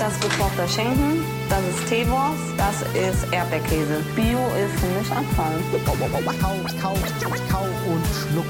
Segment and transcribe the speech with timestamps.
[0.00, 4.02] Das ist gekochter Schinken, das ist Teewurst, das ist Erdbeerkäse.
[4.16, 5.60] Bio ist für mich Abfall.
[5.84, 6.94] Kau, kau,
[7.50, 8.46] kau und schluck.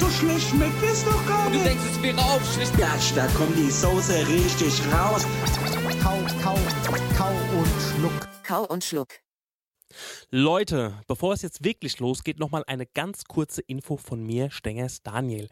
[0.00, 1.60] So schlecht schmeckt es doch gar nicht.
[1.60, 2.78] Du denkst, es wäre aufschlicht.
[2.78, 5.26] Ja, da kommt die Soße richtig raus.
[6.02, 6.54] Kau, kau,
[7.18, 8.28] kau und schluck.
[8.42, 9.08] Kau und Schluck.
[10.30, 15.48] Leute, bevor es jetzt wirklich losgeht, nochmal eine ganz kurze Info von mir, Stengers Daniel.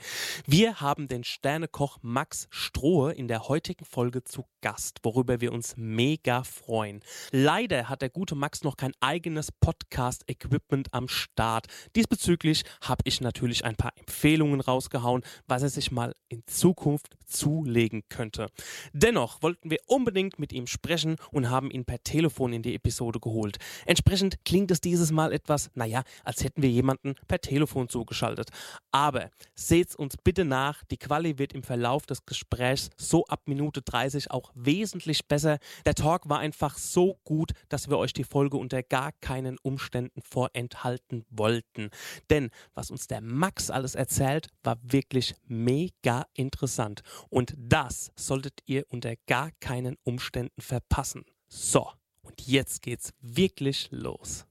[0.46, 5.74] Wir haben den Sternekoch Max Strohe in der heutigen Folge zu Gast, worüber wir uns
[5.76, 7.00] mega freuen.
[7.30, 11.68] Leider hat der gute Max noch kein eigenes Podcast-Equipment am Start.
[11.94, 18.02] Diesbezüglich habe ich natürlich ein paar Empfehlungen rausgehauen, was er sich mal in Zukunft zulegen
[18.08, 18.48] könnte.
[18.92, 23.20] Dennoch wollten wir unbedingt mit ihm sprechen und haben ihn per Telefon in die Episode
[23.20, 23.58] geholt.
[23.84, 28.50] Entsprechend klingt es dieses Mal etwas, naja, als hätten wir jemanden per Telefon zugeschaltet.
[28.90, 33.82] Aber seht's uns bitte nach, die Quali wird im Verlauf des Gesprächs so ab Minute
[33.82, 35.58] 30 auch wesentlich besser.
[35.84, 40.22] Der Talk war einfach so gut, dass wir euch die Folge unter gar keinen Umständen
[40.22, 41.90] vorenthalten wollten.
[42.30, 47.02] Denn was uns der Max alles erzählt, war wirklich mega interessant.
[47.28, 51.24] Und das solltet ihr unter gar keinen Umständen verpassen.
[51.48, 51.88] So.
[52.22, 54.46] Und jetzt geht's wirklich los.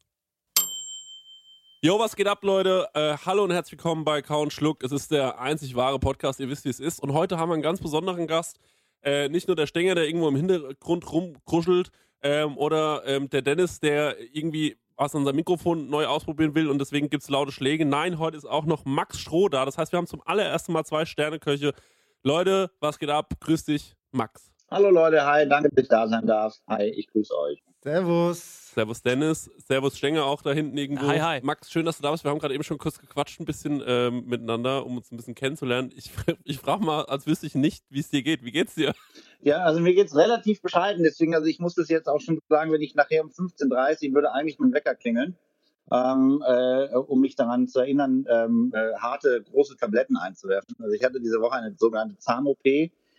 [1.82, 2.90] Jo, was geht ab, Leute?
[2.96, 4.82] Äh, hallo und herzlich willkommen bei Kau und Schluck.
[4.82, 7.00] Es ist der einzig wahre Podcast, ihr wisst, wie es ist.
[7.00, 8.60] Und heute haben wir einen ganz besonderen Gast.
[9.06, 11.92] Äh, nicht nur der Stenger, der irgendwo im Hintergrund rumkruschelt,
[12.26, 16.80] ähm, oder ähm, der Dennis, der irgendwie was an seinem Mikrofon neu ausprobieren will und
[16.80, 17.86] deswegen gibt es laute Schläge.
[17.86, 19.66] Nein, heute ist auch noch Max Stroh da.
[19.66, 21.74] Das heißt, wir haben zum allerersten Mal zwei Sterneköche.
[22.24, 23.34] Leute, was geht ab?
[23.40, 24.52] Grüß dich, Max.
[24.72, 26.56] Hallo Leute, hi, danke, dass ich da sein darf.
[26.68, 27.62] Hi, ich grüße euch.
[27.86, 28.72] Servus.
[28.74, 31.06] Servus Dennis, Servus Stenger auch da hinten irgendwo.
[31.06, 31.40] Hi, hi.
[31.44, 32.24] Max, schön, dass du da bist.
[32.24, 35.36] Wir haben gerade eben schon kurz gequatscht ein bisschen ähm, miteinander, um uns ein bisschen
[35.36, 35.92] kennenzulernen.
[35.96, 36.10] Ich,
[36.46, 38.44] ich frage mal, als wüsste ich nicht, wie es dir geht.
[38.44, 38.96] Wie geht's dir?
[39.40, 42.72] Ja, also mir geht's relativ bescheiden, deswegen, also ich muss das jetzt auch schon sagen,
[42.72, 45.38] wenn ich nachher um 15.30 Uhr würde eigentlich mein Wecker klingeln,
[45.92, 50.76] ähm, äh, um mich daran zu erinnern, ähm, äh, harte, große Tabletten einzuwerfen.
[50.80, 52.64] Also ich hatte diese Woche eine sogenannte Zahn-OP,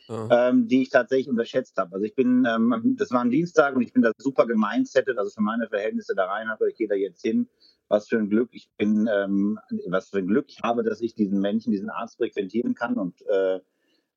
[0.09, 1.95] ähm, die ich tatsächlich unterschätzt habe.
[1.95, 5.31] Also ich bin, ähm, das war ein Dienstag und ich bin da super gemindsettet, also
[5.31, 7.49] für meine Verhältnisse da rein habe, ich gehe da jetzt hin.
[7.89, 11.15] Was für ein Glück ich bin, ähm, was für ein Glück ich habe, dass ich
[11.15, 13.61] diesen Menschen, diesen Arzt frequentieren kann und äh,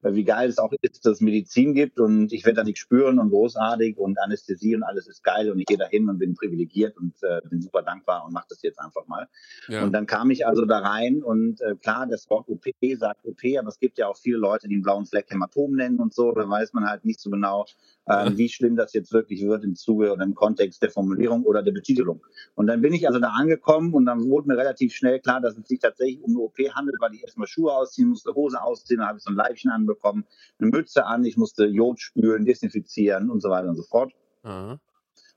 [0.01, 3.19] wie geil es auch ist, dass es Medizin gibt und ich werde da nichts spüren
[3.19, 6.35] und großartig und Anästhesie und alles ist geil und ich gehe da hin und bin
[6.35, 9.27] privilegiert und äh, bin super dankbar und mache das jetzt einfach mal.
[9.67, 9.83] Ja.
[9.83, 12.65] Und dann kam ich also da rein und äh, klar, das Wort OP
[12.97, 15.99] sagt OP, aber es gibt ja auch viele Leute, die einen blauen Fleck Hämatom nennen
[15.99, 17.65] und so, da weiß man halt nicht so genau,
[18.09, 21.61] äh, wie schlimm das jetzt wirklich wird im Zuge oder im Kontext der Formulierung oder
[21.61, 22.21] der Betitelung.
[22.55, 25.57] Und dann bin ich also da angekommen und dann wurde mir relativ schnell klar, dass
[25.57, 28.99] es sich tatsächlich um eine OP handelt, weil ich erstmal Schuhe ausziehen musste, Hose ausziehen,
[28.99, 30.25] dann habe ich so ein Leibchen anbekommen,
[30.59, 34.11] eine Mütze an, ich musste Jod spülen, desinfizieren und so weiter und so fort.
[34.43, 34.79] Aha.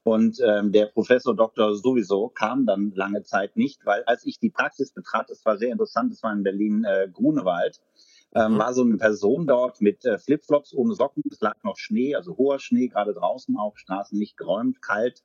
[0.04, 4.50] Und ähm, der Professor Doktor sowieso kam dann lange Zeit nicht, weil als ich die
[4.50, 7.81] Praxis betrat, das war sehr interessant, das war in Berlin äh, Grunewald,
[8.34, 8.59] ähm, Mhm.
[8.59, 12.37] war so eine Person dort mit äh, Flipflops ohne Socken, es lag noch Schnee, also
[12.37, 15.22] hoher Schnee, gerade draußen auch, Straßen nicht geräumt, kalt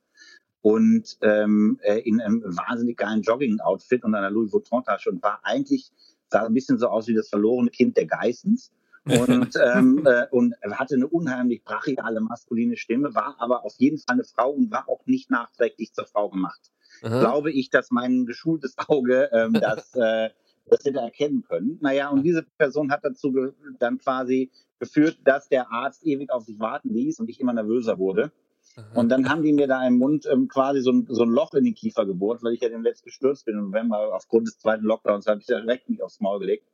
[0.61, 5.91] und ähm, äh, in einem wahnsinnig geilen Jogging-Outfit und einer Louis Vuitton-Tasche und war eigentlich,
[6.29, 8.71] sah ein bisschen so aus wie das verlorene Kind der Geissens
[9.05, 14.15] und, ähm, äh, und hatte eine unheimlich brachiale maskuline Stimme, war aber auf jeden Fall
[14.15, 16.59] eine Frau und war auch nicht nachträglich zur Frau gemacht.
[17.03, 17.19] Aha.
[17.19, 20.31] Glaube ich, dass mein geschultes Auge ähm, das, äh,
[20.69, 21.77] das hätte erkennen können.
[21.81, 23.33] Naja, und diese Person hat dazu
[23.79, 27.97] dann quasi geführt, dass der Arzt ewig auf sich warten ließ und ich immer nervöser
[27.97, 28.31] wurde.
[28.93, 31.53] Und dann haben die mir da im Mund ähm, quasi so ein, so ein Loch
[31.55, 34.59] in den Kiefer gebohrt, weil ich ja dem letzt gestürzt bin im November aufgrund des
[34.59, 36.67] zweiten Lockdowns, habe ich direkt mich aufs Maul gelegt.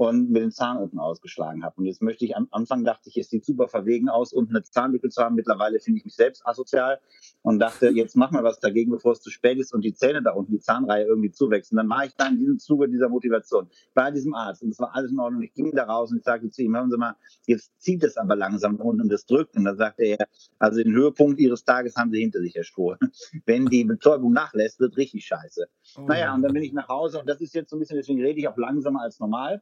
[0.00, 1.74] Und mir den Zahn unten ausgeschlagen habe.
[1.76, 4.64] Und jetzt möchte ich am Anfang dachte ich, es sieht super verwegen aus, unten eine
[4.64, 5.34] Zahnlücke zu haben.
[5.34, 7.00] Mittlerweile finde ich mich selbst asozial
[7.42, 10.22] und dachte, jetzt mach mal was dagegen, bevor es zu spät ist und die Zähne
[10.22, 11.72] da unten, die Zahnreihe irgendwie zuwächst.
[11.72, 14.78] Und dann war ich da in diesem Zuge dieser Motivation bei diesem Arzt und es
[14.78, 15.42] war alles in Ordnung.
[15.42, 17.14] Ich ging da raus und ich sagte zu ihm, hören Sie mal,
[17.44, 19.54] jetzt zieht es aber langsam unten und das drückt.
[19.54, 20.26] Und dann sagte er,
[20.58, 22.96] also den Höhepunkt Ihres Tages haben Sie hinter sich, Herr Stroh.
[23.44, 25.68] Wenn die Betäubung nachlässt, wird richtig scheiße.
[25.98, 26.06] Oh.
[26.06, 28.22] Naja, und dann bin ich nach Hause und das ist jetzt so ein bisschen, deswegen
[28.22, 29.60] rede ich auch langsamer als normal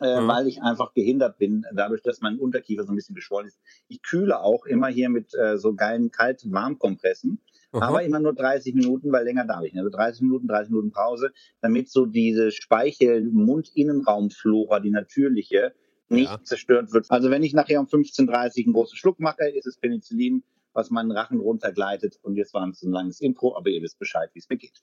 [0.00, 0.28] äh, Mhm.
[0.28, 3.58] weil ich einfach gehindert bin, dadurch, dass mein Unterkiefer so ein bisschen geschwollen ist.
[3.88, 7.40] Ich kühle auch immer hier mit äh, so geilen kalt-warm-Kompressen,
[7.72, 7.86] Aha.
[7.88, 9.82] aber immer nur 30 Minuten, weil länger darf ich nicht.
[9.82, 15.74] Also 30 Minuten, 30 Minuten Pause, damit so diese Speichel-Mund-Innenraumflora, die natürliche,
[16.08, 16.40] nicht Ja.
[16.44, 17.10] zerstört wird.
[17.10, 21.10] Also wenn ich nachher um 15.30 einen großen Schluck mache, ist es Penicillin, was meinen
[21.10, 22.18] Rachen runtergleitet.
[22.22, 24.82] Und jetzt war es ein langes Intro, aber ihr wisst Bescheid, wie es mir geht.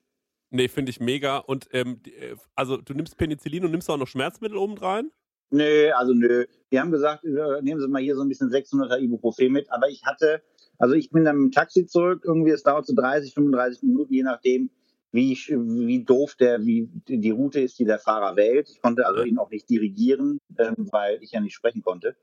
[0.54, 1.40] Nee, finde ich mega.
[1.40, 5.10] Und ähm, äh, also du nimmst Penicillin und nimmst auch noch Schmerzmittel obendrein?
[5.50, 6.46] Nö, also nö.
[6.72, 9.72] Die haben gesagt, äh, nehmen Sie mal hier so ein bisschen 600er Ibuprofen mit.
[9.72, 10.44] Aber ich hatte,
[10.78, 12.22] also ich bin dann mit dem Taxi zurück.
[12.24, 14.70] Irgendwie, es dauert so 30, 35 Minuten, je nachdem,
[15.12, 18.70] wie, wie doof der, wie die die Route ist, die der Fahrer wählt.
[18.70, 22.16] Ich konnte also ihn auch nicht dirigieren, ähm, weil ich ja nicht sprechen konnte.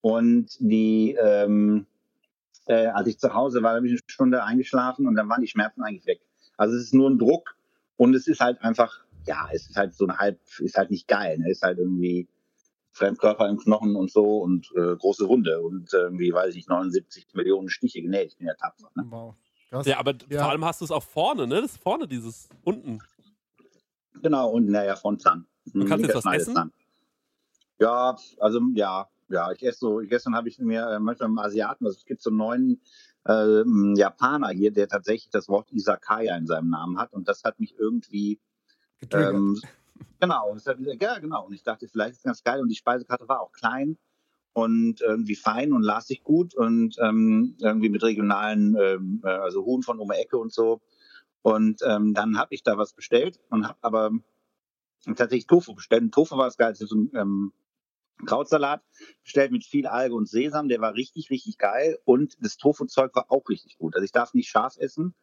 [0.00, 1.84] Und die, ähm,
[2.68, 5.48] äh, als ich zu Hause war, habe ich eine Stunde eingeschlafen und dann waren die
[5.48, 6.20] Schmerzen eigentlich weg.
[6.56, 7.55] Also es ist nur ein Druck
[7.96, 11.08] und es ist halt einfach, ja, es ist halt so ein halb, ist halt nicht
[11.08, 11.38] geil.
[11.38, 11.50] Ne?
[11.50, 12.28] Ist halt irgendwie
[12.92, 17.26] Fremdkörper im Knochen und so und äh, große Wunde und irgendwie, weiß ich nicht, 79
[17.34, 18.28] Millionen Stiche genäht.
[18.32, 18.90] Ich bin ja tapfer.
[18.94, 19.04] Ne?
[19.08, 19.34] Wow.
[19.70, 19.86] Krass.
[19.86, 20.42] Ja, aber Ja.
[20.42, 21.60] vor allem hast du es auch vorne, ne?
[21.60, 23.00] Das ist vorne dieses unten.
[24.22, 24.98] Genau, und naja.
[25.02, 26.72] Und kannst du Nicht jetzt was der Schneidezahn.
[27.78, 31.84] Ja, also ja, ja, ich esse so, gestern habe ich mir äh, manchmal im Asiaten,
[31.84, 32.80] also es gibt so einen neuen
[33.26, 33.64] äh,
[33.96, 37.78] Japaner hier, der tatsächlich das Wort Isakaya in seinem Namen hat und das hat mich
[37.78, 38.40] irgendwie.
[39.12, 39.60] Ähm,
[40.20, 41.46] genau, das hat, ja, genau.
[41.46, 42.60] Und ich dachte, vielleicht ist es ganz geil.
[42.60, 43.98] Und die Speisekarte war auch klein
[44.52, 49.64] und irgendwie fein und las sich gut und ähm, irgendwie mit regionalen, ähm, äh, also
[49.64, 50.80] Huhn von um die Ecke und so.
[51.42, 54.10] Und ähm, dann habe ich da was bestellt und habe aber
[55.04, 56.02] tatsächlich Tofu bestellt.
[56.02, 57.52] Und Tofu war das Geilste, so ein ähm,
[58.24, 58.82] Krautsalat
[59.22, 60.68] bestellt mit viel Alge und Sesam.
[60.68, 61.98] Der war richtig, richtig geil.
[62.04, 63.94] Und das Tofu-Zeug war auch richtig gut.
[63.94, 65.14] Also ich darf nicht scharf essen.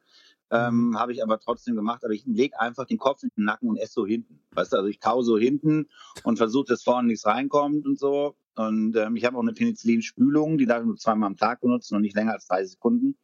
[0.51, 2.03] Ähm, habe ich aber trotzdem gemacht.
[2.03, 4.39] Aber ich lege einfach den Kopf in den Nacken und esse so hinten.
[4.51, 5.89] Weißt du, also ich kau so hinten
[6.23, 8.35] und versuche, dass vorne nichts reinkommt und so.
[8.55, 11.95] Und ähm, ich habe auch eine Penicillin-Spülung, die darf ich nur zweimal am Tag benutzen
[11.95, 13.17] und nicht länger als 30 Sekunden.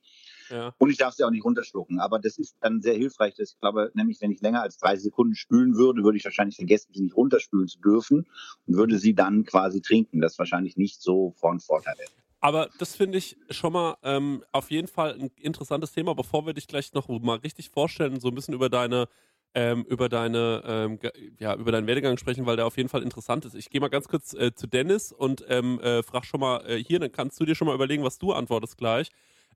[0.49, 0.73] Ja.
[0.77, 1.99] Und ich darf sie auch nicht runterschlucken.
[1.99, 3.35] Aber das ist dann sehr hilfreich.
[3.35, 6.55] Dass ich glaube, nämlich, wenn ich länger als 30 Sekunden spülen würde, würde ich wahrscheinlich
[6.55, 8.27] vergessen, sie nicht runterspülen zu dürfen
[8.67, 10.21] und würde sie dann quasi trinken.
[10.21, 12.09] Das wahrscheinlich nicht so von Vorteil wäre.
[12.41, 16.15] Aber das finde ich schon mal ähm, auf jeden Fall ein interessantes Thema.
[16.15, 19.07] Bevor wir dich gleich noch mal richtig vorstellen, so ein bisschen über deine
[19.55, 20.99] ähm, über deine ähm,
[21.39, 23.55] ja über deinen Werdegang sprechen, weil der auf jeden Fall interessant ist.
[23.55, 26.81] Ich gehe mal ganz kurz äh, zu Dennis und ähm, äh, frag schon mal äh,
[26.81, 29.09] hier, dann kannst du dir schon mal überlegen, was du antwortest gleich.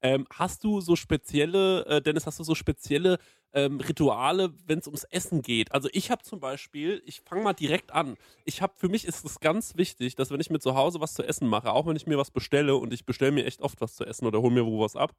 [0.05, 3.19] Ähm, hast du so spezielle, äh, Dennis, hast du so spezielle
[3.53, 5.71] ähm, Rituale, wenn es ums Essen geht?
[5.71, 8.17] Also ich habe zum Beispiel, ich fange mal direkt an.
[8.43, 11.13] Ich habe, für mich ist es ganz wichtig, dass wenn ich mir zu Hause was
[11.13, 13.79] zu essen mache, auch wenn ich mir was bestelle und ich bestelle mir echt oft
[13.79, 15.15] was zu essen oder hole mir wo was ab,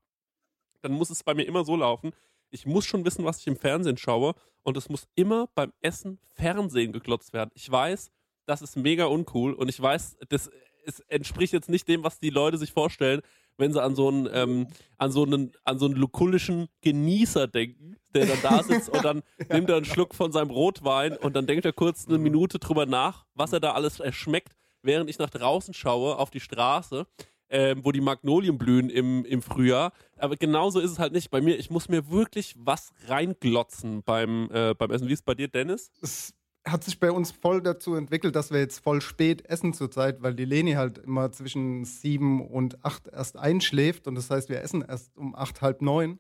[0.82, 2.12] dann muss es bei mir immer so laufen.
[2.50, 4.34] Ich muss schon wissen, was ich im Fernsehen schaue
[4.64, 7.50] und es muss immer beim Essen Fernsehen geglotzt werden.
[7.54, 8.10] Ich weiß,
[8.44, 10.50] das ist mega uncool und ich weiß, das
[10.86, 13.22] es entspricht jetzt nicht dem, was die Leute sich vorstellen,
[13.56, 14.66] wenn sie an so einen, ähm,
[14.98, 19.22] an so einen, an so einen lukullischen Genießer denken, der dann da sitzt und dann
[19.50, 22.86] nimmt er einen Schluck von seinem Rotwein und dann denkt er kurz eine Minute drüber
[22.86, 27.06] nach, was er da alles erschmeckt, während ich nach draußen schaue auf die Straße,
[27.50, 29.92] ähm, wo die Magnolien blühen im, im Frühjahr.
[30.16, 31.58] Aber genauso ist es halt nicht bei mir.
[31.58, 35.08] Ich muss mir wirklich was reinglotzen beim, äh, beim Essen.
[35.08, 35.90] Wie ist es bei dir, Dennis?
[36.02, 36.34] es
[36.66, 40.34] hat sich bei uns voll dazu entwickelt, dass wir jetzt voll spät essen zurzeit, weil
[40.34, 44.82] die Leni halt immer zwischen sieben und acht erst einschläft und das heißt, wir essen
[44.82, 46.18] erst um acht, halb neun.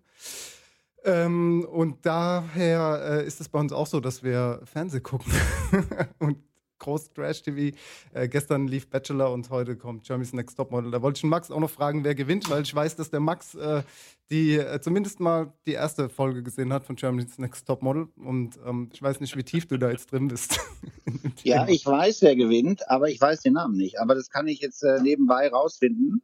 [1.04, 5.32] Ähm, und daher äh, ist es bei uns auch so, dass wir Fernseh gucken
[6.18, 6.38] und
[6.84, 7.76] groß Trash-TV.
[8.12, 10.90] Äh, gestern lief Bachelor und heute kommt Jeremy's Next Topmodel.
[10.90, 13.20] Da wollte ich den Max auch noch fragen, wer gewinnt, weil ich weiß, dass der
[13.20, 13.82] Max äh,
[14.30, 18.90] die äh, zumindest mal die erste Folge gesehen hat von Germany's Next Topmodel und ähm,
[18.92, 20.60] ich weiß nicht, wie tief du da jetzt drin bist.
[21.42, 24.00] Ja, ich weiß, wer gewinnt, aber ich weiß den Namen nicht.
[24.00, 26.22] Aber das kann ich jetzt äh, nebenbei rausfinden.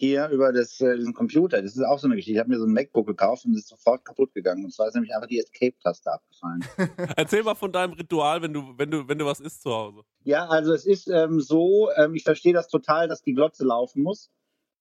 [0.00, 1.60] Hier über das, äh, diesen Computer.
[1.60, 2.32] Das ist auch so eine Geschichte.
[2.32, 4.64] Ich habe mir so ein MacBook gekauft und es ist sofort kaputt gegangen.
[4.64, 6.64] Und zwar ist nämlich einfach die Escape-Taste abgefallen.
[7.18, 10.00] Erzähl mal von deinem Ritual, wenn du, wenn du, wenn du was isst zu Hause.
[10.24, 14.02] Ja, also es ist ähm, so, ähm, ich verstehe das total, dass die Glotze laufen
[14.02, 14.30] muss,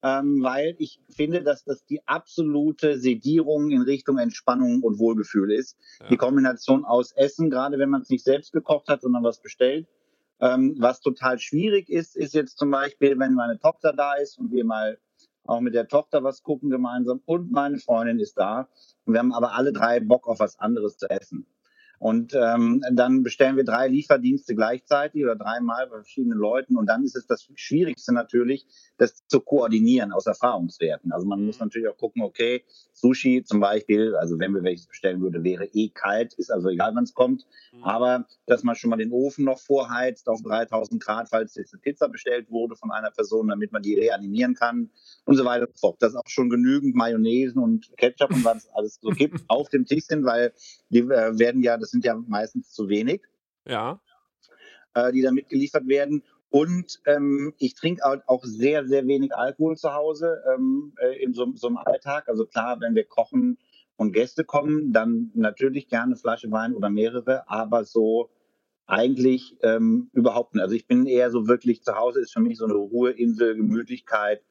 [0.04, 5.76] ähm, weil ich finde, dass das die absolute Sedierung in Richtung Entspannung und Wohlgefühl ist.
[6.00, 6.08] Ja.
[6.08, 9.86] Die Kombination aus Essen, gerade wenn man es nicht selbst gekocht hat, sondern was bestellt,
[10.42, 14.54] Ähm, was total schwierig ist, ist jetzt zum Beispiel, wenn meine Tochter da ist und
[14.54, 14.98] wir mal
[15.50, 18.70] auch mit der Tochter was gucken gemeinsam und meine Freundin ist da.
[19.06, 21.46] Und wir haben aber alle drei Bock auf was anderes zu essen.
[22.00, 26.78] Und ähm, dann bestellen wir drei Lieferdienste gleichzeitig oder dreimal bei verschiedenen Leuten.
[26.78, 28.66] Und dann ist es das Schwierigste natürlich,
[28.98, 31.12] das zu koordinieren aus Erfahrungswerten.
[31.12, 32.64] Also man muss natürlich auch gucken, okay,
[32.94, 36.96] Sushi zum Beispiel, also wenn wir welches bestellen würde, wäre eh kalt, ist also egal,
[36.96, 37.46] wann es kommt.
[37.82, 41.82] Aber dass man schon mal den Ofen noch vorheizt auf 3000 Grad, falls jetzt eine
[41.82, 44.90] Pizza bestellt wurde von einer Person, damit man die reanimieren kann
[45.26, 46.02] und so weiter und so fort.
[46.02, 49.86] Dass auch schon genügend Mayonnaise und Ketchup und was es alles so gibt auf dem
[49.86, 50.54] Tisch sind, weil
[50.90, 53.22] die äh, werden ja, das sind ja meistens zu wenig,
[53.66, 54.00] Ja.
[54.94, 56.24] äh, die da mitgeliefert werden.
[56.50, 61.34] Und ähm, ich trinke auch, auch sehr, sehr wenig Alkohol zu Hause ähm, äh, in
[61.34, 62.28] so, so einem Alltag.
[62.28, 63.60] Also klar, wenn wir kochen
[63.98, 68.32] und Gäste kommen, dann natürlich gerne eine Flasche Wein oder mehrere, aber so
[68.88, 70.64] eigentlich ähm, überhaupt nicht.
[70.64, 74.42] Also ich bin eher so wirklich zu Hause ist für mich so eine Ruheinsel, Gemütlichkeit,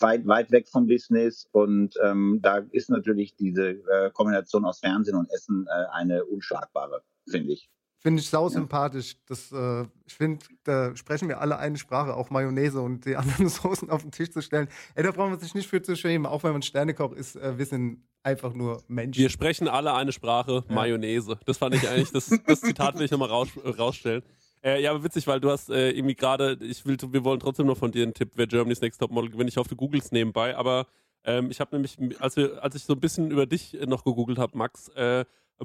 [0.00, 1.48] weit, weit weg vom Business.
[1.52, 7.02] Und ähm, da ist natürlich diese äh, Kombination aus Fernsehen und Essen äh, eine unschlagbare,
[7.28, 7.70] finde ich.
[8.02, 9.16] Finde ich sau sympathisch.
[9.26, 13.48] Das, äh, ich finde, da sprechen wir alle eine Sprache, auch Mayonnaise und die anderen
[13.48, 14.66] Soßen auf den Tisch zu stellen.
[14.96, 17.36] Ey, da braucht man sich nicht für zu schämen, auch wenn man Sternekoch ist.
[17.36, 19.20] Äh, wir sind einfach nur Menschen.
[19.20, 21.38] Wir sprechen alle eine Sprache, Mayonnaise.
[21.46, 24.22] Das fand ich eigentlich, das, das Zitat will ich nochmal raus, rausstellen.
[24.64, 27.66] Äh, ja, aber witzig, weil du hast äh, irgendwie gerade, ich will, wir wollen trotzdem
[27.66, 29.50] noch von dir einen Tipp, wer Germany's Next Top Model gewinnt.
[29.50, 30.86] Ich hoffe, du googelst nebenbei, aber
[31.24, 34.04] ähm, ich habe nämlich, als, wir, als ich so ein bisschen über dich äh, noch
[34.04, 35.24] gegoogelt habe, Max, äh,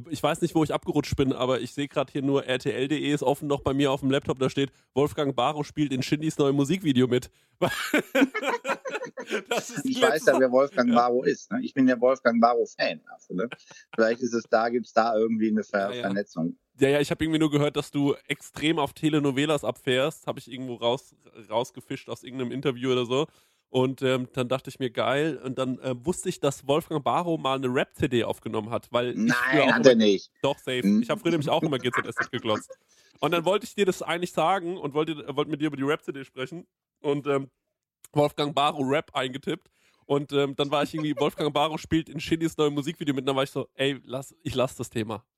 [0.09, 3.23] ich weiß nicht, wo ich abgerutscht bin, aber ich sehe gerade hier nur RTL.de ist
[3.23, 6.55] offen noch bei mir auf dem Laptop, da steht, Wolfgang Barrow spielt in Shindys neuem
[6.55, 7.29] Musikvideo mit.
[9.83, 11.51] Ich weiß ja, wer Wolfgang Barrow ist.
[11.51, 11.59] Ne?
[11.61, 13.01] Ich bin ja Wolfgang Barrow-Fan.
[13.07, 13.49] Also, ne?
[13.93, 16.01] Vielleicht ist es da, gibt es da irgendwie eine Ver Ja, ja.
[16.03, 16.57] Vernetzung.
[16.79, 20.27] Ja, ja, ich habe irgendwie nur gehört, dass du extrem auf Telenovelas abfährst.
[20.27, 21.15] Habe ich irgendwo raus,
[21.49, 23.27] rausgefischt aus irgendeinem Interview oder so.
[23.69, 25.39] Und ähm, dann dachte ich mir, geil.
[25.43, 28.87] Und dann äh, wusste ich, dass Wolfgang Barrow mal eine Rap-CD aufgenommen hat.
[28.91, 30.31] Weil Nein, hat er nicht.
[30.41, 30.83] Doch, safe.
[30.83, 31.01] Hm.
[31.01, 32.71] Ich habe früher nämlich auch immer GZSZ geglotzt.
[33.19, 35.83] Und dann wollte ich dir das eigentlich sagen und wollte, wollte mit dir über die
[35.83, 36.67] Rap-CD sprechen.
[37.01, 37.49] Und ähm,
[38.13, 39.69] Wolfgang Barrow Rap eingetippt.
[40.07, 43.23] Und ähm, dann war ich irgendwie, Wolfgang Barrow spielt in Shindys neuem Musikvideo mit.
[43.23, 45.23] Und dann war ich so, ey, lass, ich lass das Thema.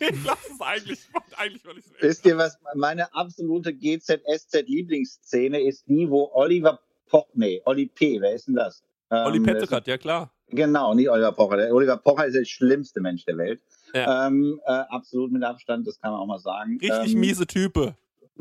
[0.00, 0.98] ich lass es eigentlich.
[0.98, 2.58] Ich wollte eigentlich, weil ich es Wisst ihr was?
[2.74, 8.82] Meine absolute GZSZ-Lieblingsszene ist die, wo Oliver Poch, nee, Olli P., wer ist denn das?
[9.10, 10.32] Ähm, Petterat, ja klar.
[10.48, 11.56] Genau, nicht Oliver Pocher.
[11.56, 13.60] Der Oliver Pocher ist der schlimmste Mensch der Welt.
[13.94, 14.26] Ja.
[14.26, 16.78] Ähm, äh, absolut mit Abstand, das kann man auch mal sagen.
[16.80, 17.96] Richtig ähm, miese Type.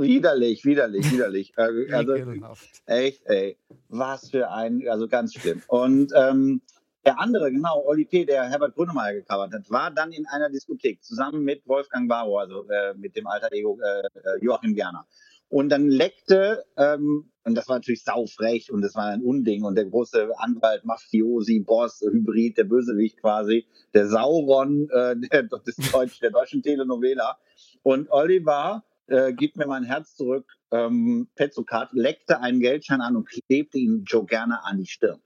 [0.08, 1.54] Widerlich, widerlich, widerlich.
[1.58, 2.16] Äh, also.
[2.86, 3.58] Echt, ey.
[3.90, 5.62] Was für ein, also ganz schlimm.
[5.68, 6.62] Und ähm,
[7.06, 11.04] der andere, genau, Oli P., der Herbert Grönemeyer gecovert hat, war dann in einer Diskothek
[11.04, 15.08] zusammen mit Wolfgang Barrow, also äh, mit dem alter Ego äh, äh, Joachim Gerner.
[15.48, 19.76] Und dann leckte, ähm, und das war natürlich saufrech und das war ein Unding und
[19.76, 26.20] der große Anwalt, Mafiosi, Boss, Hybrid, der Bösewicht quasi, der Sauron äh, der, des Deutsch,
[26.20, 27.40] der deutschen Telenovela.
[27.82, 33.28] Und Oliver äh, gib mir mein Herz zurück, ähm, Petzokat, leckte einen Geldschein an und
[33.28, 35.22] klebte ihn Joe Gerner an die Stirn.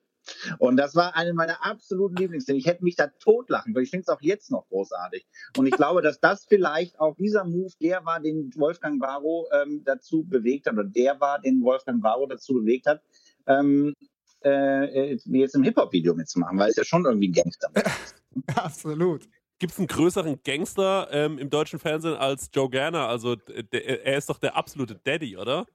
[0.58, 2.60] Und das war eine meiner absoluten Lieblingsszenen.
[2.60, 5.26] Ich hätte mich da totlachen, weil ich finde es auch jetzt noch großartig.
[5.58, 9.82] Und ich glaube, dass das vielleicht auch dieser Move, der war, den Wolfgang Barrow ähm,
[9.84, 13.02] dazu bewegt hat, oder der war, den Wolfgang Barrow dazu bewegt hat,
[13.48, 13.94] ähm,
[14.44, 18.16] äh, äh, jetzt im Hip-Hop-Video mitzumachen, weil es ja schon irgendwie ein Gangster ist.
[18.56, 19.28] Absolut.
[19.64, 23.08] Gibt es einen größeren Gangster ähm, im deutschen Fernsehen als Joe Gerner?
[23.08, 25.66] Also der, er ist doch der absolute Daddy, oder?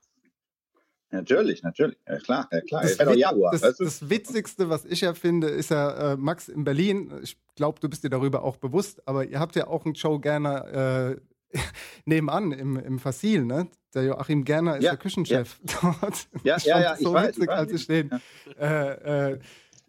[1.11, 1.97] Natürlich, natürlich.
[2.07, 2.83] Ja, klar, ja, klar.
[2.83, 3.85] Das, Er ist ja doch Wit- Jaguar, das, weißt du?
[3.85, 7.19] das Witzigste, was ich ja finde, ist ja äh, Max in Berlin.
[7.23, 10.21] Ich glaube, du bist dir darüber auch bewusst, aber ihr habt ja auch einen Joe
[10.21, 11.15] Gerner
[11.55, 11.59] äh,
[12.05, 13.69] nebenan im, im Fassil, ne?
[13.95, 16.29] Der Joachim Gerner ist Ja, der Küchenchef dort.
[16.45, 17.57] Ja, ich ja, fand ja, ich so weiß, witzig, ich weiß.
[17.59, 18.11] als ich den
[18.61, 19.39] äh, äh,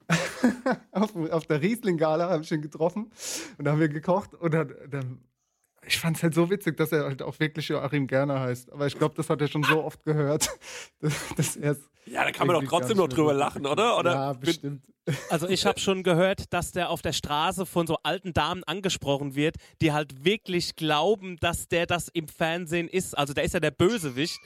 [0.91, 3.11] auf, auf der Riesling-Gala habe ich ihn getroffen
[3.57, 5.19] und da haben wir gekocht und dann, dann
[5.89, 8.72] ich fand es halt so witzig, dass er halt auch wirklich Joachim Gerner heißt.
[8.72, 10.50] Aber ich glaube, das hat er schon so oft gehört,
[11.01, 13.98] dass, dass er es Ja, da kann man doch trotzdem noch drüber lachen, oder?
[13.98, 14.84] oder ja, bestimmt.
[15.31, 19.34] Also ich habe schon gehört, dass der auf der Straße von so alten Damen angesprochen
[19.34, 23.17] wird, die halt wirklich glauben, dass der das im Fernsehen ist.
[23.17, 24.38] Also der ist ja der Bösewicht.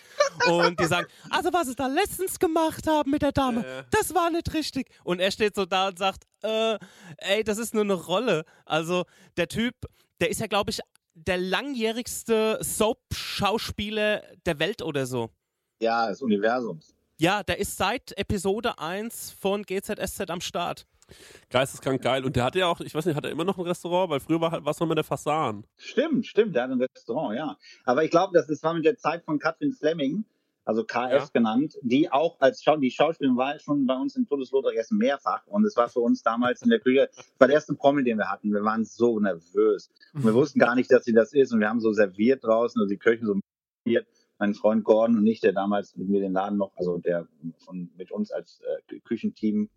[0.50, 3.84] Und die sagen, also was sie da letztens gemacht haben mit der Dame, Äh.
[3.92, 4.88] das war nicht richtig.
[5.04, 6.78] Und er steht so da und sagt, äh,
[7.18, 8.46] ey, das ist nur eine Rolle.
[8.64, 9.04] Also
[9.36, 9.76] der Typ,
[10.22, 10.80] der ist ja, glaube ich,
[11.14, 15.30] der langjährigste Soap-Schauspieler der Welt oder so.
[15.80, 16.96] Ja, des Universums.
[17.18, 20.88] Ja, der ist seit Episode 1 von GZSZ am Start.
[21.50, 22.26] Geisteskrank geil.
[22.26, 24.10] Und der hatte ja auch, ich weiß nicht, hat er immer noch ein Restaurant?
[24.10, 25.66] Weil früher war halt was noch mit der Fassan.
[25.78, 27.58] Stimmt, stimmt, der hat ein Restaurant, ja.
[27.86, 30.26] Aber ich glaube, das, das war mit der Zeit von Katrin Fleming,
[30.66, 31.28] also KF Ja.
[31.34, 35.46] genannt, die auch als Schau die Schauspielerin war schon bei uns in Todeslothar Essen mehrfach.
[35.48, 38.18] Und es war für uns damals in der Küche, das war der erste Promi, den
[38.18, 38.52] wir hatten.
[38.54, 39.92] Wir waren so nervös.
[40.14, 41.52] Und wir wussten gar nicht, dass sie das ist.
[41.54, 43.40] Und wir haben so serviert draußen, also die Köche so
[43.86, 44.08] serviert.
[44.40, 47.28] Mein Freund Gordon und ich, der damals mit mir den Laden noch, also der
[47.60, 49.70] von, mit uns als äh, Küchenteam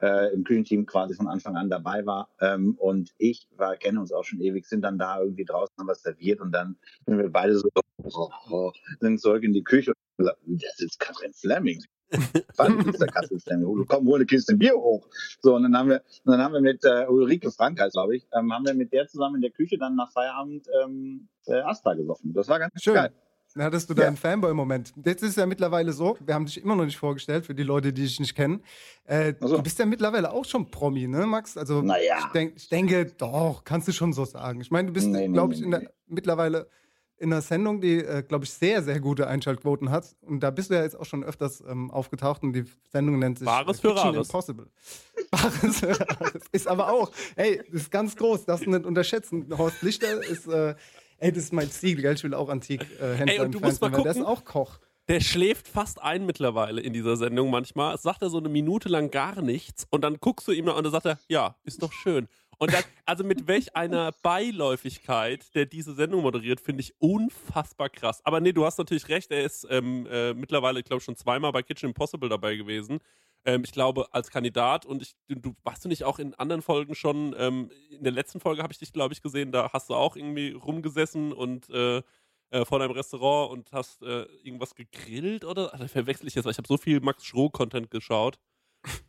[0.00, 2.28] äh, im Küchenteam quasi von Anfang an dabei war.
[2.40, 5.88] Ähm, und ich war, kenne uns auch schon ewig, sind dann da irgendwie draußen, haben
[5.88, 7.68] was serviert und dann sind wir beide so,
[8.02, 11.82] oh, oh, sind zurück in die Küche und gesagt, das ist Katrin Fleming.
[12.56, 13.64] Wann ist der Katrin Fleming?
[13.66, 15.08] Oh, komm, hol eine Kiste Bier hoch.
[15.40, 18.52] So, und dann haben wir, dann haben wir mit äh, Ulrike Frankreich, glaube ich, ähm,
[18.52, 22.32] haben wir mit der zusammen in der Küche dann nach Feierabend ähm, äh, Astra gesoffen.
[22.32, 22.94] Das war ganz Schön.
[22.94, 23.12] geil.
[23.54, 24.04] Dann hattest du Ja.
[24.04, 24.92] deinen Fanboy-Moment.
[25.02, 27.62] Jetzt ist es ja mittlerweile so, wir haben dich immer noch nicht vorgestellt, für die
[27.62, 28.62] Leute, die dich nicht kennen.
[29.04, 29.56] Äh, Ach so.
[29.56, 31.56] Du bist ja mittlerweile auch schon Promi, ne, Max?
[31.56, 32.18] Also, Naja.
[32.18, 34.60] ich, denk, ich denke, doch, kannst du schon so sagen.
[34.60, 35.88] Ich meine, du bist, Nee, nee, glaube ich, nee, in der, nee.
[36.06, 36.68] mittlerweile
[37.18, 40.14] in einer Sendung, die, äh, glaube ich, sehr, sehr gute Einschaltquoten hat.
[40.22, 43.38] Und da bist du ja jetzt auch schon öfters ähm, aufgetaucht und die Sendung nennt
[43.38, 44.28] sich Wahres äh, für Kitchen Rares.
[44.28, 44.66] Impossible.
[45.72, 46.42] Für Rares.
[46.52, 49.46] Ist aber auch, ey, das ist ganz groß, das nicht unterschätzen.
[49.56, 50.74] Horst Lichter ist, äh,
[51.18, 52.14] ey, das ist mein Ziel, gell?
[52.14, 54.32] Ich will auch Antikhändler äh, Ey, Händler und du musst mal weil der ist gucken.
[54.32, 54.78] auch Koch.
[55.08, 57.94] Der schläft fast ein mittlerweile in dieser Sendung manchmal.
[57.94, 60.76] Es sagt er so eine Minute lang gar nichts und dann guckst du ihm noch
[60.76, 62.28] und dann sagt er, ja, ist doch schön.
[62.58, 68.24] Und dann, also mit welch einer Beiläufigkeit, der diese Sendung moderiert, finde ich unfassbar krass.
[68.24, 71.52] Aber nee, du hast natürlich recht, er ist ähm, äh, mittlerweile, ich glaube, schon zweimal
[71.52, 73.00] bei Kitchen Impossible dabei gewesen.
[73.44, 76.94] Ähm, ich glaube, als Kandidat und ich, du, warst du nicht auch in anderen Folgen
[76.94, 79.94] schon, ähm, in der letzten Folge habe ich dich, glaube ich, gesehen, da hast du
[79.94, 82.02] auch irgendwie rumgesessen und äh,
[82.50, 85.74] äh, vor deinem Restaurant und hast äh, irgendwas gegrillt oder?
[85.74, 88.38] Also verwechsel ich jetzt, weil ich habe so viel Max Schroh-Content geschaut.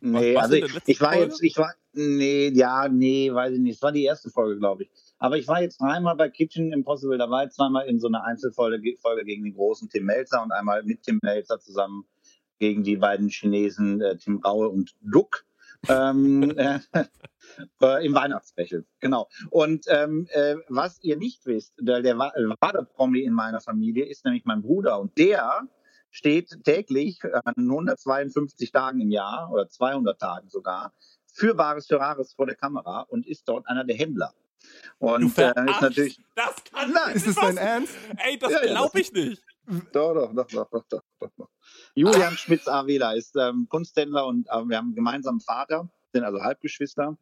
[0.00, 1.24] Nee, warst also ich, ich war Folge?
[1.26, 3.76] jetzt, ich war, nee, ja, nee, weiß ich nicht.
[3.76, 4.90] Es war die erste Folge, glaube ich.
[5.18, 9.24] Aber ich war jetzt dreimal bei Kitchen Impossible dabei, zweimal in so einer Einzelfolge Folge
[9.24, 12.04] gegen den großen Tim Melzer und einmal mit Tim Melzer zusammen
[12.58, 15.44] gegen die beiden Chinesen äh, Tim Raue und Duck.
[15.88, 16.78] ähm, äh,
[17.80, 19.28] äh, im Weihnachtsspecial, genau.
[19.50, 24.04] Und ähm, äh, was ihr nicht wisst, der, der wa- wahre Promi in meiner Familie
[24.06, 25.62] ist nämlich mein Bruder und der
[26.10, 30.92] steht täglich an 152 Tagen im Jahr oder 200 Tagen sogar
[31.38, 34.34] für Bares für Rares vor der Kamera und ist dort einer der Händler.
[34.98, 37.94] Und äh, ist natürlich, Das kann Nein, Ist es dein Ernst?
[38.16, 39.42] Ey, das Ja, glaube das ich nicht.
[39.92, 41.48] doch, doch, doch, doch, doch, doch, doch, doch.
[41.94, 47.16] Julian Schmitz-Avela ist ähm, Kunsthändler und äh, wir haben einen gemeinsamen Vater, sind also Halbgeschwister.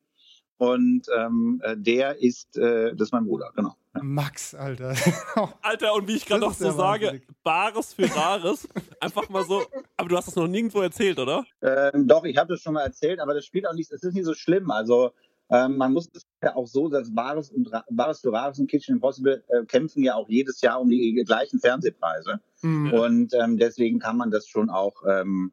[0.59, 3.75] Und ähm, äh, der ist, äh, das ist mein Bruder, genau.
[3.95, 4.03] Ja.
[4.03, 4.95] Max, Alter.
[5.62, 7.29] Alter, und wie ich gerade noch so sage, wahnsinnig.
[7.42, 8.69] Bares für Rares.
[9.01, 9.62] Einfach mal so.
[9.97, 11.45] Aber du hast das noch nirgendwo erzählt, oder?
[11.62, 14.14] Ähm, doch, ich habe das schon mal erzählt, aber das spielt auch nicht, es ist
[14.14, 14.71] nicht so schlimm.
[14.71, 15.12] Also
[15.51, 18.69] ähm, man muss es ja auch so, dass Bares und Ra- Bares für Rares und
[18.71, 22.40] Kitchen Impossible äh, kämpfen ja auch jedes Jahr um die gleichen Fernsehpreise.
[22.62, 22.92] Hm.
[22.92, 25.53] Und ähm, deswegen kann man das schon auch, ähm,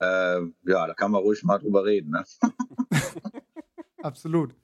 [0.00, 2.10] äh, ja, da kann man ruhig mal drüber reden.
[2.10, 2.24] Ne?
[4.02, 4.54] Absolut.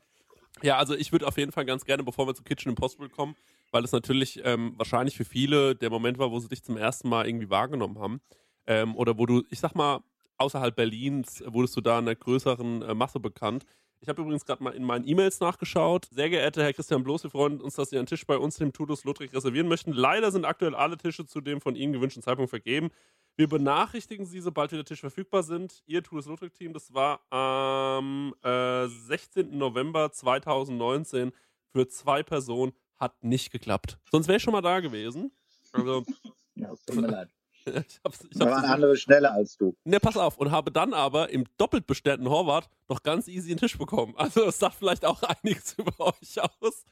[0.63, 3.37] Ja, also ich würde auf jeden Fall ganz gerne, bevor wir zu Kitchen Impossible kommen,
[3.73, 7.09] weil es natürlich ähm, wahrscheinlich für viele der Moment war, wo sie dich zum ersten
[7.09, 8.21] Mal irgendwie wahrgenommen haben.
[8.67, 10.01] Ähm, oder wo du, ich sag mal,
[10.39, 13.65] außerhalb Berlins wurdest du da in einer größeren äh, Masse bekannt.
[14.01, 16.09] Ich habe übrigens gerade mal in meinen E-Mails nachgeschaut.
[16.11, 18.73] Sehr geehrter Herr Christian Bloß, wir freuen uns, dass Sie einen Tisch bei uns im
[18.73, 19.93] Tudus Lothric reservieren möchten.
[19.93, 22.91] Leider sind aktuell alle Tische zu dem von Ihnen gewünschten Zeitpunkt vergeben.
[23.37, 25.83] Wir benachrichtigen Sie, sobald wieder Tische verfügbar sind.
[25.87, 29.57] Ihr Tudus Lothric Team, das war am äh, 16.
[29.57, 31.33] November 2019
[31.73, 33.99] für zwei Personen, hat nicht geklappt.
[34.11, 35.33] Sonst wäre ich schon mal da gewesen.
[35.73, 36.05] Also,
[36.57, 37.29] Ja, tut mir leid.
[37.67, 39.75] Ich hab's, ich Da waren andere schneller als du.
[39.85, 40.39] Ne, pass auf.
[40.39, 44.15] Und habe dann aber im doppelt bestellten Horvath noch ganz easy einen Tisch bekommen.
[44.17, 46.85] Also das sagt vielleicht auch einiges über euch aus.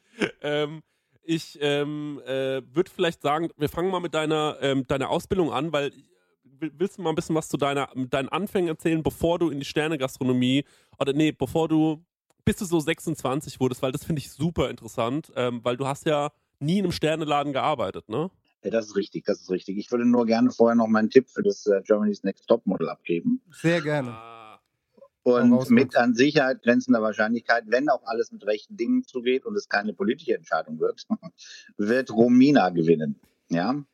[0.43, 0.83] Ähm,
[1.23, 5.73] ich ähm, äh, würde vielleicht sagen, wir fangen mal mit deiner, ähm, deiner Ausbildung an,
[5.73, 5.91] weil
[6.45, 9.59] will- willst du mal ein bisschen was zu deiner, deinen Anfängen erzählen, bevor du in
[9.59, 10.65] die Sternegastronomie
[10.99, 12.05] oder nee, bevor du
[12.47, 16.05] bis du so 26 wurdest, weil das finde ich super interessant, ähm, weil du hast
[16.05, 18.31] ja nie in einem Sterneladen gearbeitet, ne?
[18.65, 19.77] Ja, das ist richtig, das ist richtig.
[19.77, 22.89] Ich würde nur gerne vorher noch meinen Tipp für das äh, Germany's Next Top Model
[22.89, 23.43] abgeben.
[23.51, 24.11] Sehr gerne.
[24.11, 24.59] Ah,
[25.23, 29.69] Und mit an Sicherheit grenzender Wahrscheinlichkeit, wenn auch alles mit rechten Dingen zugeht und es
[29.69, 31.07] keine politische Entscheidung wird,
[31.77, 33.21] wird Romina gewinnen.
[33.51, 33.85] Ja,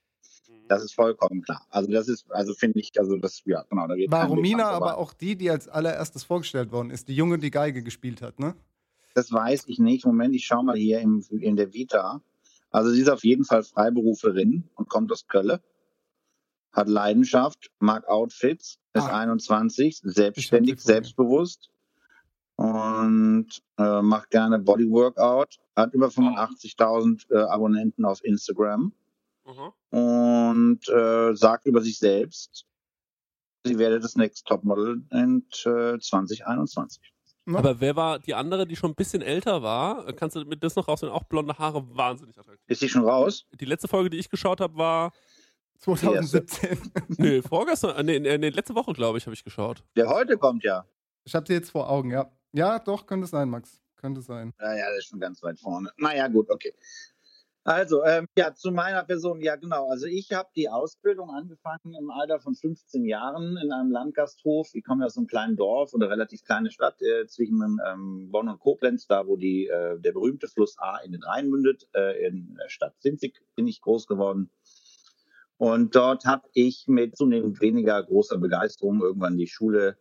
[0.69, 1.67] das ist vollkommen klar.
[1.71, 3.89] Also das ist, also finde ich, also das, ja, genau.
[3.89, 7.09] Da geht War Romina aber auch die, die als allererstes vorgestellt worden ist.
[7.09, 8.55] Die Junge, die Geige gespielt hat, ne?
[9.15, 10.07] Das weiß ich nicht.
[10.07, 12.23] Moment, ich schaue mal hier im, in der Vita.
[12.71, 15.61] Also sie ist auf jeden Fall Freiberuferin und kommt aus Kölle,
[16.73, 19.19] hat Leidenschaft, mag Outfits, ist ah.
[19.19, 21.71] 21, selbstständig, selbstbewusst
[22.57, 28.93] und äh, macht gerne Bodyworkout, hat über 85.000 äh, Abonnenten auf Instagram
[29.47, 29.99] mhm.
[29.99, 32.67] und äh, sagt über sich selbst,
[33.65, 37.13] sie werde das nächste Topmodel in äh, 2021.
[37.53, 37.59] Ne?
[37.59, 40.13] Aber wer war die andere, die schon ein bisschen älter war?
[40.15, 41.15] Kannst du mit das noch rausnehmen?
[41.15, 42.65] Auch blonde Haare, wahnsinnig attraktiv.
[42.69, 43.47] Ist die schon raus?
[43.59, 45.13] Die letzte Folge, die ich geschaut habe, war
[45.79, 46.79] 2017.
[47.19, 49.83] nee, vorgestern, äh, nee, nee, letzte Woche, glaube ich, habe ich geschaut.
[49.97, 50.85] Der heute kommt ja.
[51.25, 52.31] Ich habe sie jetzt vor Augen, ja.
[52.53, 53.81] Ja, doch, könnte sein, Max.
[53.97, 54.55] Könnte sein.
[54.59, 55.91] Naja, das ist schon ganz weit vorne.
[55.99, 56.75] Naja, gut, okay.
[57.71, 59.89] Also, ähm, ja, zu meiner Person, ja genau.
[59.91, 64.71] Also ich habe die Ausbildung angefangen im Alter von 15 Jahren in einem Landgasthof.
[64.73, 68.59] Ich komme aus einem kleinen Dorf oder relativ kleine Stadt äh, zwischen ähm, Bonn und
[68.59, 71.87] Koblenz, da wo die, äh, der berühmte Fluss A in den Rhein mündet.
[71.95, 74.51] Äh, in der Stadt Sinzig bin ich groß geworden.
[75.57, 79.97] Und dort habe ich mit zunehmend weniger großer Begeisterung irgendwann die Schule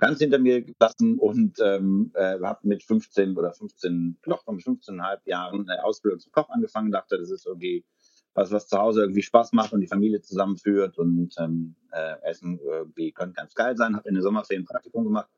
[0.00, 5.18] ganz hinter mir gelassen und ähm, äh, habe mit 15 oder 15, doch mit 15,5
[5.26, 7.84] Jahren eine Ausbildung zum Koch angefangen, dachte, das ist irgendwie
[8.34, 12.58] was, was zu Hause irgendwie Spaß macht und die Familie zusammenführt und ähm, äh, Essen
[12.58, 13.96] irgendwie könnte ganz geil sein.
[13.96, 15.28] Habe in der Sommerferien ein Praktikum gemacht,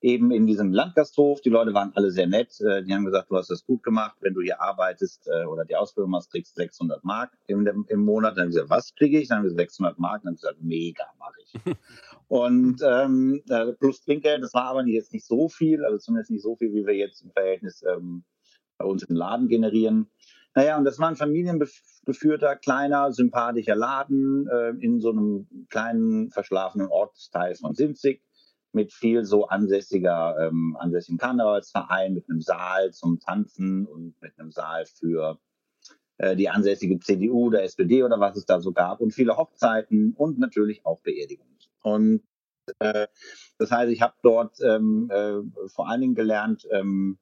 [0.00, 1.40] eben in diesem Landgasthof.
[1.40, 2.60] Die Leute waren alle sehr nett.
[2.60, 4.16] Äh, die haben gesagt, du hast das gut gemacht.
[4.20, 8.00] Wenn du hier arbeitest äh, oder die Ausbildung machst, kriegst du 600 Mark im, im
[8.00, 8.36] Monat.
[8.36, 9.28] Dann haben sie gesagt, was kriege ich?
[9.28, 10.22] Dann haben sie 600 Mark.
[10.22, 11.54] Dann haben sie gesagt, mega, mache ich.
[12.34, 16.42] Und ähm, äh, plus Trinkgeld, das war aber jetzt nicht so viel, also zumindest nicht
[16.42, 18.24] so viel, wie wir jetzt im Verhältnis ähm,
[18.76, 20.10] bei uns im Laden generieren.
[20.52, 26.88] Naja, und das war ein familiengeführter, kleiner, sympathischer Laden äh, in so einem kleinen, verschlafenen
[26.88, 28.20] Ortsteil von Sinzig
[28.72, 34.50] mit viel so ansässiger, ähm, ansässigen Karnevalsverein, mit einem Saal zum Tanzen und mit einem
[34.50, 35.38] Saal für
[36.18, 40.14] äh, die ansässige CDU oder SPD oder was es da so gab und viele Hochzeiten
[40.16, 41.53] und natürlich auch Beerdigungen.
[41.84, 42.22] Und
[42.78, 43.06] äh,
[43.58, 47.18] das heißt, ich habe dort ähm, äh, vor allen Dingen gelernt, ähm,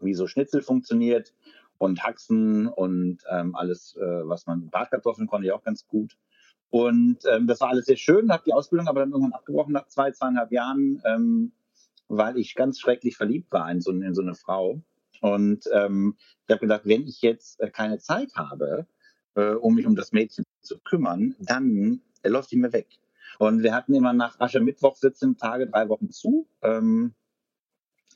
[0.00, 1.34] wie so Schnitzel funktioniert
[1.78, 6.16] und Haxen und ähm, alles, äh, was man, Bratkartoffeln konnte ich auch ganz gut.
[6.68, 9.88] Und ähm, das war alles sehr schön, habe die Ausbildung aber dann irgendwann abgebrochen nach
[9.88, 11.52] zwei, zweieinhalb Jahren, ähm,
[12.08, 14.82] weil ich ganz schrecklich verliebt war in so, in so eine Frau.
[15.22, 16.16] Und ähm,
[16.46, 18.86] ich habe gedacht, wenn ich jetzt äh, keine Zeit habe,
[19.36, 22.86] äh, um mich um das Mädchen zu kümmern, dann äh, läuft die mir weg.
[23.38, 26.48] Und wir hatten immer nach Aschermittwoch 17 Tage, drei Wochen zu.
[26.62, 27.14] Ähm,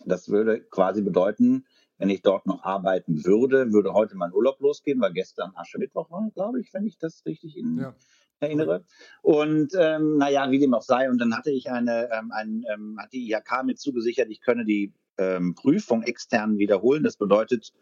[0.04, 1.64] das würde quasi bedeuten,
[1.98, 6.28] wenn ich dort noch arbeiten würde, würde heute mein Urlaub losgehen, weil gestern Aschermittwoch war,
[6.34, 7.94] glaube ich, wenn ich das richtig in, Ja.
[8.40, 8.84] erinnere.
[9.22, 11.08] Und ähm, naja, wie dem auch sei.
[11.08, 14.64] Und dann hatte ich eine, ähm, ein, ähm, hat die IHK mir zugesichert, ich könne
[14.64, 17.04] die ähm, Prüfung extern wiederholen.
[17.04, 17.72] Das bedeutet,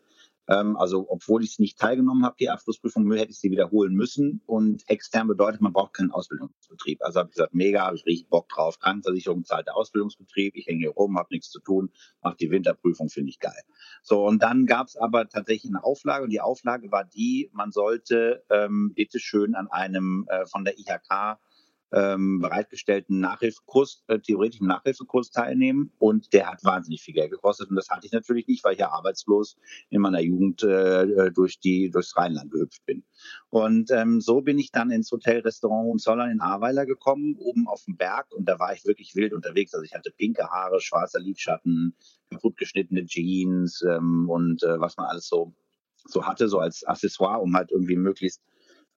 [0.48, 4.42] ähm, also obwohl ich es nicht teilgenommen habe, die Abschlussprüfung, hätte ich sie wiederholen müssen.
[4.46, 7.02] Und extern bedeutet, man braucht keinen Ausbildungsbetrieb.
[7.02, 8.78] Also habe ich gesagt, mega, habe ich richtig Bock drauf.
[8.78, 11.90] Krankenversicherung zahlt der Ausbildungsbetrieb, ich hänge hier rum, habe nichts zu tun,
[12.22, 13.62] mache die Winterprüfung, finde ich geil.
[14.02, 17.70] So, und dann gab es aber tatsächlich eine Auflage und die Auflage war die, man
[17.70, 21.38] sollte ähm, bitte schön an einem äh, von der IHK
[21.92, 25.92] ähm, bereitgestellten Nachhilfekurs, äh, theoretischen Nachhilfekurs teilnehmen.
[25.98, 27.68] Und der hat wahnsinnig viel Geld gekostet.
[27.70, 29.56] Und das hatte ich natürlich nicht, weil ich ja arbeitslos
[29.90, 33.04] in meiner Jugend äh, durch die, durchs Rheinland gehüpft bin.
[33.50, 37.84] Und ähm, so bin ich dann ins Hotel Restaurant Hohenzollern in Ahrweiler gekommen, oben auf
[37.84, 38.32] dem Berg.
[38.32, 39.74] Und da war ich wirklich wild unterwegs.
[39.74, 41.94] Also ich hatte pinke Haare, schwarzer Lidschatten,
[42.30, 45.54] kaputt geschnittene Jeans ähm, und äh, was man alles so,
[46.06, 48.42] so hatte, so als Accessoire, um halt irgendwie möglichst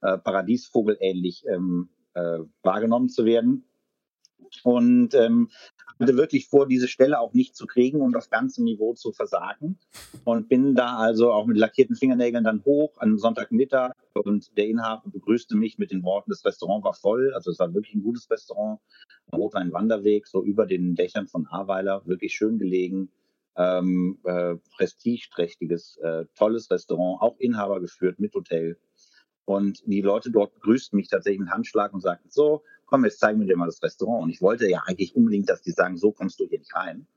[0.02, 3.66] äh, Paradiesvogelähnlich ähm, äh, wahrgenommen zu werden.
[4.64, 5.50] Und ähm,
[6.00, 9.80] hatte wirklich vor, diese Stelle auch nicht zu kriegen und auf ganzem Niveau zu versagen.
[10.24, 15.10] Und bin da also auch mit lackierten Fingernägeln dann hoch am Sonntagmittag und der Inhaber
[15.10, 17.34] begrüßte mich mit den Worten, das Restaurant war voll.
[17.34, 18.80] Also es war wirklich ein gutes Restaurant.
[19.32, 23.10] Am Rotwein Wanderweg, so über den Dächern von Ahrweiler, wirklich schön gelegen.
[23.58, 28.78] Ähm, äh, prestigeträchtiges, äh, tolles Restaurant, auch Inhaber geführt mit Hotel.
[29.46, 33.40] Und die Leute dort begrüßten mich tatsächlich mit Handschlag und sagten, so, komm, jetzt zeigen
[33.40, 34.24] wir dir mal das Restaurant.
[34.24, 37.08] Und ich wollte ja eigentlich unbedingt, dass die sagen, so kommst du hier nicht rein.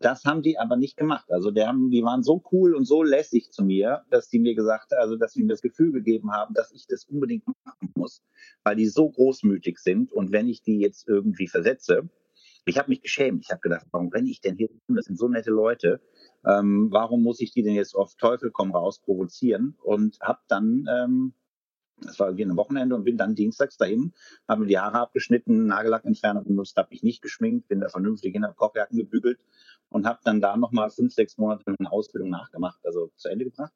[0.00, 1.30] Das haben die aber nicht gemacht.
[1.30, 4.54] Also die, haben, die waren so cool und so lässig zu mir, dass die mir
[4.54, 8.22] gesagt, also dass sie mir das Gefühl gegeben haben, dass ich das unbedingt machen muss,
[8.64, 10.12] weil die so großmütig sind.
[10.12, 12.08] Und wenn ich die jetzt irgendwie versetze,
[12.66, 13.44] ich habe mich geschämt.
[13.44, 14.68] Ich habe gedacht, warum renne ich denn hier?
[14.68, 14.96] rum?
[14.96, 16.00] Das sind so nette Leute.
[16.46, 19.76] Ähm, warum muss ich die denn jetzt auf Teufel komm raus provozieren?
[19.82, 21.34] Und habe dann ähm,
[22.04, 24.12] das war irgendwie ein Wochenende und bin dann dienstags dahin,
[24.48, 28.44] habe mir die Haare abgeschnitten, Nagellackentferner benutzt, habe mich nicht geschminkt, bin da vernünftig hin,
[28.44, 29.40] habe Kochjacken gebügelt
[29.88, 33.72] und habe dann da nochmal fünf, sechs Monate eine Ausbildung nachgemacht, also zu Ende gebracht.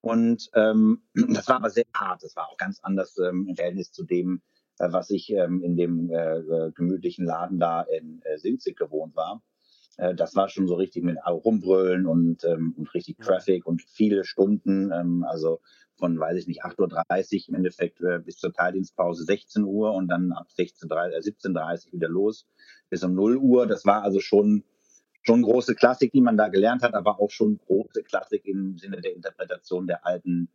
[0.00, 3.90] Und ähm, das war aber sehr hart, das war auch ganz anders ähm, im Verhältnis
[3.90, 4.42] zu dem,
[4.78, 9.16] äh, was ich ähm, in dem äh, äh, gemütlichen Laden da in äh, Sinzig gewohnt
[9.16, 9.42] war.
[9.96, 14.24] Äh, das war schon so richtig mit Rumbrüllen und, ähm, und richtig Traffic und viele
[14.24, 15.60] Stunden, ähm, also
[15.96, 20.08] von, weiß ich nicht, 8.30 Uhr im Endeffekt äh, bis zur Teildienstpause 16 Uhr und
[20.08, 22.46] dann ab 16, äh, 17.30 Uhr wieder los
[22.90, 23.66] bis um 0 Uhr.
[23.66, 24.64] Das war also schon,
[25.22, 29.00] schon große Klassik, die man da gelernt hat, aber auch schon große Klassik im Sinne
[29.00, 30.48] der Interpretation der alten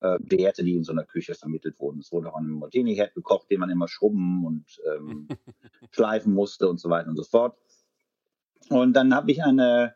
[0.00, 2.00] äh, Werte, die in so einer Küche vermittelt wurden.
[2.00, 5.28] Es wurde auch ein Martini-Herd gekocht, den man immer schrubben und ähm,
[5.90, 7.56] schleifen musste und so weiter und so fort.
[8.68, 9.94] Und dann habe ich eine,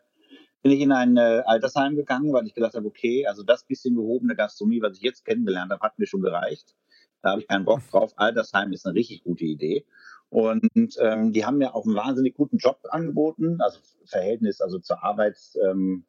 [0.61, 3.95] bin ich in ein äh, Altersheim gegangen, weil ich gedacht habe, okay, also das bisschen
[3.95, 6.75] gehobene Gastronomie, was ich jetzt kennengelernt habe, hat mir schon gereicht.
[7.21, 8.13] Da habe ich keinen Bock drauf.
[8.15, 9.85] Altersheim ist eine richtig gute Idee.
[10.29, 15.03] Und ähm, die haben mir auch einen wahnsinnig guten Job angeboten, also Verhältnis also zur
[15.03, 16.05] Arbeitszeit ähm,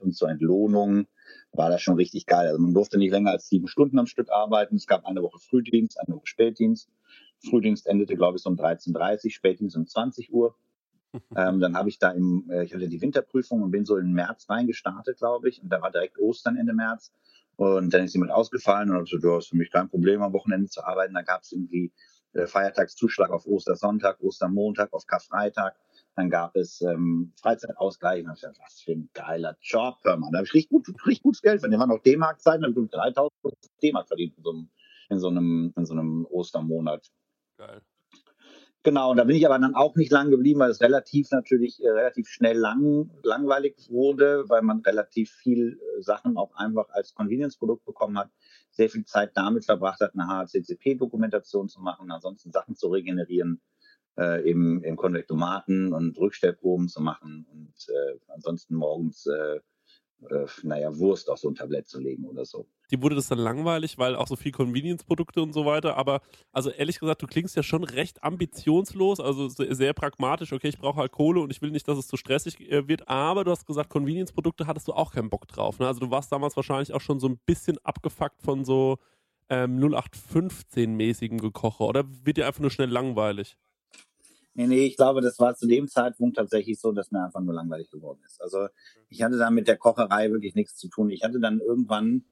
[0.00, 1.06] und zur Entlohnung
[1.52, 2.48] war das schon richtig geil.
[2.48, 4.76] Also man durfte nicht länger als sieben Stunden am Stück arbeiten.
[4.76, 6.90] Es gab eine Woche Frühdienst, eine Woche Spätdienst.
[7.38, 10.56] Frühdienst endete, glaube ich, so um 13.30 Uhr, Spätdienst um 20 Uhr.
[11.36, 14.12] Ähm, dann habe ich da im, äh, ich hatte die Winterprüfung und bin so im
[14.12, 15.62] März reingestartet, glaube ich.
[15.62, 17.12] Und da war direkt Ostern Ende März.
[17.56, 20.32] Und dann ist jemand ausgefallen und habe so, du hast für mich kein Problem, am
[20.32, 21.14] Wochenende zu arbeiten.
[21.14, 21.92] Da gab es irgendwie
[22.32, 25.76] äh, Feiertagszuschlag auf Ostersonntag, Ostermontag, auf Karfreitag.
[26.16, 28.24] Dann gab es ähm, Freizeitausgleich.
[28.24, 30.30] Und ich dachte, was für ein geiler Job, hör mal.
[30.30, 31.80] Da habe ich richtig, gut, richtig gutes Geld verdient.
[31.80, 33.32] Da waren noch D-Mark-Zeiten, da habe ich 3000
[33.82, 34.70] D-Mark verdient in so, einem,
[35.08, 37.10] in, so einem, in so einem Ostermonat.
[37.58, 37.82] Geil.
[38.82, 41.82] Genau, und da bin ich aber dann auch nicht lang geblieben, weil es relativ natürlich
[41.82, 47.12] äh, relativ schnell lang, langweilig wurde, weil man relativ viel äh, Sachen auch einfach als
[47.12, 48.30] Convenience-Produkt bekommen hat,
[48.70, 53.60] sehr viel Zeit damit verbracht hat, eine HACCP-Dokumentation zu machen, ansonsten Sachen zu regenerieren,
[54.16, 59.60] äh, im, im Konvektomaten und Rückstellproben zu machen und äh, ansonsten morgens, äh,
[60.28, 62.66] äh, naja, Wurst auf so ein Tablett zu legen oder so.
[62.90, 65.96] Die wurde das dann langweilig, weil auch so viel Convenience-Produkte und so weiter.
[65.96, 66.20] Aber
[66.52, 70.52] also ehrlich gesagt, du klingst ja schon recht ambitionslos, also sehr pragmatisch.
[70.52, 73.08] Okay, ich brauche halt Kohle und ich will nicht, dass es zu stressig äh, wird.
[73.08, 75.78] Aber du hast gesagt, Convenience-Produkte hattest du auch keinen Bock drauf.
[75.78, 75.86] Ne?
[75.86, 78.98] Also du warst damals wahrscheinlich auch schon so ein bisschen abgefuckt von so
[79.48, 81.84] ähm, 0815-mäßigem Gekoche.
[81.84, 83.56] Oder wird dir einfach nur schnell langweilig?
[84.54, 87.54] Nee, nee, ich glaube, das war zu dem Zeitpunkt tatsächlich so, dass mir einfach nur
[87.54, 88.40] langweilig geworden ist.
[88.42, 88.68] Also
[89.08, 91.10] ich hatte da mit der Kocherei wirklich nichts zu tun.
[91.10, 92.24] Ich hatte dann irgendwann,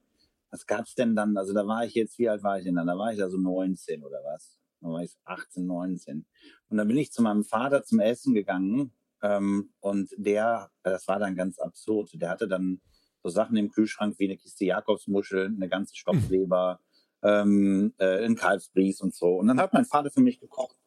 [0.51, 1.37] was gab's denn dann?
[1.37, 2.87] Also da war ich jetzt, wie alt war ich denn dann?
[2.87, 4.59] Da war ich da so 19 oder was?
[4.81, 6.25] Da war ich 18, 19.
[6.67, 11.19] Und dann bin ich zu meinem Vater zum Essen gegangen ähm, und der, das war
[11.19, 12.81] dann ganz absurd, der hatte dann
[13.21, 15.95] so Sachen im Kühlschrank wie eine Kiste Jakobsmuschel, eine ganze
[16.41, 16.79] Stoffleber,
[17.21, 19.35] ähm, äh, ein Kalbsbries und so.
[19.35, 20.77] Und dann hat mein Vater für mich gekocht.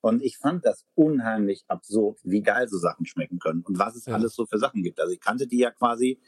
[0.00, 4.06] Und ich fand das unheimlich absurd, wie geil so Sachen schmecken können und was es
[4.06, 4.14] ja.
[4.14, 5.00] alles so für Sachen gibt.
[5.00, 6.20] Also ich kannte die ja quasi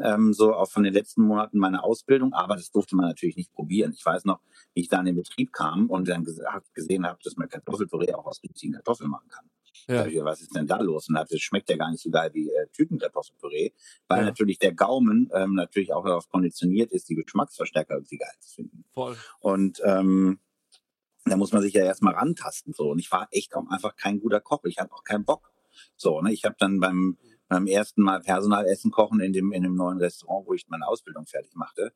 [0.00, 3.52] ähm, so auch von den letzten Monaten meiner Ausbildung, aber das durfte man natürlich nicht
[3.52, 3.92] probieren.
[3.94, 4.40] Ich weiß noch,
[4.74, 6.24] wie ich da in den Betrieb kam und dann
[6.74, 9.44] gesehen habe, dass man Kartoffelpüree auch aus richtigen Kartoffeln machen kann.
[9.88, 10.06] Ja.
[10.06, 11.08] Ich, was ist denn da los?
[11.08, 13.72] Und das schmeckt ja gar nicht so geil wie äh, Tütenkartoffelpüree,
[14.08, 14.24] weil ja.
[14.26, 18.84] natürlich der Gaumen ähm, natürlich auch darauf konditioniert ist, die Geschmacksverstärker irgendwie geil zu finden.
[18.92, 19.16] Voll.
[19.40, 20.38] Und ähm,
[21.24, 22.72] da muss man sich ja erstmal rantasten.
[22.72, 22.90] So.
[22.90, 24.64] Und ich war echt auch einfach kein guter Koch.
[24.64, 25.50] Ich hatte auch keinen Bock.
[25.96, 26.32] So, ne?
[26.32, 27.16] Ich habe dann beim,
[27.48, 31.26] beim ersten Mal Personalessen kochen in dem, in dem neuen Restaurant, wo ich meine Ausbildung
[31.26, 31.92] fertig machte,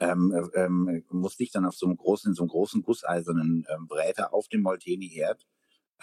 [0.00, 3.66] ähm, äh, ähm, musste ich dann auf so einem großen, in so einem großen gusseisernen
[3.74, 5.46] ähm, Bräter auf dem Molteni-Herd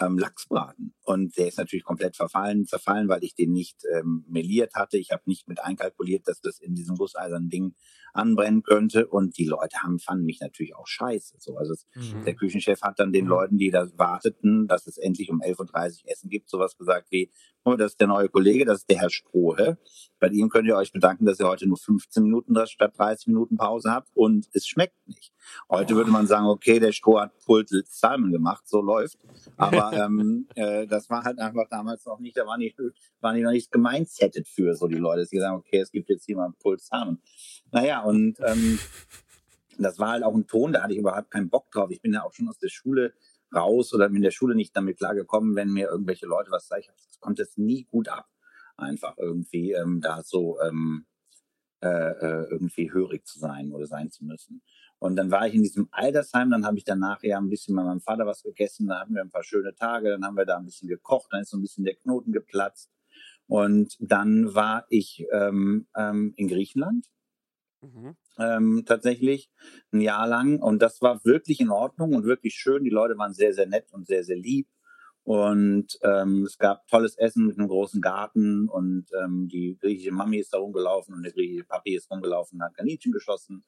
[0.00, 0.94] ähm, Lachs braten.
[1.02, 4.98] Und der ist natürlich komplett verfallen, zerfallen, weil ich den nicht ähm, meliert hatte.
[4.98, 7.74] Ich habe nicht mit einkalkuliert, dass das in diesem gusseisernen Ding
[8.12, 9.06] anbrennen könnte.
[9.06, 11.36] Und die Leute haben, fanden mich natürlich auch scheiße.
[11.38, 12.24] So, also mhm.
[12.24, 13.30] der Küchenchef hat dann den mhm.
[13.30, 17.30] Leuten, die da warteten, dass es endlich um 11.30 Uhr Essen gibt, sowas gesagt wie,
[17.64, 19.78] oh, das ist der neue Kollege, das ist der Herr Strohe.
[20.20, 23.56] Bei ihm könnt ihr euch bedanken, dass ihr heute nur 15 Minuten statt 30 Minuten
[23.56, 25.32] Pause habt und es schmeckt nicht.
[25.68, 29.18] Heute würde man sagen, okay, der Stroh hat Pulled Salmon gemacht, so läuft.
[29.56, 32.78] Aber ähm, äh, das war halt einfach damals noch nicht, da war nicht,
[33.20, 36.24] war nicht noch nicht gemeinsettet für so die Leute, die sagen, okay, es gibt jetzt
[36.24, 37.20] hier mal Pulled Salmon.
[37.70, 38.78] Naja, und ähm,
[39.78, 41.90] das war halt auch ein Ton, da hatte ich überhaupt keinen Bock drauf.
[41.90, 43.14] Ich bin ja auch schon aus der Schule
[43.54, 46.84] raus oder bin in der Schule nicht damit klargekommen, wenn mir irgendwelche Leute was sagen.
[46.88, 48.28] Das konnte es nie gut ab,
[48.76, 51.06] einfach irgendwie ähm, da so ähm,
[51.84, 54.62] äh, äh, irgendwie hörig zu sein oder sein zu müssen.
[55.04, 57.84] Und dann war ich in diesem Altersheim, dann habe ich danach ja ein bisschen bei
[57.84, 60.56] meinem Vater was gegessen, dann hatten wir ein paar schöne Tage, dann haben wir da
[60.56, 62.90] ein bisschen gekocht, dann ist so ein bisschen der Knoten geplatzt.
[63.46, 67.06] Und dann war ich ähm, ähm, in Griechenland
[67.84, 68.16] Mhm.
[68.38, 69.50] Ähm, tatsächlich
[69.92, 70.60] ein Jahr lang.
[70.60, 72.84] Und das war wirklich in Ordnung und wirklich schön.
[72.84, 74.68] Die Leute waren sehr, sehr nett und sehr, sehr lieb.
[75.22, 80.38] Und ähm, es gab tolles Essen mit einem großen Garten und ähm, die griechische Mami
[80.38, 83.64] ist da rumgelaufen und der griechische Papi ist rumgelaufen und hat Kaninchen geschossen.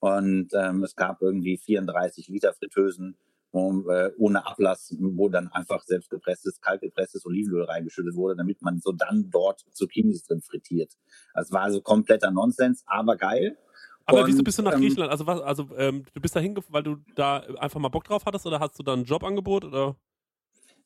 [0.00, 3.16] Und ähm, es gab irgendwie 34 Liter Fritteusen
[3.52, 8.92] um, äh, ohne Ablass, wo dann einfach selbstgepresstes, kaltgepresstes Olivenöl reingeschüttet wurde, damit man so
[8.92, 10.92] dann dort Zucchinis drin frittiert.
[11.34, 13.58] Das war also kompletter Nonsens, aber geil.
[14.06, 15.10] Aber Und, wieso bist du nach ähm, Griechenland?
[15.10, 18.24] Also, was, also ähm, du bist da hingefahren, weil du da einfach mal Bock drauf
[18.24, 19.64] hattest oder hast du da ein Jobangebot?
[19.64, 19.96] Oder?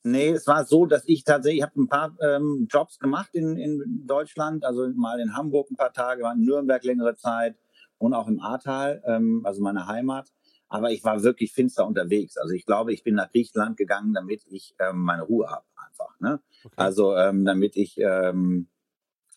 [0.03, 3.57] Nee, es war so, dass ich tatsächlich, ich habe ein paar ähm, Jobs gemacht in,
[3.57, 7.55] in Deutschland, also mal in Hamburg ein paar Tage, war in Nürnberg längere Zeit
[7.97, 10.29] und auch im Ahrtal, ähm, also meine Heimat.
[10.67, 12.37] Aber ich war wirklich finster unterwegs.
[12.37, 16.19] Also ich glaube, ich bin nach Griechenland gegangen, damit ich ähm, meine Ruhe habe einfach.
[16.19, 16.41] Ne?
[16.63, 16.73] Okay.
[16.75, 18.67] Also ähm, damit ich, ähm,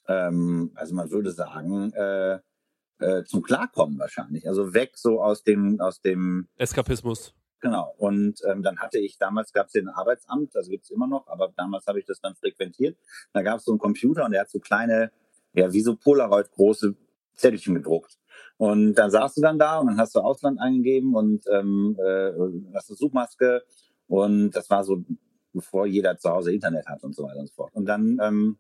[0.06, 2.38] ähm, also man würde sagen, äh,
[3.00, 4.48] äh, zum Klarkommen wahrscheinlich.
[4.48, 7.34] Also weg so aus dem, aus dem Eskapismus.
[7.60, 7.94] Genau.
[7.98, 11.52] Und ähm, dann hatte ich, damals gab es den Arbeitsamt, das gibt's immer noch, aber
[11.56, 12.96] damals habe ich das dann frequentiert.
[13.32, 15.10] Da gab es so einen Computer und der hat so kleine,
[15.54, 16.94] ja, wie so Polaroid große
[17.38, 18.18] Zettelchen gedruckt.
[18.56, 22.32] Und dann saßt du dann da und dann hast du Ausland eingegeben und ähm, äh,
[22.74, 23.62] hast eine Suchmaske
[24.08, 25.04] und das war so,
[25.52, 27.74] bevor jeder zu Hause Internet hat und so weiter und so fort.
[27.74, 28.58] Und dann, ähm,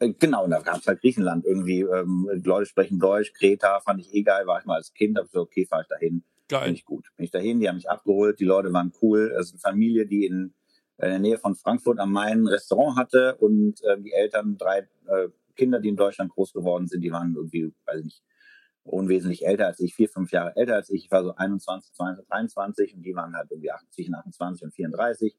[0.00, 4.00] äh, genau, und da gab es halt Griechenland irgendwie, ähm, Leute sprechen Deutsch, Kreta fand
[4.00, 6.24] ich eh geil, war ich mal als Kind, hab ich so, okay, fahr ich dahin.
[6.48, 6.72] Finde Geil.
[6.72, 7.06] ich gut.
[7.16, 9.34] Bin ich dahin, die haben mich abgeholt, die Leute waren cool.
[9.38, 10.54] Es ist eine Familie, die in,
[10.96, 14.56] äh, in der Nähe von Frankfurt am Main ein Restaurant hatte und äh, die Eltern,
[14.56, 15.28] drei äh,
[15.58, 18.22] Kinder, die in Deutschland groß geworden sind, die waren irgendwie, weiß ich nicht,
[18.84, 21.04] unwesentlich älter als ich, vier, fünf Jahre älter als ich.
[21.04, 25.36] Ich war so 21, 22, 23 und die waren halt irgendwie 80, 28 und 34.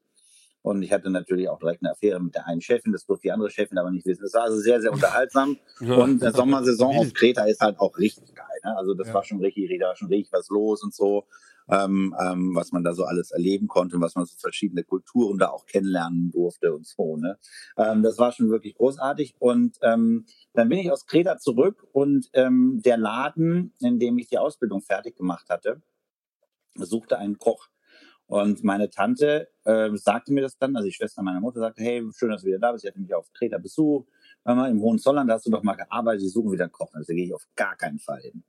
[0.62, 3.32] Und ich hatte natürlich auch direkt eine Affäre mit der einen Chefin, das durfte die
[3.32, 4.22] andere Chefin aber nicht wissen.
[4.22, 5.56] Das war also sehr, sehr unterhaltsam.
[5.80, 5.94] Ja.
[5.96, 8.46] Und der Sommersaison auf Kreta ist halt auch richtig geil.
[8.64, 8.76] Ne?
[8.76, 9.14] Also das Ja.
[9.14, 11.24] war schon richtig, da war schon richtig was los und so,
[11.70, 15.38] ähm, ähm, was man da so alles erleben konnte, und was man so verschiedene Kulturen
[15.38, 17.16] da auch kennenlernen durfte und so.
[17.16, 17.38] Ne?
[17.78, 19.36] Ähm, das war schon wirklich großartig.
[19.38, 24.28] Und ähm, dann bin ich aus Kreta zurück und ähm, der Laden, in dem ich
[24.28, 25.80] die Ausbildung fertig gemacht hatte,
[26.74, 27.68] suchte einen Koch.
[28.30, 32.08] Und meine Tante äh, sagte mir das dann, also die Schwester meiner Mutter sagte, hey,
[32.16, 32.82] schön, dass du wieder da bist.
[32.82, 34.06] Sie hatte mich auf Kreta Besuch.
[34.44, 36.90] Hör mal, im Hohenzollern, da hast du doch mal gearbeitet, sie suchen wieder einen Koch.
[36.92, 38.44] Also da gehe ich auf gar keinen Fall hin.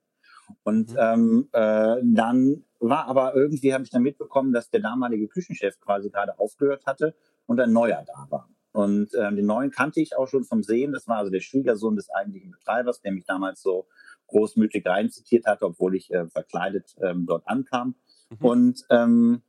[0.62, 5.80] Und ähm, äh, dann war aber irgendwie, habe ich dann mitbekommen, dass der damalige Küchenchef
[5.80, 7.16] quasi gerade aufgehört hatte
[7.48, 8.50] und ein neuer da war.
[8.74, 10.92] Und ähm, den neuen kannte ich auch schon vom Sehen.
[10.92, 13.88] Das war also der Schwiegersohn des eigentlichen Betreibers, der mich damals so
[14.28, 17.96] großmütig reinzitiert hatte, obwohl ich äh, verkleidet ähm, dort ankam.
[18.30, 18.46] Mhm.
[18.46, 19.42] Und ähm,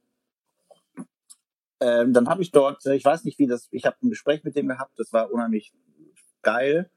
[1.82, 4.44] ähm, dann habe ich dort, äh, ich weiß nicht wie das, ich habe ein Gespräch
[4.44, 5.72] mit dem gehabt, das war unheimlich
[6.42, 6.90] geil.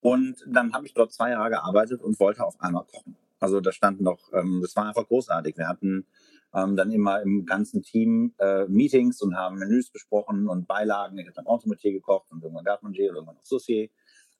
[0.00, 3.16] Und dann habe ich dort zwei Jahre gearbeitet und wollte auf einmal kochen.
[3.40, 5.56] Also da stand noch, ähm, das war einfach großartig.
[5.56, 6.06] Wir hatten
[6.54, 11.18] ähm, dann immer im ganzen Team äh, Meetings und haben Menüs besprochen und Beilagen.
[11.18, 13.88] Ich habe dann Entremetier gekocht und irgendwann Garde-Manger und irgendwann noch Saucier.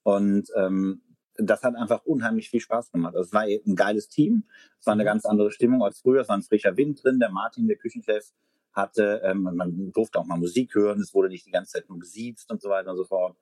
[0.03, 1.01] Und ähm,
[1.37, 3.15] das hat einfach unheimlich viel Spaß gemacht.
[3.15, 4.45] Also es war ein geiles Team.
[4.79, 6.21] Es war eine ganz andere Stimmung als früher.
[6.21, 7.19] Es war ein frischer Wind drin.
[7.19, 8.33] Der Martin, der Küchenchef,
[8.75, 10.99] hatte, ähm, man durfte auch mal Musik hören.
[10.99, 13.37] Es wurde nicht die ganze Zeit nur gesiezt und so weiter und so fort.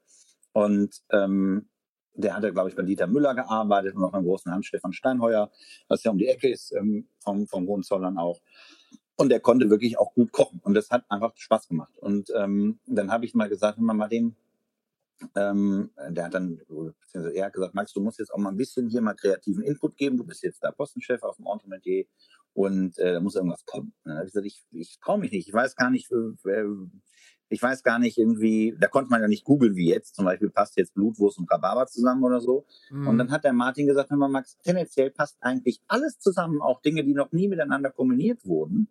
[0.53, 1.67] Und ähm,
[2.15, 5.51] der hatte, glaube ich, bei Dieter Müller gearbeitet und auch beim großen Hans Stefan Steinheuer,
[5.87, 8.39] was ja um die Ecke ist ähm, vom, vom Hohenzollern auch.
[9.15, 10.59] Und der konnte wirklich auch gut kochen.
[10.63, 11.93] Und das hat einfach Spaß gemacht.
[11.97, 14.35] Und ähm, dann habe ich mal gesagt, wenn man mal den,
[15.35, 18.57] ähm, der hat dann, beziehungsweise er hat gesagt, Max, du musst jetzt auch mal ein
[18.57, 20.17] bisschen hier mal kreativen Input geben.
[20.17, 22.05] Du bist jetzt der Postenchef auf dem Entremetier
[22.53, 23.93] und äh, da muss irgendwas kommen.
[24.03, 25.47] Dann habe ich gesagt, ich, ich traue mich nicht.
[25.47, 26.63] Ich weiß gar nicht, äh,
[27.49, 30.15] ich weiß gar nicht irgendwie, da konnte man ja nicht googeln wie jetzt.
[30.15, 32.65] Zum Beispiel passt jetzt Blutwurst und Rhabarber zusammen oder so.
[32.89, 33.07] Mhm.
[33.07, 36.81] Und dann hat der Martin gesagt, hör mal, Max, tendenziell passt eigentlich alles zusammen, auch
[36.81, 38.87] Dinge, die noch nie miteinander kombiniert wurden.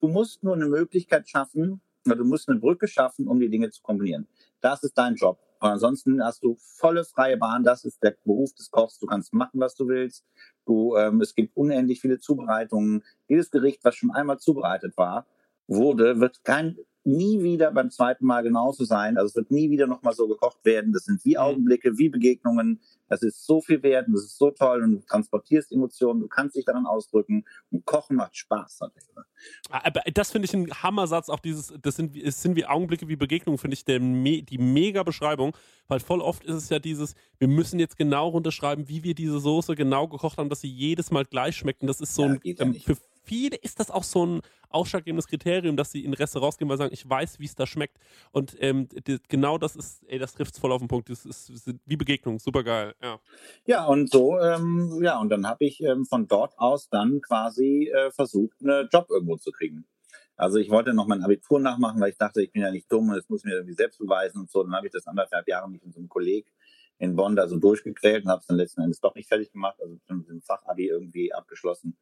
[0.00, 3.70] Du musst nur eine Möglichkeit schaffen, oder du musst eine Brücke schaffen, um die Dinge
[3.70, 4.26] zu kombinieren.
[4.60, 5.38] Das ist dein Job.
[5.62, 7.62] Und ansonsten hast du volle freie Bahn.
[7.62, 8.98] Das ist der Beruf des Kochs.
[8.98, 10.26] Du kannst machen, was du willst.
[10.66, 13.04] Du, ähm, es gibt unendlich viele Zubereitungen.
[13.28, 15.24] Jedes Gericht, was schon einmal zubereitet war,
[15.68, 19.16] wurde, wird kein nie wieder beim zweiten Mal genauso sein.
[19.16, 20.92] Also es wird nie wieder nochmal so gekocht werden.
[20.92, 22.80] Das sind wie Augenblicke, wie Begegnungen.
[23.08, 26.28] Das ist so viel wert und das ist so toll und du transportierst Emotionen, du
[26.28, 28.80] kannst dich daran ausdrücken und Kochen macht Spaß.
[28.80, 29.26] er.
[29.68, 33.16] Aber das finde ich ein Hammersatz, auch dieses, das sind, es sind wie Augenblicke, wie
[33.16, 35.54] Begegnungen, finde ich der, die mega Beschreibung,
[35.88, 39.40] weil voll oft ist es ja dieses, wir müssen jetzt genau runterschreiben, wie wir diese
[39.40, 42.28] Soße genau gekocht haben, dass sie jedes Mal gleich schmeckt und das ist so Ja,
[42.28, 46.14] ein, ja ähm, für viele ist das auch so ein ausschlaggebendes Kriterium, dass sie in
[46.14, 47.98] Restaurants gehen, weil sie sagen, ich weiß, wie es da schmeckt
[48.32, 51.24] und ähm, d- genau das ist, ey, das trifft es voll auf den Punkt, das
[51.26, 53.20] ist, ist wie Begegnung, super geil, ja.
[53.66, 57.90] Ja, und so, ähm, ja, und dann habe ich ähm, von dort aus dann quasi
[57.94, 59.86] äh, versucht, einen Job irgendwo zu kriegen.
[60.36, 63.10] Also ich wollte noch mein Abitur nachmachen, weil ich dachte, ich bin ja nicht dumm
[63.10, 64.62] und das muss ich mir irgendwie selbst beweisen und so.
[64.62, 66.46] Dann habe ich das anderthalb Jahre mit so einem Kolleg
[66.98, 69.76] in Bonn da so durchgequält und habe es dann letzten Endes doch nicht fertig gemacht,
[69.80, 71.96] also mit dem Fachabi irgendwie abgeschlossen.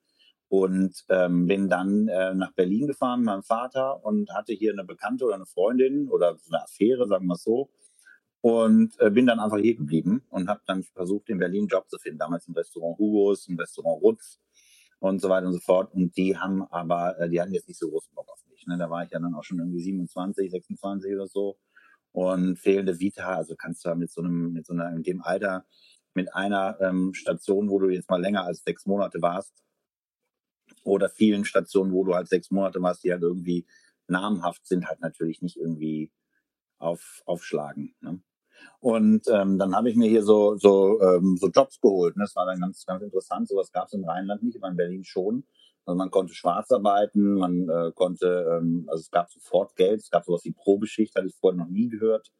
[0.51, 4.83] Und ähm, bin dann äh, nach Berlin gefahren mit meinem Vater und hatte hier eine
[4.83, 7.71] Bekannte oder eine Freundin oder eine Affäre, sagen wir es so.
[8.41, 11.89] Und äh, bin dann einfach hier geblieben und habe dann versucht, in Berlin einen Job
[11.89, 12.19] zu finden.
[12.19, 14.41] Damals im Restaurant Hugos, im Restaurant Rutz
[14.99, 15.95] und so weiter und so fort.
[15.95, 18.67] Und die haben aber, äh, die hatten jetzt nicht so großen Bock auf mich.
[18.67, 18.77] Ne?
[18.77, 21.61] Da war ich ja dann auch schon irgendwie 27, 26 oder so.
[22.11, 25.65] Und fehlende Vita, also kannst du mit so einem, mit so einer, in dem Alter,
[26.13, 29.55] mit einer ähm, Station, wo du jetzt mal länger als sechs Monate warst,
[30.85, 33.67] oder vielen Stationen, wo du halt sechs Monate warst, die halt irgendwie
[34.09, 36.11] namhaft sind, halt natürlich nicht irgendwie
[36.79, 37.95] auf, aufschlagen.
[38.01, 38.21] Ne?
[38.81, 42.17] Und ähm, dann habe ich mir hier so, so, ähm, so Jobs geholt.
[42.17, 42.25] Ne?
[42.25, 43.49] Das war dann ganz, ganz interessant.
[43.49, 45.45] Sowas gab es im Rheinland nicht, aber in Berlin schon.
[45.87, 50.11] Also man konnte schwarz arbeiten, man äh, konnte, ähm, also es gab sofort Geld, es
[50.11, 52.31] gab sowas wie Probeschicht, hatte ich vorher noch nie gehört.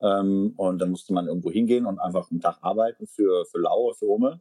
[0.00, 3.94] Ähm, und dann musste man irgendwo hingehen und einfach einen Tag arbeiten für, für Laue,
[3.94, 4.40] für Umme.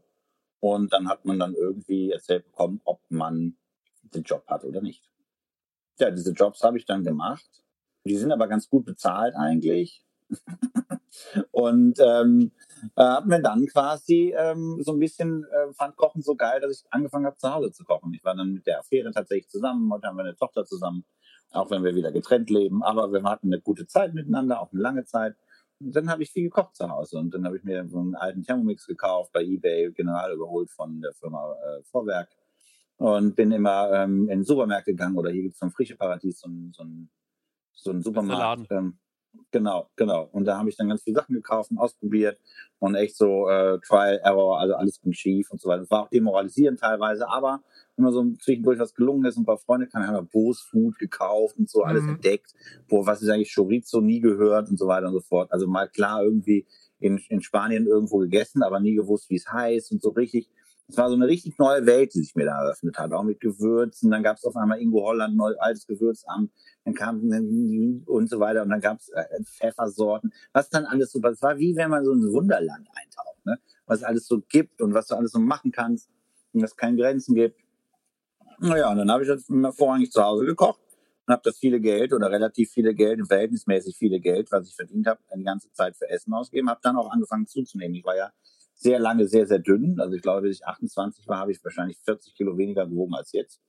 [0.59, 3.55] Und dann hat man dann irgendwie erzählt bekommen, ob man
[4.03, 5.09] den Job hat oder nicht.
[5.99, 7.49] Ja, diese Jobs habe ich dann gemacht.
[8.05, 10.03] Die sind aber ganz gut bezahlt eigentlich.
[11.51, 12.51] und ähm,
[12.95, 16.71] äh, habe mir dann quasi ähm, so ein bisschen, äh, fand Kochen so geil, dass
[16.71, 18.13] ich angefangen habe, zu Hause zu kochen.
[18.13, 19.91] Ich war dann mit der Affäre tatsächlich zusammen.
[19.91, 21.03] Heute haben wir eine Tochter zusammen,
[21.51, 22.83] auch wenn wir wieder getrennt leben.
[22.83, 25.35] Aber wir hatten eine gute Zeit miteinander, auch eine lange Zeit.
[25.79, 27.17] Dann habe ich viel gekocht zu Hause.
[27.17, 31.01] Und dann habe ich mir so einen alten Thermomix gekauft bei eBay, general überholt von
[31.01, 32.29] der Firma äh, Vorwerk.
[32.97, 36.39] Und bin immer ähm, in Supermärkte gegangen oder hier gibt es so ein frische Paradies,
[36.39, 37.09] so ein, so ein,
[37.73, 38.69] so ein Supermarkt.
[38.71, 38.99] Ähm,
[39.51, 40.29] Genau, genau.
[40.31, 42.37] Und da habe ich dann ganz viele Sachen gekauft und ausprobiert
[42.79, 45.81] und echt so äh, Trial, Error, also alles ging schief und so weiter.
[45.81, 47.61] Das war auch demoralisierend teilweise, aber
[47.97, 50.97] immer so zwischendurch was gelungen ist und ein paar Freunde kann, haben wir Bose Food
[50.97, 52.15] gekauft und so alles mhm.
[52.15, 52.53] entdeckt,
[52.87, 55.51] wo was ist eigentlich Chorizo nie gehört und so weiter und so fort.
[55.51, 56.65] Also mal klar irgendwie
[56.99, 60.49] in, in Spanien irgendwo gegessen, aber nie gewusst, wie es heißt und so richtig
[60.89, 63.39] es war so eine richtig neue Welt, die sich mir da eröffnet hat, auch mit
[63.39, 64.09] Gewürzen.
[64.09, 66.51] Dann gab es auf einmal Ingo Holland, neu, altes Gewürzamt,
[66.83, 67.21] dann kam
[68.07, 71.59] und so weiter und dann gab es äh, Pfeffersorten, was dann alles so, es war
[71.59, 73.59] wie wenn man so ein Wunderland eintaucht, ne?
[73.85, 76.09] was es alles so gibt und was du alles so machen kannst
[76.53, 77.59] und es keine Grenzen gibt.
[78.57, 80.81] Naja, und dann habe ich das vorrangig zu Hause gekocht
[81.27, 85.05] und habe das viele Geld oder relativ viele Geld, verhältnismäßig viele Geld, was ich verdient
[85.05, 87.95] habe, die ganze Zeit für Essen ausgegeben, habe dann auch angefangen zuzunehmen.
[87.95, 88.31] Ich war ja
[88.79, 89.99] sehr lange sehr, sehr dünn.
[89.99, 93.33] Also ich glaube, bis ich 28 war, habe ich wahrscheinlich 40 Kilo weniger gewogen als
[93.33, 93.61] jetzt.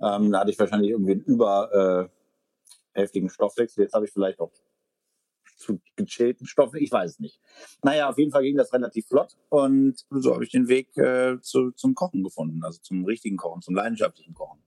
[0.00, 2.10] Ähm, da hatte ich wahrscheinlich irgendwie einen über
[2.94, 3.84] äh, heftigen Stoffwechsel.
[3.84, 4.52] Jetzt habe ich vielleicht auch
[5.56, 6.80] zu gechillten Stoffen.
[6.82, 7.40] Ich weiß es nicht.
[7.82, 11.40] Naja, auf jeden Fall ging das relativ flott und so habe ich den Weg äh,
[11.40, 14.65] zu, zum Kochen gefunden, also zum richtigen Kochen, zum leidenschaftlichen Kochen.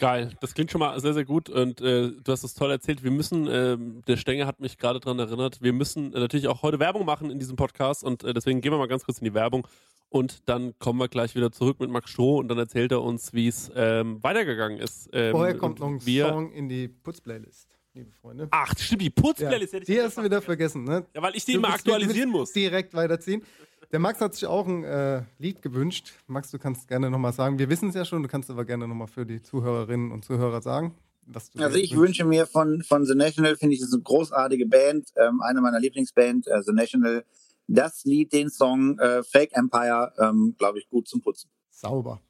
[0.00, 3.04] Geil, das klingt schon mal sehr, sehr gut und äh, du hast es toll erzählt.
[3.04, 3.76] Wir müssen, äh,
[4.08, 7.30] der Stenger hat mich gerade daran erinnert, wir müssen äh, natürlich auch heute Werbung machen
[7.30, 9.68] in diesem Podcast und äh, deswegen gehen wir mal ganz kurz in die Werbung
[10.08, 13.34] und dann kommen wir gleich wieder zurück mit Max Stroh und dann erzählt er uns,
[13.34, 15.10] wie es ähm, weitergegangen ist.
[15.12, 17.79] Ähm, Vorher kommt noch ein wir, Song in die Putzplaylist.
[17.94, 18.48] Liebe Freunde.
[18.52, 21.06] Ach, stimmt, die Putzplaylist ja, hätte ich Die hast du wieder vergessen, ne?
[21.14, 22.52] Ja, weil ich die du immer aktualisieren muss.
[22.52, 23.42] Direkt weiterziehen.
[23.90, 26.12] Der Max hat sich auch ein äh, Lied gewünscht.
[26.28, 27.58] Max, du kannst gerne nochmal sagen.
[27.58, 30.62] Wir wissen es ja schon, du kannst aber gerne nochmal für die Zuhörerinnen und Zuhörer
[30.62, 30.94] sagen.
[31.26, 32.00] Was du also ich wünschst.
[32.00, 35.60] wünsche mir von, von The National, finde ich, das ist eine großartige Band, ähm, eine
[35.60, 37.24] meiner Lieblingsbands, äh, The National,
[37.66, 41.50] das Lied, den Song äh, Fake Empire, ähm, glaube ich, gut zum Putzen.
[41.70, 42.20] Sauber.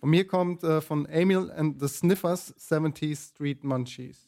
[0.00, 4.25] Von mir kommt äh, von Emil and the Sniffers 70 Street Munchies.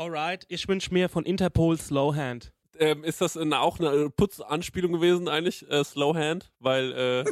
[0.00, 5.28] Alright, ich wünsche mir von Interpol Slowhand ähm, ist das eine, auch eine Putzanspielung gewesen
[5.28, 6.50] eigentlich, äh, Slowhand?
[6.58, 7.24] Weil, äh,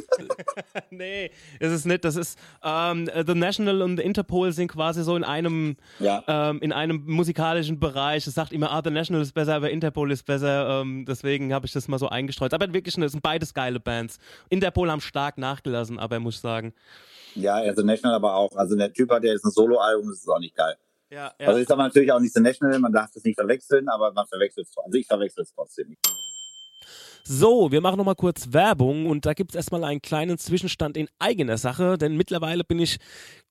[0.91, 2.05] Nee, ist es nicht.
[2.05, 6.23] Das ist, ähm, The National und The Interpol sind quasi so in einem, ja.
[6.27, 8.27] ähm, in einem musikalischen Bereich.
[8.27, 10.81] Es sagt immer, ah, The National ist besser, aber Interpol ist besser.
[10.81, 12.53] Ähm, deswegen habe ich das mal so eingestreut.
[12.53, 14.19] Aber wirklich, es sind beides geile Bands.
[14.49, 16.75] Interpol haben stark nachgelassen, aber muss ich sagen.
[17.33, 18.55] Ja, The National aber auch.
[18.55, 20.75] Also der Typ hat ja jetzt ein Soloalbum, das ist auch nicht geil.
[21.11, 21.47] Ja, ja.
[21.47, 24.27] Also ist aber natürlich auch nicht The National, man darf es nicht verwechseln, aber man
[24.27, 24.77] verwechselt es.
[24.77, 25.99] Also ich verwechsel es trotzdem nicht.
[27.23, 31.07] So, wir machen nochmal kurz Werbung und da gibt es erstmal einen kleinen Zwischenstand in
[31.19, 32.97] eigener Sache, denn mittlerweile bin ich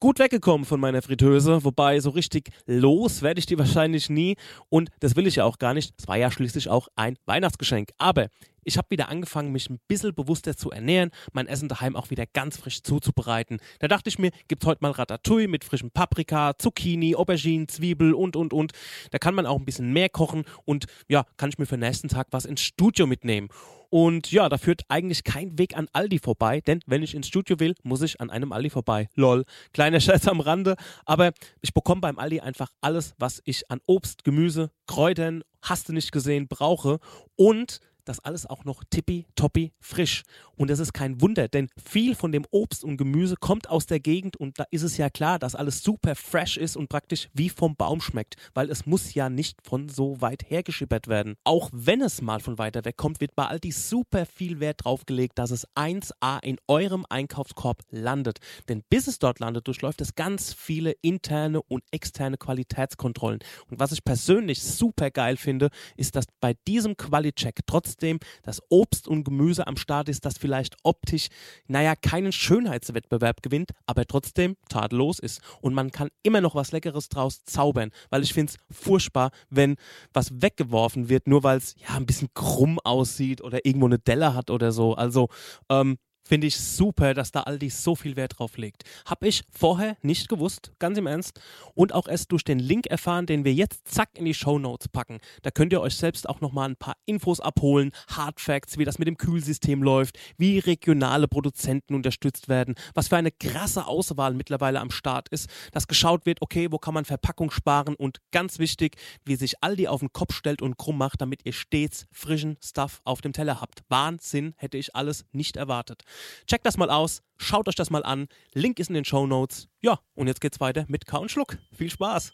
[0.00, 4.36] gut weggekommen von meiner Fritteuse, wobei so richtig los werde ich die wahrscheinlich nie
[4.68, 5.94] und das will ich ja auch gar nicht.
[5.96, 7.90] Es war ja schließlich auch ein Weihnachtsgeschenk.
[7.98, 8.28] Aber
[8.68, 12.26] ich habe wieder angefangen, mich ein bisschen bewusster zu ernähren, mein Essen daheim auch wieder
[12.26, 13.58] ganz frisch zuzubereiten.
[13.80, 18.12] Da dachte ich mir, gibt es heute mal Ratatouille mit frischem Paprika, Zucchini, Aubergine, Zwiebel
[18.12, 18.72] und, und, und.
[19.10, 21.88] Da kann man auch ein bisschen mehr kochen und ja, kann ich mir für den
[21.88, 23.48] nächsten Tag was ins Studio mitnehmen.
[23.90, 27.58] Und ja, da führt eigentlich kein Weg an Aldi vorbei, denn wenn ich ins Studio
[27.58, 29.08] will, muss ich an einem Aldi vorbei.
[29.14, 29.44] Lol.
[29.72, 34.24] Kleiner Scherz am Rande, aber ich bekomme beim Aldi einfach alles, was ich an Obst,
[34.24, 36.98] Gemüse, Kräutern, hast du nicht gesehen, brauche.
[37.36, 40.22] Und das alles auch noch tippi-toppi frisch.
[40.56, 44.00] Und das ist kein Wunder, denn viel von dem Obst und Gemüse kommt aus der
[44.00, 47.48] Gegend und da ist es ja klar, dass alles super fresh ist und praktisch wie
[47.48, 51.36] vom Baum schmeckt, weil es muss ja nicht von so weit hergeschippert werden.
[51.44, 55.06] Auch wenn es mal von weiter weg kommt, wird bei Aldi super viel Wert drauf
[55.06, 58.38] gelegt, dass es 1A in eurem Einkaufskorb landet.
[58.68, 63.40] Denn bis es dort landet, durchläuft es ganz viele interne und externe Qualitätskontrollen.
[63.70, 67.66] Und was ich persönlich super geil finde, ist, dass bei diesem Quali-Check
[67.98, 71.28] trotzdem das Obst und Gemüse am Start ist, das vielleicht optisch,
[71.66, 75.40] naja, keinen Schönheitswettbewerb gewinnt, aber trotzdem tadellos ist.
[75.60, 79.76] Und man kann immer noch was Leckeres draus zaubern, weil ich finde es furchtbar, wenn
[80.12, 84.34] was weggeworfen wird, nur weil es ja ein bisschen krumm aussieht oder irgendwo eine Delle
[84.34, 84.94] hat oder so.
[84.94, 85.28] Also,
[85.68, 88.84] ähm, Finde ich super, dass da Aldi so viel Wert drauf legt.
[89.06, 91.40] Habe ich vorher nicht gewusst, ganz im Ernst.
[91.74, 94.88] Und auch erst durch den Link erfahren, den wir jetzt zack in die Show Notes
[94.88, 95.20] packen.
[95.40, 98.98] Da könnt ihr euch selbst auch nochmal ein paar Infos abholen, Hard Facts, wie das
[98.98, 104.80] mit dem Kühlsystem läuft, wie regionale Produzenten unterstützt werden, was für eine krasse Auswahl mittlerweile
[104.80, 108.96] am Start ist, dass geschaut wird, okay, wo kann man Verpackung sparen und ganz wichtig,
[109.24, 113.00] wie sich Aldi auf den Kopf stellt und krumm macht, damit ihr stets frischen Stuff
[113.04, 113.82] auf dem Teller habt.
[113.88, 116.04] Wahnsinn, hätte ich alles nicht erwartet.
[116.46, 118.28] Checkt das mal aus, schaut euch das mal an.
[118.54, 119.68] Link ist in den Show Notes.
[119.80, 121.58] Ja, und jetzt geht's weiter mit Kau und Schluck.
[121.72, 122.32] Viel Spaß.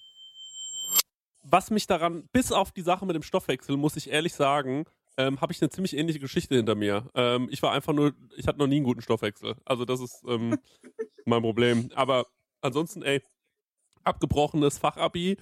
[1.43, 5.41] Was mich daran, bis auf die Sache mit dem Stoffwechsel, muss ich ehrlich sagen, ähm,
[5.41, 7.09] habe ich eine ziemlich ähnliche Geschichte hinter mir.
[7.15, 9.55] Ähm, ich war einfach nur, ich hatte noch nie einen guten Stoffwechsel.
[9.65, 10.59] Also das ist ähm,
[11.25, 11.91] mein Problem.
[11.95, 12.27] Aber
[12.61, 13.23] ansonsten, ey,
[14.03, 15.37] abgebrochenes Fachabi,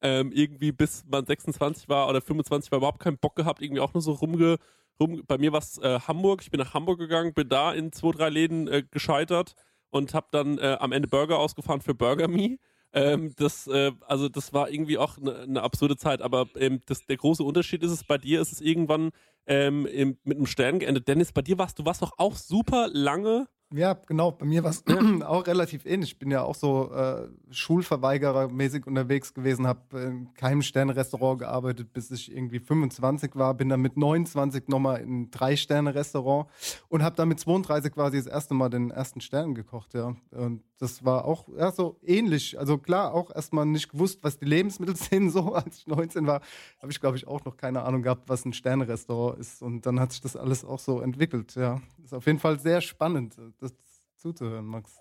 [0.00, 3.94] ähm, irgendwie bis man 26 war oder 25 war, überhaupt keinen Bock gehabt, irgendwie auch
[3.94, 4.58] nur so rumge
[5.00, 6.42] rum, bei mir war es äh, Hamburg.
[6.42, 9.54] Ich bin nach Hamburg gegangen, bin da in zwei, drei Läden äh, gescheitert
[9.90, 12.58] und habe dann äh, am Ende Burger ausgefahren für Burger Me.
[12.92, 17.04] Ähm, das, äh, also das war irgendwie auch eine ne absurde Zeit, aber ähm, das,
[17.04, 19.10] der große Unterschied ist es, bei dir ist es irgendwann
[19.46, 21.06] ähm, im, mit einem Stern geendet.
[21.06, 24.30] Dennis, bei dir warst du warst doch auch super lange ja, genau.
[24.32, 24.84] Bei mir war es
[25.24, 26.12] auch relativ ähnlich.
[26.12, 32.10] Ich bin ja auch so äh, Schulverweigerer-mäßig unterwegs gewesen, habe in keinem Sterne-Restaurant gearbeitet, bis
[32.10, 33.54] ich irgendwie 25 war.
[33.54, 36.48] Bin dann mit 29 nochmal in ein Drei-Sterne-Restaurant
[36.88, 39.94] und habe dann mit 32 quasi das erste Mal den ersten Stern gekocht.
[39.94, 40.14] Ja.
[40.30, 42.58] Und das war auch ja, so ähnlich.
[42.58, 45.30] Also klar, auch erstmal nicht gewusst, was die Lebensmittel sind.
[45.30, 46.40] So, als ich 19 war,
[46.80, 49.62] habe ich, glaube ich, auch noch keine Ahnung gehabt, was ein Sterne-Restaurant ist.
[49.62, 51.54] Und dann hat sich das alles auch so entwickelt.
[51.56, 53.74] Ja, ist auf jeden Fall sehr spannend das
[54.16, 54.96] zuzuhören, Max.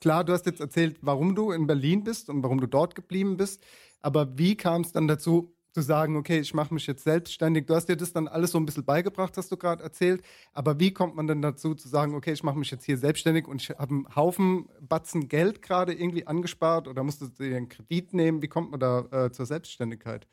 [0.00, 3.36] Klar, du hast jetzt erzählt, warum du in Berlin bist und warum du dort geblieben
[3.36, 3.64] bist.
[4.00, 7.66] Aber wie kam es dann dazu, zu sagen, okay, ich mache mich jetzt selbstständig?
[7.66, 10.22] Du hast dir das dann alles so ein bisschen beigebracht, hast du gerade erzählt.
[10.52, 13.48] Aber wie kommt man denn dazu, zu sagen, okay, ich mache mich jetzt hier selbstständig
[13.48, 17.68] und ich habe einen Haufen Batzen Geld gerade irgendwie angespart oder musst du dir einen
[17.68, 18.42] Kredit nehmen?
[18.42, 20.26] Wie kommt man da äh, zur Selbstständigkeit?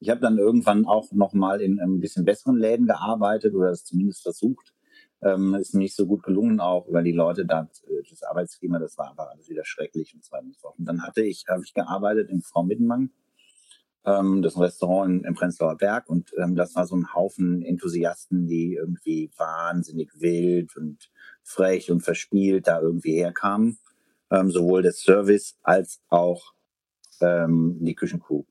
[0.00, 4.22] Ich habe dann irgendwann auch nochmal in ein bisschen besseren Läden gearbeitet oder es zumindest
[4.22, 4.72] versucht
[5.22, 8.96] ähm, ist nicht so gut gelungen auch, weil die Leute da, äh, das Arbeitsklima, das
[8.98, 10.78] war einfach alles wieder schrecklich und so fort.
[10.78, 13.10] Und dann hatte ich, habe ich gearbeitet in Frau Mittenmann,
[14.08, 18.46] ähm, das Restaurant in, im Prenzlauer Berg und ähm, das war so ein Haufen Enthusiasten,
[18.46, 21.10] die irgendwie wahnsinnig wild und
[21.42, 23.78] frech und verspielt da irgendwie herkamen.
[24.30, 26.52] Ähm, sowohl der Service als auch
[27.20, 28.44] ähm, die Küchencrew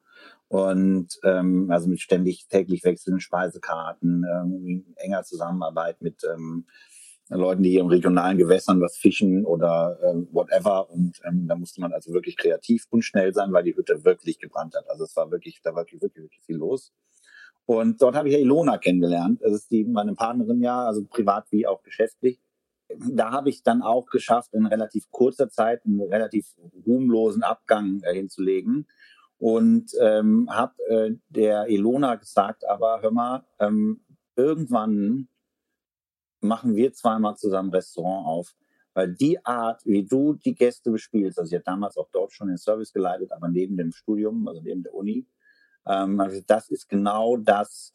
[0.48, 6.66] und ähm, also mit ständig täglich wechselnden Speisekarten, ähm, enger Zusammenarbeit mit ähm,
[7.30, 10.90] Leuten, die hier im regionalen Gewässern was fischen oder ähm, whatever.
[10.90, 14.40] Und ähm, da musste man also wirklich kreativ und schnell sein, weil die Hütte wirklich
[14.40, 14.90] gebrannt hat.
[14.90, 16.94] Also es war wirklich, da war wirklich, wirklich, wirklich viel los.
[17.66, 19.42] Und dort habe ich ja Ilona kennengelernt.
[19.42, 22.40] Das ist die meine Partnerin ja, also privat wie auch geschäftlich.
[23.12, 26.56] Da habe ich dann auch geschafft, in relativ kurzer Zeit einen relativ
[26.86, 28.88] ruhmlosen Abgang äh, hinzulegen
[29.38, 34.00] und ähm, habe äh, der Elona gesagt, aber hör mal, ähm,
[34.38, 35.28] irgendwann
[36.40, 38.56] machen wir zweimal zusammen Restaurant auf.
[38.94, 42.48] Weil die Art, wie du die Gäste bespielst, also ich habe damals auch dort schon
[42.48, 45.28] den Service geleitet, aber neben dem Studium, also neben der Uni,
[45.86, 47.94] ähm, also das ist genau das,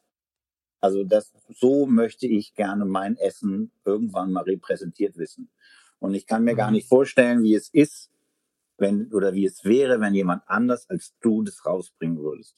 [0.79, 5.49] also das, so möchte ich gerne mein Essen irgendwann mal repräsentiert wissen.
[5.99, 6.75] Und ich kann mir gar mhm.
[6.75, 8.09] nicht vorstellen, wie es ist,
[8.77, 12.55] wenn oder wie es wäre, wenn jemand anders als du das rausbringen würdest.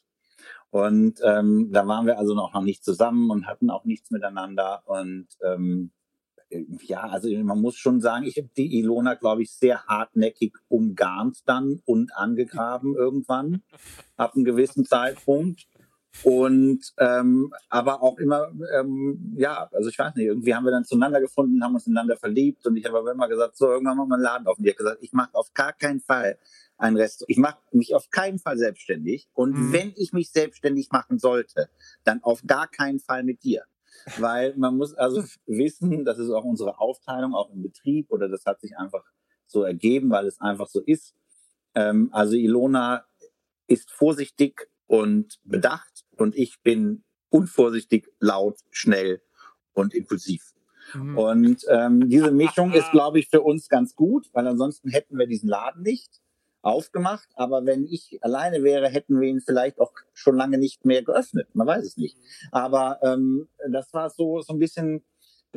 [0.76, 4.84] Und ähm, da waren wir also noch, nicht zusammen und hatten auch nichts miteinander.
[4.84, 5.92] Und ähm,
[6.50, 11.44] ja, also man muss schon sagen, ich habe die Ilona, glaube ich, sehr hartnäckig umgarnt
[11.46, 13.64] dann und angegraben irgendwann
[14.18, 15.66] ab einem gewissen Zeitpunkt.
[16.24, 20.86] Und ähm, aber auch immer, ähm, ja, also ich weiß nicht, irgendwie haben wir dann
[20.86, 24.10] zueinander gefunden, haben uns ineinander verliebt und ich habe aber immer gesagt, so irgendwann machen
[24.10, 24.58] wir einen Laden auf.
[24.58, 26.38] Und die hat gesagt, ich mache auf gar keinen Fall
[26.78, 29.74] ein Restaurant, ich mache mich auf keinen Fall selbstständig und mhm.
[29.74, 31.70] wenn ich mich selbstständig machen sollte,
[32.04, 33.64] dann auf gar keinen Fall mit dir.
[34.18, 38.46] weil man muss also wissen, das ist auch unsere Aufteilung, auch im Betrieb, oder das
[38.46, 39.04] hat sich einfach
[39.48, 41.14] so ergeben, weil es einfach so ist.
[41.76, 43.06] Ähm, also Ilona
[43.68, 49.22] ist vorsichtig und bedacht und ich bin unvorsichtig, laut, schnell
[49.74, 50.54] und impulsiv.
[50.94, 51.18] Mhm.
[51.18, 55.28] Und ähm, diese Mischung ist, glaube ich, für uns ganz gut, weil ansonsten hätten wir
[55.28, 56.22] diesen Laden nicht
[56.62, 57.28] aufgemacht.
[57.36, 61.48] Aber wenn ich alleine wäre, hätten wir ihn vielleicht auch schon lange nicht mehr geöffnet.
[61.54, 62.18] Man weiß es nicht.
[62.52, 65.04] Aber ähm, das war so so ein bisschen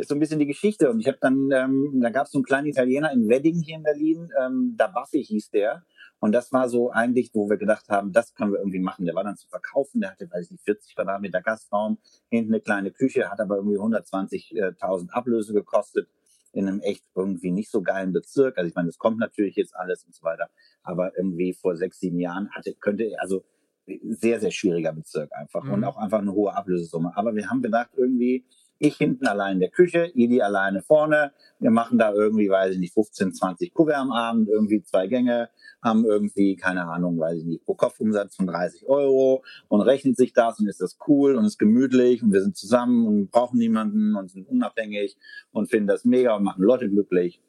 [0.07, 0.91] so ein bisschen die Geschichte.
[0.91, 3.77] Und ich habe dann, ähm, da gab es so einen kleinen Italiener in Wedding hier
[3.77, 5.85] in Berlin, ähm, da Buffy hieß der.
[6.21, 9.05] Und das war so eigentlich, wo wir gedacht haben, das können wir irgendwie machen.
[9.05, 11.99] Der war dann zu verkaufen, der hatte, weiß ich nicht, 40 Quadratmeter Gastraum,
[12.29, 16.09] hinten eine kleine Küche, hat aber irgendwie 120.000 Ablöse gekostet
[16.53, 18.59] in einem echt irgendwie nicht so geilen Bezirk.
[18.59, 20.49] Also ich meine, das kommt natürlich jetzt alles und so weiter.
[20.83, 23.45] Aber irgendwie vor sechs, sieben Jahren hatte, könnte, also
[23.87, 25.73] sehr, sehr schwieriger Bezirk einfach mhm.
[25.75, 27.17] und auch einfach eine hohe Ablösesumme.
[27.17, 28.45] Aber wir haben gedacht, irgendwie,
[28.79, 31.33] ich hinten allein in der Küche, Idi alleine vorne.
[31.59, 35.49] Wir machen da irgendwie, weiß ich nicht, 15, 20 Kuvert am Abend, irgendwie zwei Gänge,
[35.83, 40.33] haben irgendwie, keine Ahnung, weiß ich nicht, pro Kopfumsatz von 30 Euro und rechnet sich
[40.33, 44.15] das und ist das cool und ist gemütlich und wir sind zusammen und brauchen niemanden
[44.15, 45.17] und sind unabhängig
[45.51, 47.43] und finden das mega und machen Leute glücklich.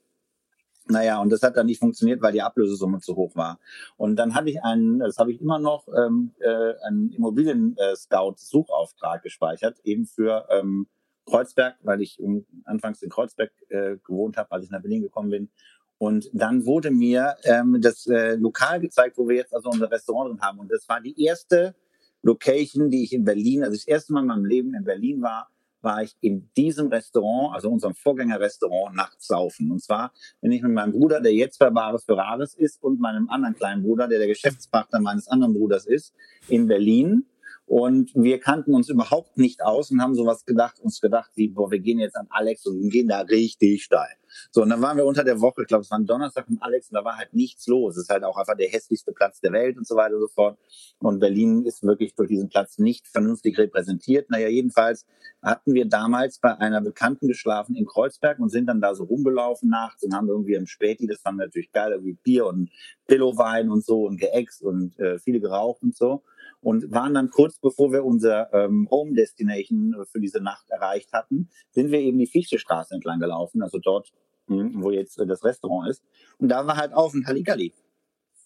[0.91, 3.59] Naja, und das hat dann nicht funktioniert, weil die Ablösesumme zu hoch war.
[3.95, 9.77] Und dann hatte ich einen, das habe ich immer noch, ähm, äh, einen Immobilien-Scout-Suchauftrag gespeichert,
[9.83, 10.87] eben für ähm,
[11.29, 12.19] Kreuzberg, weil ich
[12.65, 15.49] anfangs in Kreuzberg äh, gewohnt habe, als ich nach Berlin gekommen bin.
[15.97, 20.29] Und dann wurde mir ähm, das äh, Lokal gezeigt, wo wir jetzt also unser Restaurant
[20.29, 20.59] drin haben.
[20.59, 21.75] Und das war die erste
[22.21, 25.49] Location, die ich in Berlin, also das erste Mal in meinem Leben in Berlin war,
[25.81, 29.71] war ich in diesem Restaurant, also unserem Vorgängerrestaurant, nachts saufen.
[29.71, 32.99] Und zwar bin ich mit meinem Bruder, der jetzt bei Bares für Rares ist, und
[32.99, 36.13] meinem anderen kleinen Bruder, der der Geschäftspartner meines anderen Bruders ist,
[36.47, 37.25] in Berlin
[37.69, 41.69] und wir kannten uns überhaupt nicht aus und haben sowas gedacht, uns gedacht, wie, boah,
[41.69, 44.09] wir gehen jetzt an Alex und gehen da richtig steil.
[44.49, 46.59] So, und dann waren wir unter der Woche, ich glaube, es war ein Donnerstag mit
[46.63, 47.95] Alex und da war halt nichts los.
[47.95, 50.27] Es ist halt auch einfach der hässlichste Platz der Welt und so weiter und so
[50.29, 50.57] fort.
[50.97, 54.31] Und Berlin ist wirklich durch diesen Platz nicht vernünftig repräsentiert.
[54.31, 55.05] Naja, jedenfalls
[55.43, 59.69] hatten wir damals bei einer Bekannten geschlafen in Kreuzberg und sind dann da so rumgelaufen
[59.69, 62.71] nachts und haben irgendwie im Späti, das fanden wir natürlich geil, irgendwie Bier und
[63.05, 66.23] Billowein und so und geäxt und äh, viele geraucht und so
[66.61, 71.49] und waren dann kurz bevor wir unser ähm, Home Destination für diese Nacht erreicht hatten,
[71.71, 74.11] sind wir eben die Fichtestraße entlang gelaufen, also dort,
[74.47, 76.03] hm, wo jetzt äh, das Restaurant ist.
[76.37, 77.73] Und da war halt auf ein Halligalli.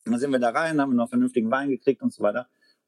[0.06, 2.48] Dann sind wir da rein, haben noch vernünftigen Wein gekriegt und so weiter.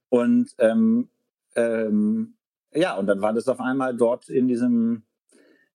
[0.09, 1.09] Und ähm,
[1.55, 2.35] ähm,
[2.73, 5.03] ja, und dann war das auf einmal dort in diesem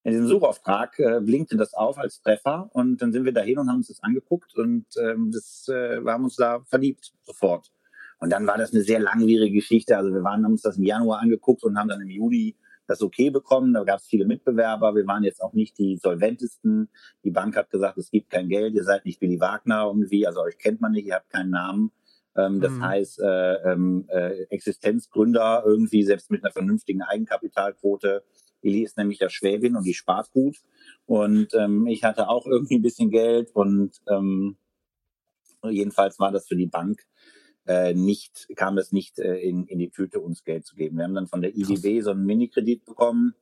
[0.03, 3.68] in diesem Suchauftrag äh, blinkte das auf als Treffer und dann sind wir dahin und
[3.68, 7.70] haben uns das angeguckt und ähm, das, äh, wir haben uns da verliebt sofort.
[8.20, 9.96] Und dann war das eine sehr langwierige Geschichte.
[9.96, 12.54] Also wir waren, haben uns das im Januar angeguckt und haben dann im Juli
[12.86, 13.72] das okay bekommen.
[13.72, 14.94] Da gab es viele Mitbewerber.
[14.94, 16.90] Wir waren jetzt auch nicht die solventesten.
[17.24, 18.74] Die Bank hat gesagt, es gibt kein Geld.
[18.74, 20.26] Ihr seid nicht Willy Wagner irgendwie.
[20.26, 21.06] Also euch kennt man nicht.
[21.06, 21.92] Ihr habt keinen Namen.
[22.36, 22.84] Ähm, das mhm.
[22.84, 28.22] heißt, äh, ähm, äh, Existenzgründer irgendwie, selbst mit einer vernünftigen Eigenkapitalquote.
[28.62, 30.58] Eli ist nämlich ja Schwäbin und die spart gut.
[31.06, 34.56] Und ähm, ich hatte auch irgendwie ein bisschen Geld und ähm,
[35.68, 37.00] jedenfalls war das für die Bank
[37.70, 40.96] äh, nicht, kam es nicht äh, in, in die Tüte, uns Geld zu geben.
[40.96, 43.34] Wir haben dann von der IDB so einen Minikredit bekommen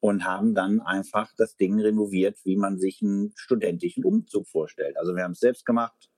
[0.00, 4.96] und haben dann einfach das Ding renoviert, wie man sich einen studentischen Umzug vorstellt.
[4.98, 6.10] Also wir haben es selbst gemacht,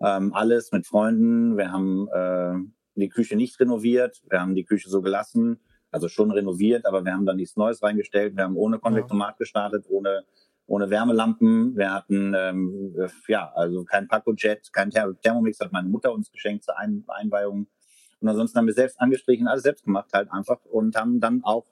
[0.00, 1.56] ähm, alles mit Freunden.
[1.56, 5.60] Wir haben äh, die Küche nicht renoviert, wir haben die Küche so gelassen,
[5.90, 8.36] also schon renoviert, aber wir haben dann nichts Neues reingestellt.
[8.36, 10.24] Wir haben ohne Konvektomat gestartet, ohne
[10.66, 11.76] ohne Wärmelampen.
[11.76, 12.94] Wir hatten ähm,
[13.28, 17.66] ja also kein Paco-Jet, kein Thermomix hat meine Mutter uns geschenkt zur Ein Einweihung.
[18.20, 21.66] Und ansonsten haben wir selbst angestrichen, alles selbst gemacht halt einfach und haben dann auch,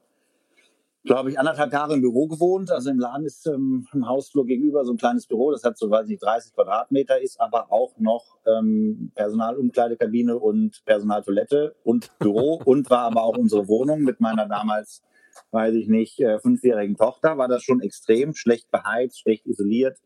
[1.02, 2.70] glaube ich, anderthalb Jahre im Büro gewohnt.
[2.70, 5.90] Also im Laden ist ähm, im Hausflur gegenüber so ein kleines Büro, das hat so,
[5.90, 12.90] weiß ich, 30 Quadratmeter, ist aber auch noch ähm, Personalumkleidekabine und Personaltoilette und Büro und
[12.90, 15.02] war aber auch unsere Wohnung mit meiner damals
[15.50, 19.98] weiß ich nicht, äh, fünfjährigen Tochter war das schon extrem schlecht beheizt, schlecht isoliert.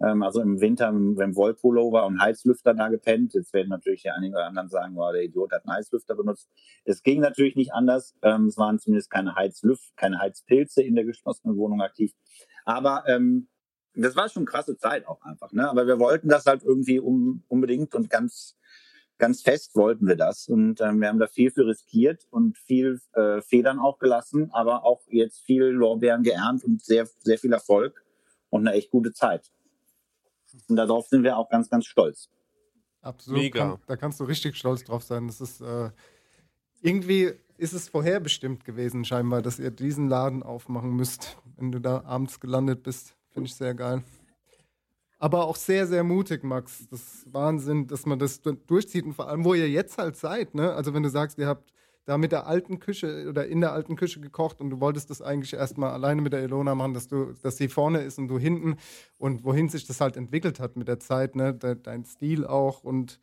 [0.00, 3.34] Ähm, also im Winter dem Wollpullover und Heizlüfter da gepennt.
[3.34, 6.48] Jetzt werden natürlich die einigen oder anderen sagen, wow, der Idiot hat einen Heizlüfter benutzt.
[6.84, 8.14] Es ging natürlich nicht anders.
[8.22, 12.12] Ähm, es waren zumindest keine Heizlüft, keine Heizpilze in der geschlossenen Wohnung aktiv.
[12.64, 13.48] Aber ähm,
[13.94, 15.52] das war schon krasse Zeit auch einfach.
[15.52, 15.68] Ne?
[15.68, 18.56] Aber wir wollten das halt irgendwie um, unbedingt und ganz
[19.18, 20.48] ganz fest wollten wir das.
[20.48, 24.84] Und ähm, wir haben da viel für riskiert und viel äh, Federn auch gelassen, aber
[24.84, 28.04] auch jetzt viel Lorbeeren geerntet und sehr, sehr viel Erfolg
[28.50, 29.50] und eine echt gute Zeit.
[30.68, 32.30] Und darauf sind wir auch ganz, ganz stolz.
[33.00, 33.52] Absolut.
[33.52, 35.26] Kann, da kannst du richtig stolz drauf sein.
[35.26, 35.90] Das ist, äh,
[36.80, 42.02] irgendwie ist es vorherbestimmt gewesen, scheinbar, dass ihr diesen Laden aufmachen müsst, wenn du da
[42.04, 43.14] abends gelandet bist.
[43.32, 44.02] Finde ich sehr geil.
[45.24, 46.86] Aber auch sehr, sehr mutig, Max.
[46.90, 49.06] Das ist Wahnsinn, dass man das du- durchzieht.
[49.06, 50.74] Und vor allem, wo ihr jetzt halt seid, ne?
[50.74, 51.72] Also, wenn du sagst, ihr habt
[52.04, 55.22] da mit der alten Küche oder in der alten Küche gekocht und du wolltest das
[55.22, 58.38] eigentlich erstmal alleine mit der Ilona machen, dass du, dass sie vorne ist und du
[58.38, 58.76] hinten
[59.16, 61.54] und wohin sich das halt entwickelt hat mit der Zeit, ne?
[61.54, 63.18] De, dein Stil auch und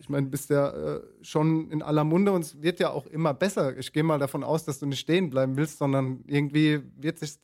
[0.00, 3.34] ich meine, bist ja äh, schon in aller Munde und es wird ja auch immer
[3.34, 3.76] besser.
[3.78, 7.36] Ich gehe mal davon aus, dass du nicht stehen bleiben willst, sondern irgendwie wird sich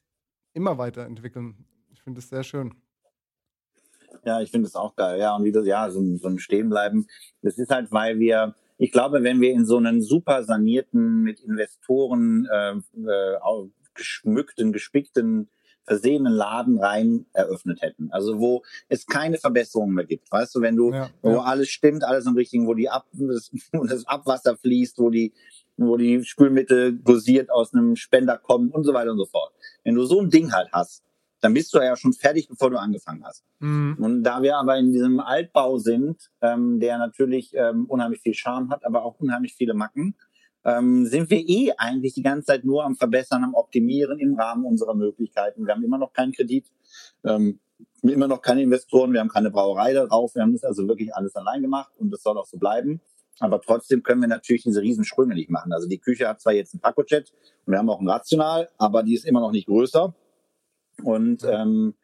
[0.55, 1.65] immer weiterentwickeln.
[1.93, 2.75] Ich finde es sehr schön.
[4.25, 5.19] Ja, ich finde es auch geil.
[5.19, 7.07] Ja, und wieder, ja, so, ein- so ein Stehenbleiben.
[7.43, 11.41] Das ist halt, weil wir, ich glaube, wenn wir in so einen super sanierten, mit
[11.41, 15.49] Investoren äh, äh, au- geschmückten, gespickten,
[15.85, 18.11] versehenen Laden rein eröffnet hätten.
[18.13, 20.31] Also wo es keine Verbesserungen mehr gibt.
[20.31, 21.43] Weißt du, wenn du, Ja, wo ja.
[21.43, 25.33] alles stimmt, alles im richtigen, wo die Ab das, wo das Abwasser fließt, wo die,
[25.77, 29.53] wo die Spülmittel dosiert aus einem Spender kommen und so weiter und so fort.
[29.83, 31.03] Wenn du so ein Ding halt hast,
[31.43, 33.45] dann bist du ja schon fertig, bevor du angefangen hast.
[33.59, 33.97] Mhm.
[33.99, 38.71] Und da wir aber in diesem Altbau sind, ähm, der natürlich ähm, unheimlich viel Charme
[38.71, 40.15] hat, aber auch unheimlich viele Macken,
[40.65, 44.65] ähm, sind wir eh eigentlich die ganze Zeit nur am Verbessern, am Optimieren im Rahmen
[44.65, 45.67] unserer Möglichkeiten.
[45.67, 46.67] Wir haben immer noch keinen Kredit,
[47.25, 47.59] ähm,
[48.03, 51.35] immer noch keine Investoren, wir haben keine Brauerei darauf, wir haben das also wirklich alles
[51.35, 53.01] allein gemacht und das soll auch so bleiben.
[53.41, 55.73] Aber trotzdem können wir natürlich diese Riesensprünge nicht machen.
[55.73, 57.33] Also die Küche hat zwar jetzt ein Pacojet
[57.67, 60.15] und wir haben auch ein Rational, aber die ist immer noch nicht größer.
[61.03, 61.95] Und ähm,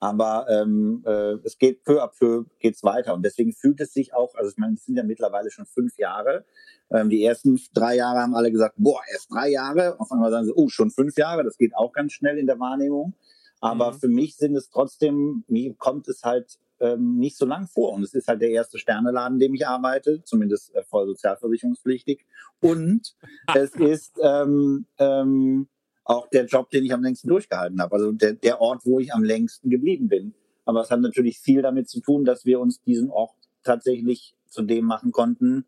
[0.00, 4.12] aber ähm, äh, es geht peu à peu geht's weiter und deswegen fühlt es sich
[4.12, 6.44] auch, also ich meine, es sind ja mittlerweile schon fünf Jahre.
[6.90, 9.98] Ähm, die ersten drei Jahre haben alle gesagt, boah, erst drei Jahre.
[9.98, 11.42] Auf einmal sagen sie, oh, schon fünf Jahre.
[11.42, 13.14] Das geht auch ganz schnell in der Wahrnehmung.
[13.60, 13.98] Aber Mhm.
[13.98, 17.94] für mich sind es trotzdem, mir kommt es halt ähm, nicht so lang vor.
[17.94, 22.26] Und es ist halt der erste Sterneladen, in dem ich arbeite, zumindest äh, voll sozialversicherungspflichtig.
[22.60, 23.16] Und
[23.54, 25.68] es ist ähm, ähm,
[26.04, 27.94] auch der Job, den ich am längsten durchgehalten habe.
[27.94, 30.34] Also der, der Ort, wo ich am längsten geblieben bin.
[30.64, 34.62] Aber es hat natürlich viel damit zu tun, dass wir uns diesen Ort tatsächlich zu
[34.62, 35.64] dem machen konnten,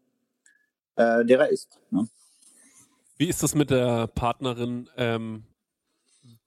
[0.96, 1.80] äh, der er ist.
[1.90, 2.08] Ne?
[3.18, 5.44] Wie ist das mit der Partnerin, ähm,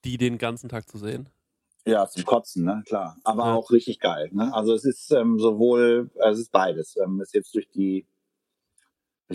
[0.06, 1.30] die den ganzen Tag zu sehen?
[1.86, 3.18] Ja, zum Kotzen, ne, klar.
[3.24, 3.56] Aber Ja.
[3.56, 4.30] auch richtig geil.
[4.32, 4.54] Ne?
[4.54, 6.96] Also es ist ähm, sowohl, äh, es ist beides.
[6.98, 8.06] Ähm, es ist jetzt durch die,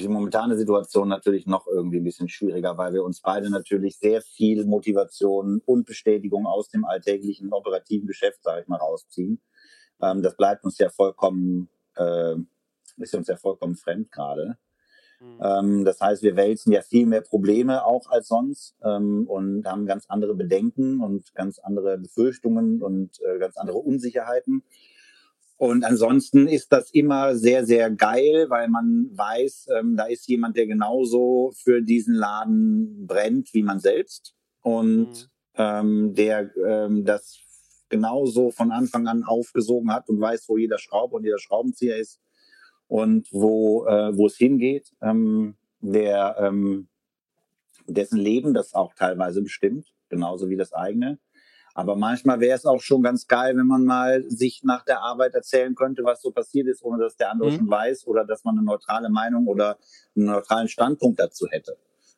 [0.03, 4.22] die momentane Situation natürlich noch irgendwie ein bisschen schwieriger, weil wir uns beide natürlich sehr
[4.22, 9.40] viel Motivation und Bestätigung aus dem alltäglichen operativen Geschäft, sage ich mal, rausziehen.
[10.03, 12.34] Ähm, das bleibt uns ja vollkommen, äh,
[12.97, 14.59] ist uns ja vollkommen fremd gerade.
[15.40, 19.86] Ähm, das heißt, wir wälzen ja viel mehr Probleme auch als sonst ähm, und haben
[19.86, 24.62] ganz andere Bedenken und ganz andere Befürchtungen und äh, ganz andere Unsicherheiten.
[25.57, 30.57] Und ansonsten ist das immer sehr, sehr geil, weil man weiß, ähm, da ist jemand,
[30.57, 37.38] der genauso für diesen Laden brennt wie man selbst und ähm, der ähm, das
[37.88, 42.20] genauso von Anfang an aufgesogen hat und weiß, wo jeder Schraube und jeder Schraubenzieher ist
[42.88, 46.88] und wo, äh, wo es hingeht, ähm, der, ähm,
[47.86, 51.18] dessen Leben das auch teilweise bestimmt, genauso wie das eigene.
[51.74, 55.34] Aber manchmal wäre es auch schon ganz geil, wenn man mal sich nach der Arbeit
[55.34, 57.52] erzählen könnte, was so passiert ist, ohne dass der andere Mhm.
[57.52, 59.76] schon weiß oder dass man eine neutrale Meinung oder
[60.16, 61.76] einen neutralen Standpunkt dazu hätte.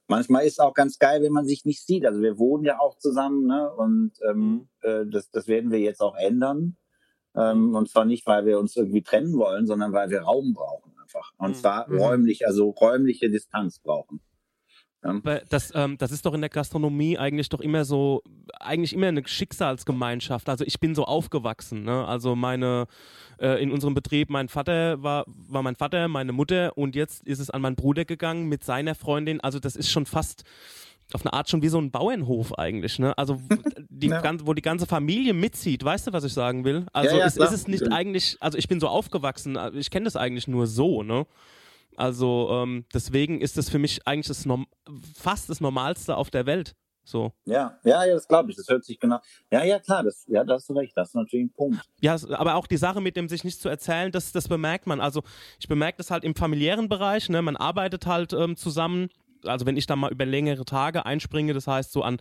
[0.08, 2.06] Manchmal ist es auch ganz geil, wenn man sich nicht sieht.
[2.06, 3.72] Also wir wohnen ja auch zusammen ne?
[3.72, 6.76] und ähm, äh, das, das werden wir jetzt auch ändern.
[7.34, 10.92] Ähm, und zwar nicht, weil wir uns irgendwie trennen wollen, sondern weil wir Raum brauchen
[11.02, 11.32] einfach.
[11.38, 11.54] Und Mhm.
[11.54, 11.98] zwar Mhm.
[11.98, 14.20] räumlich, also räumliche Distanz brauchen.
[15.08, 18.22] Aber das, ähm, das ist doch in der Gastronomie eigentlich doch immer so,
[18.60, 20.48] eigentlich immer eine Schicksalsgemeinschaft.
[20.48, 21.84] Also ich bin so aufgewachsen.
[21.84, 22.04] Ne?
[22.06, 22.86] Also meine,
[23.40, 27.38] äh, in unserem Betrieb, mein Vater war, war mein Vater, meine Mutter und jetzt ist
[27.40, 29.40] es an meinen Bruder gegangen mit seiner Freundin.
[29.40, 30.44] Also das ist schon fast
[31.12, 33.16] auf eine Art schon wie so ein Bauernhof eigentlich, ne?
[33.16, 33.40] Also
[33.90, 34.20] die, Ja.
[34.20, 36.86] gan- wo die ganze Familie mitzieht, weißt du, was ich sagen will?
[36.92, 39.90] Also Ja, ja, ist, ist es nicht eigentlich, also ich bin so aufgewachsen, äh, ich
[39.90, 41.26] kenne das eigentlich nur so, ne?
[41.96, 44.66] Also ähm, deswegen ist das für mich eigentlich das Norm
[45.14, 46.74] fast das Normalste auf der Welt.
[47.06, 47.32] So.
[47.44, 48.56] Ja, ja, ja, das glaube ich.
[48.56, 49.20] Das hört sich genau.
[49.50, 50.92] Ja, ja, klar, das, ja, da hast du recht.
[50.96, 51.80] Das ist natürlich ein Punkt.
[52.00, 55.00] Ja, aber auch die Sache mit dem sich nicht zu erzählen, das, das bemerkt man.
[55.00, 55.22] Also
[55.60, 57.42] ich bemerke das halt im familiären Bereich, ne?
[57.42, 59.08] man arbeitet halt ähm, zusammen.
[59.48, 62.18] Also wenn ich da mal über längere Tage einspringe, das heißt so an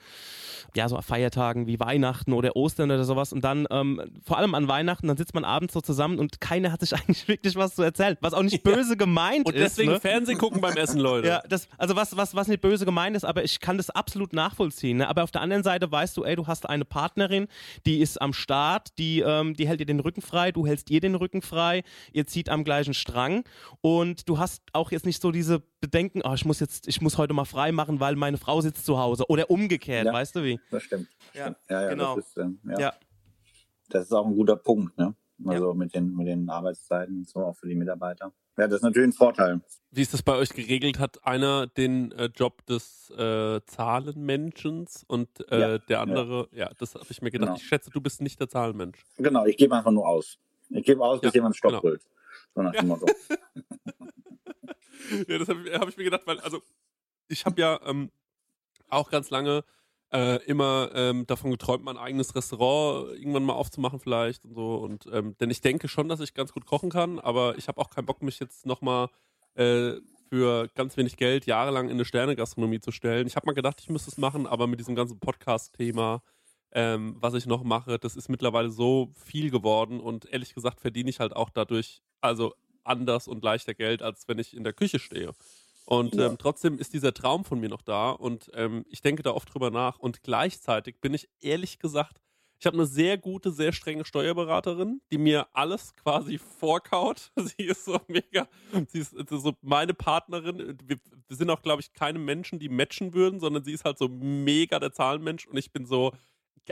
[0.76, 4.67] ja so Feiertagen wie Weihnachten oder Ostern oder sowas und dann ähm, vor allem an
[4.67, 7.84] Weihnachten, dann sitzt man abends so zusammen und keiner hat sich eigentlich wirklich was zu
[7.84, 9.78] erzählen, was auch nicht böse gemeint Und ist.
[9.78, 9.99] deswegen ne?
[9.99, 11.26] Fernsehen gucken beim Essen, Leute.
[11.36, 14.34] Ja, das, also was, was, was nicht böse gemeint ist, aber ich kann das absolut
[14.34, 14.97] nachvollziehen.
[14.97, 15.07] Ne?
[15.07, 17.47] Aber auf der anderen Seite weißt du, ey, du hast eine Partnerin,
[17.86, 20.99] die ist am Start, die, ähm, die hält dir den Rücken frei, du hältst ihr
[20.99, 23.43] den Rücken frei, ihr zieht am gleichen Strang
[23.82, 27.17] und du hast auch jetzt nicht so diese denken, oh, ich muss jetzt, ich muss
[27.17, 29.25] heute mal frei machen, weil meine Frau sitzt zu Hause.
[29.29, 30.13] Oder umgekehrt, Ja.
[30.13, 30.59] weißt du wie?
[30.71, 31.07] Das stimmt.
[31.33, 32.15] Ja, Ja, ja, genau.
[32.15, 32.79] Das ist, ähm, ja.
[32.79, 32.93] Ja.
[33.89, 35.15] das ist auch ein guter Punkt, ne?
[35.45, 38.31] Also mit den, mit den Arbeitszeiten und so, auch für die Mitarbeiter.
[38.57, 39.59] Ja, das ist natürlich ein Vorteil.
[39.91, 40.97] Wie ist das bei euch geregelt?
[40.97, 46.95] Hat einer den äh, Job des äh, Zahlenmenschens und äh, Ja, der andere, ja, das
[46.95, 47.47] habe ich mir gedacht.
[47.49, 47.57] Genau.
[47.57, 49.03] Ich schätze, du bist nicht der Zahlenmensch.
[49.17, 50.38] Genau, ich gebe einfach nur aus.
[50.69, 51.81] Ich gebe aus, bis Ja, jemand Stopp genau.
[51.81, 52.01] brüllt.
[52.55, 53.05] So nach dem Motto.
[55.28, 56.62] ja, das habe hab ich mir gedacht, weil, also,
[57.28, 58.12] ich habe ja ähm,
[58.89, 59.64] auch ganz lange
[60.12, 64.76] äh, immer ähm, davon geträumt, mein eigenes Restaurant irgendwann mal aufzumachen vielleicht und so.
[64.76, 67.82] Und ähm, denn ich denke schon, dass ich ganz gut kochen kann, aber ich habe
[67.82, 69.10] auch keinen Bock, mich jetzt nochmal
[69.56, 69.93] äh,
[70.30, 73.28] für ganz wenig Geld jahrelang in eine Sternegastronomie zu stellen.
[73.28, 76.22] Ich habe mal gedacht, ich müsste es machen, aber mit diesem ganzen Podcast-Thema,
[76.72, 81.10] ähm, was ich noch mache, das ist mittlerweile so viel geworden und ehrlich gesagt verdiene
[81.10, 82.54] ich halt auch dadurch also
[82.86, 85.33] anders und leichter Geld, als wenn ich in der Küche stehe.
[85.86, 86.27] Und Ja.
[86.27, 89.53] ähm, trotzdem ist dieser Traum von mir noch da und ähm, ich denke da oft
[89.53, 89.99] drüber nach.
[89.99, 92.19] Und gleichzeitig bin ich ehrlich gesagt,
[92.57, 97.31] ich habe eine sehr gute, sehr strenge Steuerberaterin, die mir alles quasi vorkaut.
[97.38, 98.47] Sie ist so mega,
[98.88, 100.77] sie ist so meine Partnerin.
[100.86, 103.97] Wir, wir sind auch, glaube ich, keine Menschen, die matchen würden, sondern sie ist halt
[103.97, 106.13] so mega der Zahlenmensch und ich bin so,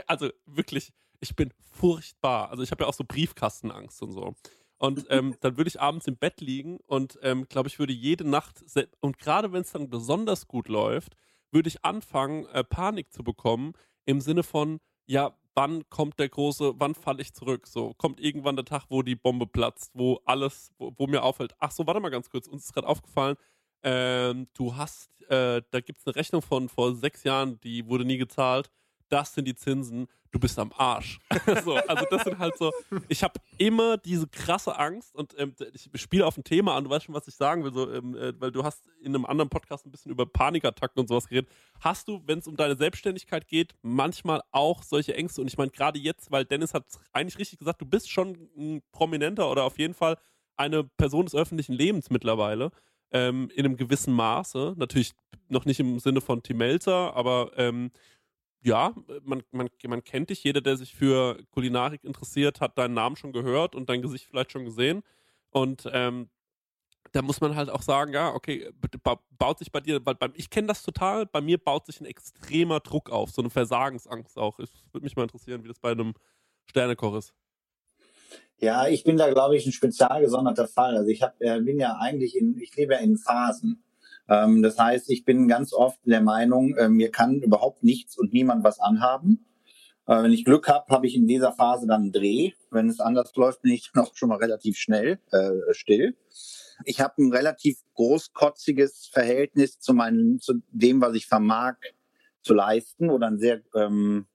[0.06, 0.90] also wirklich,
[1.20, 2.50] ich bin furchtbar.
[2.50, 4.34] Also ich habe ja auch so Briefkastenangst und so.
[4.78, 8.28] Und ähm, dann würde ich abends im Bett liegen und ähm, glaube ich, würde jede
[8.28, 8.64] Nacht,
[9.00, 11.16] und gerade wenn es dann besonders gut läuft,
[11.52, 13.72] würde ich anfangen, äh, Panik zu bekommen
[14.04, 17.66] im Sinne von, ja, wann kommt der große, wann falle ich zurück?
[17.66, 21.54] So, kommt irgendwann der Tag, wo die Bombe platzt, wo alles, wo, wo mir auffällt,
[21.60, 23.36] ach so, warte mal ganz kurz, uns ist gerade aufgefallen,
[23.82, 28.04] ähm, du hast, äh, da gibt es eine Rechnung von vor sechs Jahren, die wurde
[28.04, 28.70] nie gezahlt.
[29.14, 31.20] Das sind die Zinsen, du bist am Arsch.
[31.64, 32.72] so, also das sind halt so,
[33.06, 36.90] ich habe immer diese krasse Angst und ähm, ich spiele auf ein Thema an, du
[36.90, 39.48] weißt schon, was ich sagen will, so, ähm, äh, weil du hast in einem anderen
[39.48, 41.48] Podcast ein bisschen über Panikattacken und sowas geredet.
[41.78, 45.42] Hast du, wenn es um deine Selbstständigkeit geht, manchmal auch solche Ängste?
[45.42, 48.82] Und ich meine gerade jetzt, weil Dennis hat eigentlich richtig gesagt, du bist schon ein
[48.90, 50.18] Prominenter oder auf jeden Fall
[50.56, 52.72] eine Person des öffentlichen Lebens mittlerweile
[53.12, 54.74] ähm, in einem gewissen Maße.
[54.76, 55.12] Natürlich
[55.48, 57.92] noch nicht im Sinne von Tim Melzer, aber ähm,
[58.64, 60.42] ja, man, man, man kennt dich.
[60.42, 64.52] Jeder, der sich für Kulinarik interessiert, hat deinen Namen schon gehört und dein Gesicht vielleicht
[64.52, 65.02] schon gesehen.
[65.50, 66.30] Und ähm,
[67.12, 68.70] da muss man halt auch sagen, ja, okay,
[69.38, 72.80] baut sich bei dir, weil ich kenne das total, bei mir baut sich ein extremer
[72.80, 74.58] Druck auf, so eine Versagensangst auch.
[74.58, 76.14] Es würde mich mal interessieren, wie das bei einem
[76.64, 77.34] Sternekoch ist.
[78.58, 80.96] Ja, ich bin da, glaube ich, ein spezial gesonderter Fall.
[80.96, 83.83] Also ich hab, äh, bin ja eigentlich in, ich lebe ja in Phasen.
[84.28, 88.32] Ähm, das heißt, ich bin ganz oft der Meinung, äh, mir kann überhaupt nichts und
[88.32, 89.46] niemand was anhaben.
[90.06, 92.52] Äh, wenn ich Glück habe, habe ich in dieser Phase dann einen Dreh.
[92.70, 96.16] Wenn es anders läuft, bin ich noch schon mal relativ schnell äh, still.
[96.84, 101.76] Ich habe ein relativ großkotziges Verhältnis zu meinem, zu dem, was ich vermag
[102.42, 104.26] zu leisten oder ein sehr ähm,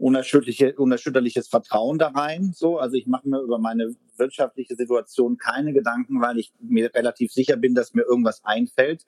[0.00, 2.52] unerschütterliche, unerschütterliches Vertrauen da rein.
[2.54, 7.32] So, also ich mache mir über meine wirtschaftliche Situation keine Gedanken, weil ich mir relativ
[7.32, 9.06] sicher bin, dass mir irgendwas einfällt.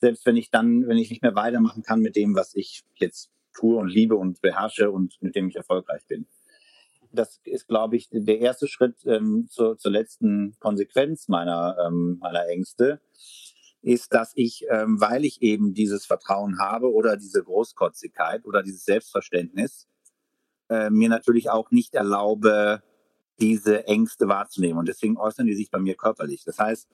[0.00, 3.30] Selbst wenn ich dann, wenn ich nicht mehr weitermachen kann mit dem, was ich jetzt
[3.54, 6.26] tue und liebe und beherrsche und mit dem ich erfolgreich bin.
[7.12, 12.46] Das ist, glaube ich, der erste Schritt ähm, zur, zur letzten Konsequenz meiner, ähm, meiner
[12.48, 13.00] Ängste,
[13.80, 18.84] ist, dass ich, ähm, weil ich eben dieses Vertrauen habe oder diese Großkotzigkeit oder dieses
[18.84, 19.86] Selbstverständnis,
[20.68, 22.82] äh, mir natürlich auch nicht erlaube,
[23.38, 24.78] diese Ängste wahrzunehmen.
[24.78, 26.44] Und deswegen äußern die sich bei mir körperlich.
[26.44, 26.88] Das heißt,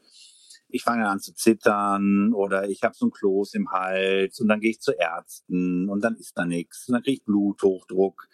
[0.68, 4.60] ich fange an zu zittern oder ich habe so ein Kloß im Hals und dann
[4.60, 6.88] gehe ich zu Ärzten und dann ist da nichts.
[6.88, 8.28] Und dann kriege ich Bluthochdruck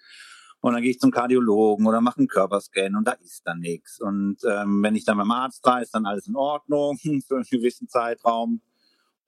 [0.60, 4.00] und dann gehe ich zum Kardiologen oder mache einen Körperscan und da ist dann nichts.
[4.00, 7.44] Und ähm, wenn ich dann beim Arzt da ist dann alles in Ordnung für einen
[7.50, 8.60] gewissen Zeitraum.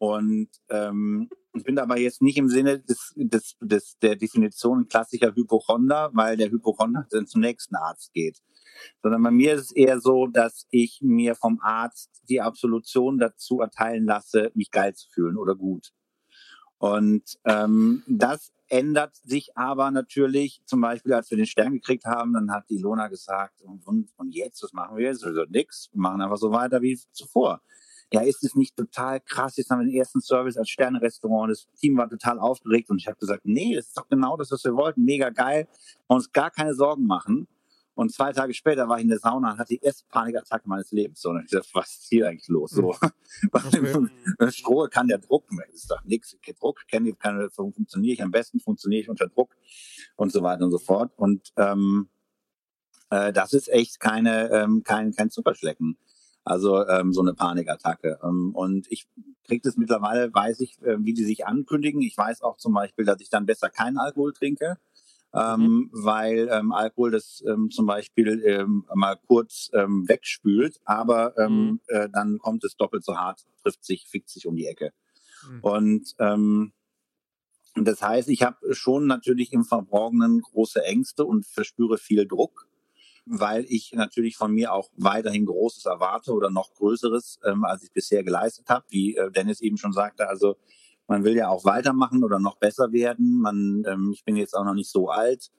[0.01, 5.35] Und ähm, ich bin aber jetzt nicht im Sinne des, des, des, der Definition klassischer
[5.35, 8.39] Hypochonder, weil der Hypochonder dann zum nächsten Arzt geht.
[9.03, 13.61] Sondern bei mir ist es eher so, dass ich mir vom Arzt die Absolution dazu
[13.61, 15.93] erteilen lasse, mich geil zu fühlen oder gut.
[16.79, 22.33] Und ähm, das ändert sich aber natürlich, zum Beispiel, als wir den Stern gekriegt haben,
[22.33, 25.25] dann hat die Lona gesagt, und, und, und jetzt, was machen wir jetzt?
[25.25, 27.61] Also nix, wir machen einfach so weiter wie zuvor.
[28.13, 29.57] Ja, ist es nicht total krass?
[29.57, 31.53] Jetzt haben wir den ersten Service als Sterne-Restaurant.
[31.53, 34.51] Das Team war total aufgeregt und ich habe gesagt, nee, das ist doch genau das,
[34.51, 35.05] was wir wollten.
[35.05, 35.69] Mega geil.
[36.09, 37.47] Wir uns gar keine Sorgen machen.
[37.95, 40.91] Und zwei Tage später war ich in der Sauna und hatte die erste Panikattacke meines
[40.91, 41.21] Lebens.
[41.21, 42.71] So, und ich dachte, was ist hier eigentlich los?
[42.71, 42.95] So,
[44.49, 46.35] Strohe kann der Druck, das ist doch nichts.
[46.59, 49.55] Druck kenne ich, kann, funktioniere ich am besten, funktioniere ich unter Druck
[50.17, 51.13] und so weiter und so fort.
[51.17, 52.09] Und ähm,
[53.11, 55.99] äh, das ist echt keine, ähm, kein, kein Superschlecken.
[56.45, 58.19] Also ähm, so eine Panikattacke.
[58.23, 59.07] Ähm, und ich
[59.45, 62.01] kriege das mittlerweile, weiß ich, äh, wie die sich ankündigen.
[62.03, 64.79] Ich weiß auch zum Beispiel, dass ich dann besser keinen Alkohol trinke.
[65.33, 65.91] Ähm, mhm.
[65.93, 71.81] weil ähm, Alkohol das ähm, zum Beispiel ähm, mal kurz ähm, wegspült, aber ähm, mhm.
[71.87, 74.93] äh, dann kommt es doppelt so hart, trifft sich, fickt sich um die Ecke.
[75.49, 75.61] Mhm.
[75.61, 76.73] Und ähm,
[77.77, 82.67] das heißt, ich habe schon natürlich im Verborgenen große Ängste und verspüre viel Druck,
[83.31, 87.93] weil ich natürlich von mir auch weiterhin Großes erwarte oder noch Größeres, ähm, als ich
[87.93, 88.85] bisher geleistet habe.
[88.89, 90.57] Wie äh, Dennis eben schon sagte, also
[91.07, 93.39] man will ja auch weitermachen oder noch besser werden.
[93.41, 95.51] Man, ähm, ich bin jetzt auch noch nicht so alt.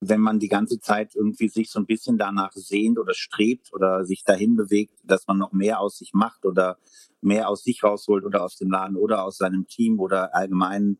[0.00, 4.04] Wenn man die ganze Zeit irgendwie sich so ein bisschen danach sehnt oder strebt oder
[4.04, 6.78] sich dahin bewegt, dass man noch mehr aus sich macht oder
[7.22, 10.98] mehr aus sich rausholt oder aus dem Laden oder aus seinem Team oder allgemein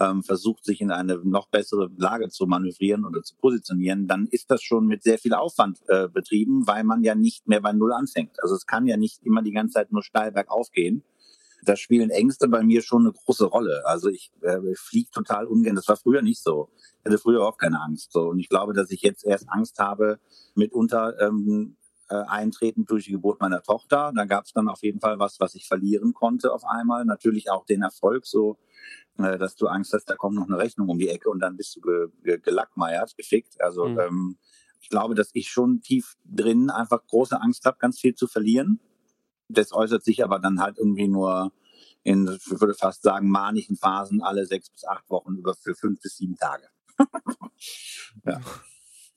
[0.00, 4.50] ähm, versucht, sich in eine noch bessere Lage zu manövrieren oder zu positionieren, dann ist
[4.50, 7.92] das schon mit sehr viel Aufwand äh, betrieben, weil man ja nicht mehr bei Null
[7.92, 8.42] anfängt.
[8.42, 11.04] Also es kann ja nicht immer die ganze Zeit nur steil bergauf gehen.
[11.64, 13.82] Da spielen Ängste bei mir schon eine große Rolle.
[13.86, 15.76] Also ich äh, fliege total ungern.
[15.76, 16.70] Das war früher nicht so.
[16.98, 18.12] Ich hatte früher auch keine Angst.
[18.12, 18.30] So.
[18.30, 20.18] Und ich glaube, dass ich jetzt erst Angst habe,
[20.56, 21.76] mitunter ähm,
[22.08, 24.12] äh, eintretend durch die Geburt meiner Tochter.
[24.14, 27.04] Da gab es dann auf jeden Fall was, was ich verlieren konnte auf einmal.
[27.04, 28.58] Natürlich auch den Erfolg, so
[29.18, 31.56] äh, dass du Angst hast, da kommt noch eine Rechnung um die Ecke und dann
[31.56, 33.60] bist du ge ge gelackmeiert, gefickt.
[33.60, 33.98] Also mhm.
[34.00, 34.38] ähm,
[34.80, 38.80] ich glaube, dass ich schon tief drin einfach große Angst habe, ganz viel zu verlieren.
[39.48, 41.52] Das äußert sich aber dann halt irgendwie nur
[42.02, 46.00] in, ich würde fast sagen, manischen Phasen alle sechs bis acht Wochen über für fünf
[46.00, 46.68] bis sieben Tage.
[48.24, 48.40] ja.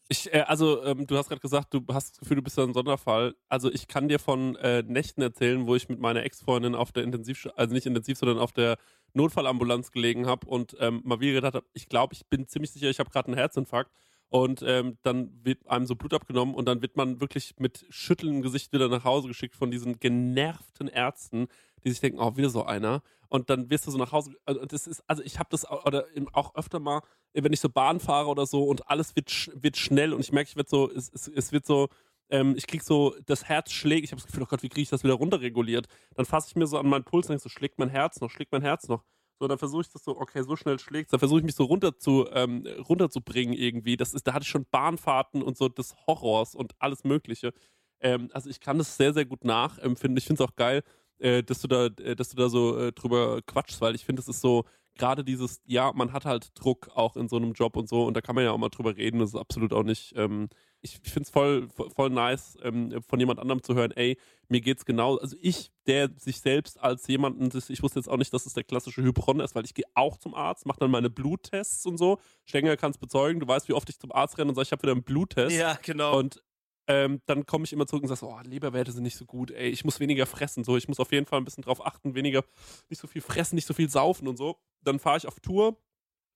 [0.07, 2.63] Ich, äh, also, ähm, du hast gerade gesagt, du hast das Gefühl, du bist ja
[2.63, 3.35] ein Sonderfall.
[3.49, 7.03] Also, ich kann dir von äh, Nächten erzählen, wo ich mit meiner Ex-Freundin auf der
[7.03, 8.77] Intensiv, also nicht intensiv, sondern auf der
[9.15, 12.89] Notfallambulanz gelegen habe und ähm, mal wieder gedacht habe, ich glaube, ich bin ziemlich sicher,
[12.89, 13.91] ich habe gerade einen Herzinfarkt.
[14.29, 18.41] Und ähm, dann wird einem so Blut abgenommen und dann wird man wirklich mit schüttelndem
[18.41, 21.47] Gesicht wieder nach Hause geschickt von diesen genervten Ärzten,
[21.83, 23.01] die sich denken, oh, wieder so einer.
[23.29, 24.31] Und dann wirst du so nach Hause.
[24.45, 27.01] Also das ist, also ich habe das oder auch öfter mal,
[27.33, 30.49] wenn ich so Bahn fahre oder so und alles wird, wird schnell und ich merke,
[30.49, 31.89] ich werde so, es, es, es wird so,
[32.29, 34.81] ähm, ich krieg so, das Herz schlägt, ich habe das Gefühl, oh Gott, wie kriege
[34.81, 35.87] ich das wieder runterreguliert?
[36.15, 38.29] Dann fasse ich mir so an meinen Puls und denke so, schlägt mein Herz noch,
[38.29, 39.03] schlägt mein Herz noch.
[39.39, 41.65] So, dann versuche ich das so, okay, so schnell schlägt dann versuche ich mich so
[41.65, 43.97] runter zu, ähm, runterzubringen irgendwie.
[43.97, 47.53] Das ist, da hatte ich schon Bahnfahrten und so des Horrors und alles Mögliche.
[47.99, 50.17] Ähm, also ich kann das sehr, sehr gut nachempfinden.
[50.17, 50.83] Ich finde es auch geil,
[51.19, 54.21] äh, dass du da, äh, dass du da so äh, drüber quatschst, weil ich finde,
[54.21, 54.63] es ist so,
[54.97, 58.15] gerade dieses, ja, man hat halt Druck auch in so einem Job und so und
[58.15, 59.19] da kann man ja auch mal drüber reden.
[59.19, 60.49] Das ist absolut auch nicht, ähm,
[60.85, 64.17] ich, ich finde es voll, voll nice, ähm, von jemand anderem zu hören, ey,
[64.47, 68.33] mir geht's genau, also ich, der sich selbst als jemanden, ich wusste jetzt auch nicht,
[68.33, 71.09] dass es der klassische Hypochonder ist, weil ich gehe auch zum Arzt, mache dann meine
[71.09, 72.19] Bluttests und so.
[72.45, 74.71] Stenger kann es bezeugen, du weißt, wie oft ich zum Arzt renne und sage, ich
[74.71, 75.57] habe wieder einen Bluttest.
[75.57, 76.17] Ja, genau.
[76.19, 76.43] Und
[76.87, 79.69] ähm, dann komme ich immer zurück und sage, oh, Leberwerte sind nicht so gut, ey,
[79.69, 82.43] ich muss weniger fressen, so, ich muss auf jeden Fall ein bisschen drauf achten, weniger,
[82.89, 84.59] nicht so viel fressen, nicht so viel saufen und so.
[84.81, 85.77] Dann fahre ich auf Tour,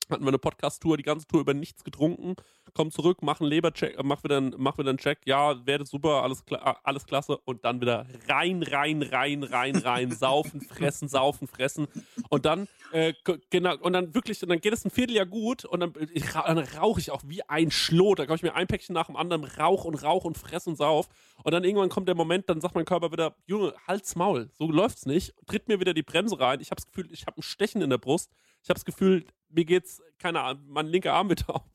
[0.10, 2.36] hatten wir eine Podcast-Tour, die ganze Tour über nichts getrunken,
[2.74, 5.86] komm zurück, mach einen Lebercheck, äh, mach wieder, einen, mach wieder einen Check, ja, werde
[5.86, 7.38] super, alles, äh, alles klasse.
[7.38, 11.88] Und dann wieder rein, rein, rein, rein, rein, saufen, fressen, saufen, fressen.
[12.30, 13.14] Und dann, äh,
[13.49, 15.66] genau, und dann wirklich, und dann geht es ein Vierteljahr gut.
[15.66, 18.68] Und dann, ich, dann rauche ich auch wie ein Schlot, da komme ich mir ein
[18.68, 21.07] Päckchen nach dem anderen, rauch und rauch und fress und sauf.
[21.43, 24.70] Und dann irgendwann kommt der Moment, dann sagt mein Körper wieder, Junge, halt's Maul, so
[24.70, 27.43] läuft's nicht, tritt mir wieder die Bremse rein, ich habe das Gefühl, ich habe ein
[27.43, 28.30] Stechen in der Brust,
[28.62, 31.66] ich habe das Gefühl, mir geht's, keine Ahnung, mein linker Arm wird taub.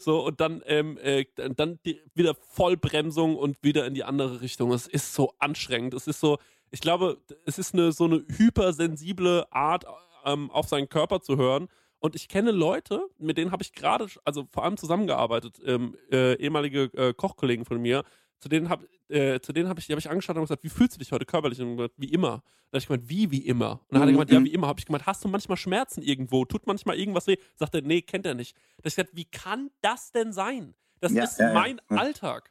[0.00, 4.72] So, und dann, ähm, äh, dann die, wieder Vollbremsung und wieder in die andere Richtung.
[4.72, 5.94] Es ist so anstrengend.
[5.94, 6.38] Es ist so,
[6.70, 9.84] ich glaube, es ist eine so eine hypersensible Art,
[10.24, 11.68] ähm, auf seinen Körper zu hören.
[11.98, 16.34] Und ich kenne Leute, mit denen habe ich gerade, also vor allem zusammengearbeitet, ähm, äh,
[16.36, 18.04] ehemalige äh, Kochkollegen von mir,
[18.40, 20.68] zu denen habe äh, zu denen habe ich, die habe ich angeschaut und gesagt, wie
[20.68, 21.60] fühlst du dich heute körperlich?
[21.60, 22.42] Und gesagt, wie immer.
[22.70, 23.72] Dann habe ich gemeint, wie, wie immer?
[23.72, 24.44] Und dann hat er gemeint, ja, mhm.
[24.44, 24.68] wie immer.
[24.68, 26.44] Habe ich gemeint, hast du manchmal Schmerzen irgendwo?
[26.44, 27.36] Tut manchmal irgendwas weh?
[27.56, 28.56] Sagt er, nee, kennt er nicht.
[28.56, 30.74] Da habe ich gesagt, wie kann das denn sein?
[31.00, 31.96] Das ja, ist ja, mein ja.
[31.96, 32.50] Alltag.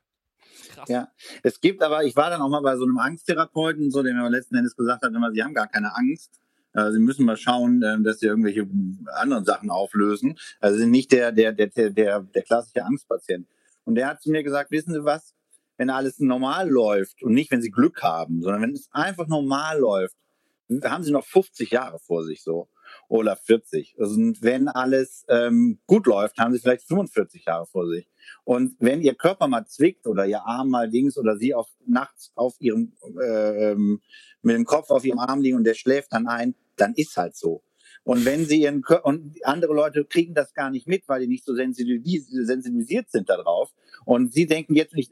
[0.70, 0.90] Krass.
[0.90, 1.10] Ja,
[1.44, 4.30] es gibt aber, ich war dann auch mal bei so einem Angsttherapeuten, so, der mir
[4.30, 6.40] letzten Endes gesagt hat, immer, sie haben gar keine Angst.
[6.74, 8.68] Äh, sie müssen mal schauen, ähm, dass sie irgendwelche
[9.16, 10.38] anderen Sachen auflösen.
[10.60, 13.48] Also sind nicht der, der, der, der, der klassische Angstpatient.
[13.86, 15.34] Und der hat zu mir gesagt, wissen Sie was?
[15.80, 19.80] Wenn alles normal läuft und nicht, wenn sie Glück haben, sondern wenn es einfach normal
[19.80, 20.16] läuft,
[20.84, 22.68] haben sie noch 50 Jahre vor sich so
[23.08, 23.96] oder 40.
[23.98, 28.10] Also, und wenn alles ähm, gut läuft, haben sie vielleicht 45 Jahre vor sich.
[28.44, 32.34] Und wenn ihr Körper mal zwickt oder ihr Arm mal links oder sie auf nachts
[32.36, 32.92] auf ihrem
[33.24, 37.16] äh, mit dem Kopf auf ihrem Arm liegen und der schläft dann ein, dann ist
[37.16, 37.64] halt so.
[38.04, 41.28] Und wenn sie ihren Körper, und andere Leute kriegen das gar nicht mit, weil die
[41.28, 43.72] nicht so sensibilisiert sind darauf.
[44.06, 45.12] Und sie denken jetzt nicht,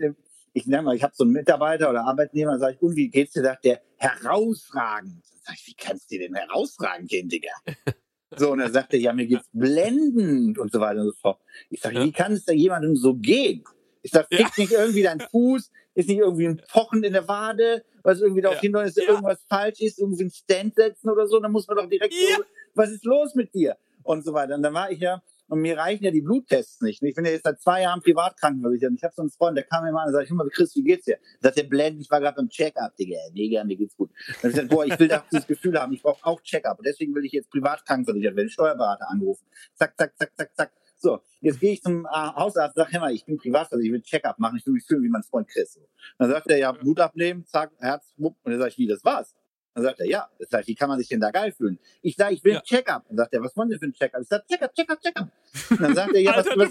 [0.57, 3.33] ich nenne mal, ich habe so einen Mitarbeiter oder Arbeitnehmer, sage ich, und wie geht's
[3.33, 3.43] dir?
[3.43, 5.23] Sagt der, herausragend.
[5.43, 7.51] Sag ich, wie kannst du dir denn herausragend gehen, Digga?
[8.35, 11.39] So, und dann sagt er, ja, mir geht's blendend und so weiter und so fort.
[11.69, 12.03] Ich sage, Ja.
[12.03, 13.63] wie kann es da jemandem so gehen?
[14.01, 14.39] Ich sage, Ja.
[14.39, 18.41] fickt nicht irgendwie dein Fuß, ist nicht irgendwie ein Pochen in der Wade, was irgendwie
[18.41, 18.61] darauf Ja.
[18.63, 19.11] hinweist, dass Ja.
[19.11, 22.35] irgendwas falsch ist, irgendwie ein Stand setzen oder so, dann muss man doch direkt, Ja.
[22.35, 22.43] so,
[22.75, 23.77] was ist los mit dir?
[24.03, 24.55] Und so weiter.
[24.55, 27.01] Und dann war ich ja, und mir reichen ja die Bluttests nicht.
[27.01, 28.89] Ich bin ja jetzt seit zwei Jahren privat krankenversichert.
[28.89, 30.49] Und ich habe so einen Freund, der kam mir mal an und sagt, hör mal,
[30.49, 31.17] Chris, wie geht's dir?
[31.39, 33.17] Sagt der blendend, ich war gerade beim Check-up, Digga.
[33.33, 34.09] Mega, mir geht's gut.
[34.27, 36.79] Dann hab ich gesagt, boah, ich will dieses Gefühl haben, ich brauche auch Check-up.
[36.79, 39.45] Und deswegen will ich jetzt privat krankenversichert werden, Steuerberater angerufen.
[39.75, 40.71] Zack, zack, zack, zack, zack.
[40.99, 44.39] So, jetzt gehe ich zum äh, Hausarzt, sag, mal, ich bin privatversichert, ich will Check-up
[44.39, 45.79] machen, ich will mich fühlen wie mein Freund Chris.
[46.17, 48.35] Dann sagt er, ja, Blut abnehmen, zack, Herz, wupp.
[48.43, 49.35] Und dann sag ich, wie, das war's?
[49.77, 50.27] Dann sagt er, ja.
[50.39, 51.77] Das heißt, wie kann man sich denn da geil fühlen?
[52.01, 52.59] Ich sage, ich will Ja.
[52.61, 53.05] ein Check-up.
[53.09, 54.21] Dann sagt er, was wollen Sie für ein Check-up?
[54.23, 55.27] Ich sage, Check-up, Check-up, Check-up.
[55.69, 56.69] Und dann sagt er, ja, was, was,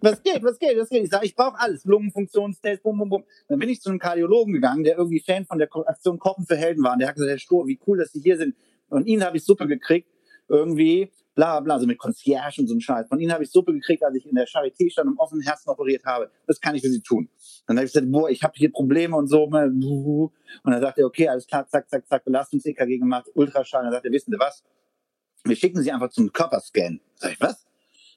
[0.00, 1.04] was geht, was geht, was geht?
[1.04, 1.84] Ich sage, ich brauche alles.
[1.84, 3.24] Lungenfunktionstest, bum, bum, bum.
[3.46, 6.56] Dann bin ich zu einem Kardiologen gegangen, der irgendwie Fan von der Aktion Kochen für
[6.56, 6.94] Helden war.
[6.94, 8.56] Und der hat gesagt, Herr Stroh, wie cool, dass Sie hier sind.
[8.88, 10.08] Und ihn habe ich Suppe gekriegt.
[10.48, 13.06] Irgendwie, bla, bla, so mit Concierge und so ein Scheiß.
[13.08, 15.42] Von Ihnen habe ich Suppe gekriegt, als ich in der Charité stand und im offenen
[15.42, 16.32] Herzen operiert habe.
[16.48, 17.30] Das kann ich für Sie tun.
[17.68, 19.48] Dann habe ich gesagt, boah, ich habe hier Probleme und so.
[19.48, 20.32] ne, Und
[20.64, 23.84] dann sagt er, okay, alles klar, zack, zack, zack, Belastungs-EKG gemacht, Ultraschall.
[23.84, 24.64] Dann sagt er, wissen Sie was?
[25.44, 27.00] Wir schicken Sie einfach zum Körperscan.
[27.14, 27.64] Sag ich, was?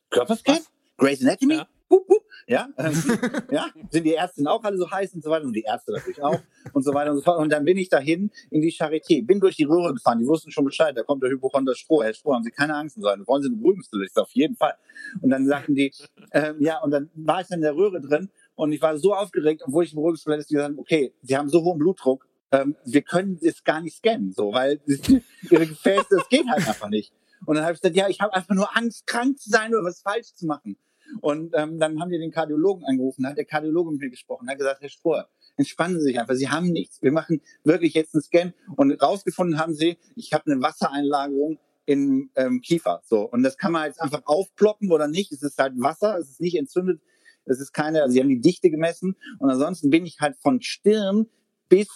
[0.10, 0.58] Körperscan?
[0.98, 1.58] Grey's Anatomy?
[1.58, 1.68] Ja.
[1.92, 2.22] Hup, hup.
[2.48, 2.94] Ja, ähm,
[3.52, 6.22] ja, sind die Ärzte auch alle so heiß und so weiter und die Ärzte natürlich
[6.22, 6.40] auch
[6.74, 7.40] und so weiter und so fort.
[7.40, 10.52] Und dann bin ich dahin in die Charité, bin durch die Röhre gefahren, die wussten
[10.52, 12.04] schon Bescheid, da kommt der Hypochonder Stroh.
[12.04, 13.26] Herr Stroh, haben Sie keine Angst und so weiter.
[13.28, 14.74] Wollen Sie eine sag, auf jeden Fall.
[15.22, 15.94] Und dann sagten die,
[16.32, 19.14] ähm, ja, und dann war ich dann in der Röhre drin und ich war so
[19.14, 23.02] aufgeregt, obwohl ich Beruhigungsmittel hatte, gesagt haben, okay, Sie haben so hohen Blutdruck, ähm, wir
[23.02, 24.82] können das gar nicht scannen, so, weil
[25.50, 27.14] Ihre Gefäße, das geht halt einfach nicht.
[27.46, 29.84] Und dann habe ich gesagt, ja, ich habe einfach nur Angst, krank zu sein oder
[29.84, 30.78] was falsch zu machen.
[31.20, 34.50] Und ähm, dann haben wir den Kardiologen angerufen, da hat der Kardiologe mit mir gesprochen,
[34.50, 37.02] hat gesagt, Herr Spohr, entspannen Sie sich einfach, Sie haben nichts.
[37.02, 42.30] Wir machen wirklich jetzt einen Scan und rausgefunden haben Sie, ich habe eine Wassereinlagerung im
[42.36, 43.02] ähm, Kiefer.
[43.06, 45.32] So und das kann man jetzt einfach aufploppen oder nicht.
[45.32, 47.02] Es ist halt Wasser, es ist nicht entzündet,
[47.46, 48.04] es ist keine.
[48.04, 51.28] Also Sie haben die Dichte gemessen und ansonsten bin ich halt von Stirn
[51.68, 51.88] bis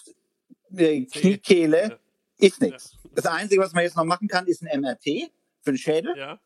[0.75, 1.99] äh, Kniekehle
[2.37, 2.97] ist nichts.
[3.13, 6.39] Das Einzige, was man jetzt noch machen kann, ist ein MRT für den Schädel Ja.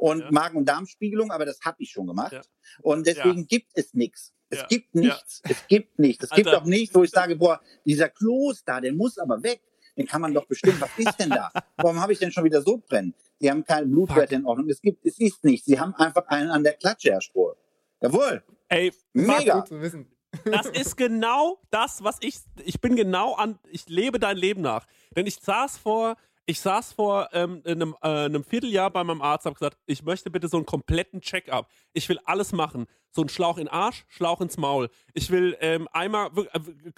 [0.00, 0.30] Und Ja.
[0.30, 2.32] Magen- und Darmspiegelung, aber das habe ich schon gemacht.
[2.32, 2.40] Ja.
[2.82, 4.32] Und deswegen gibt es nichts.
[4.48, 4.66] Es Ja.
[4.66, 5.00] gibt Ja.
[5.02, 5.42] nichts.
[5.48, 6.24] Es gibt nichts.
[6.24, 9.60] Es gibt auch nichts, wo ich sage, boah, dieser Kloß da, der muss aber weg.
[9.96, 10.80] Den kann man doch bestimmen.
[10.80, 11.50] Was ist denn da?
[11.76, 13.14] Warum habe ich denn schon wieder so brennen?
[13.40, 14.68] Die haben keine Blutwerte in Ordnung.
[14.70, 15.66] Es gibt, es ist nichts.
[15.66, 17.56] Sie haben einfach einen an der Klatsche, Herr Spohr.
[18.00, 18.42] Jawohl.
[18.68, 19.58] Ey, Mega.
[19.60, 20.06] Gut zu wissen.
[20.44, 22.38] das ist genau das, was ich.
[22.64, 23.58] Ich bin genau an.
[23.70, 24.86] Ich lebe dein Leben nach.
[25.16, 26.16] Denn ich saß vor.
[26.50, 30.32] Ich saß vor ähm, einem, äh, einem Vierteljahr bei meinem Arzt, habe gesagt, ich möchte
[30.32, 31.70] bitte so einen kompletten Check-up.
[31.92, 32.86] Ich will alles machen.
[33.12, 34.90] So ein Schlauch in den Arsch, Schlauch ins Maul.
[35.14, 36.30] Ich will ähm, einmal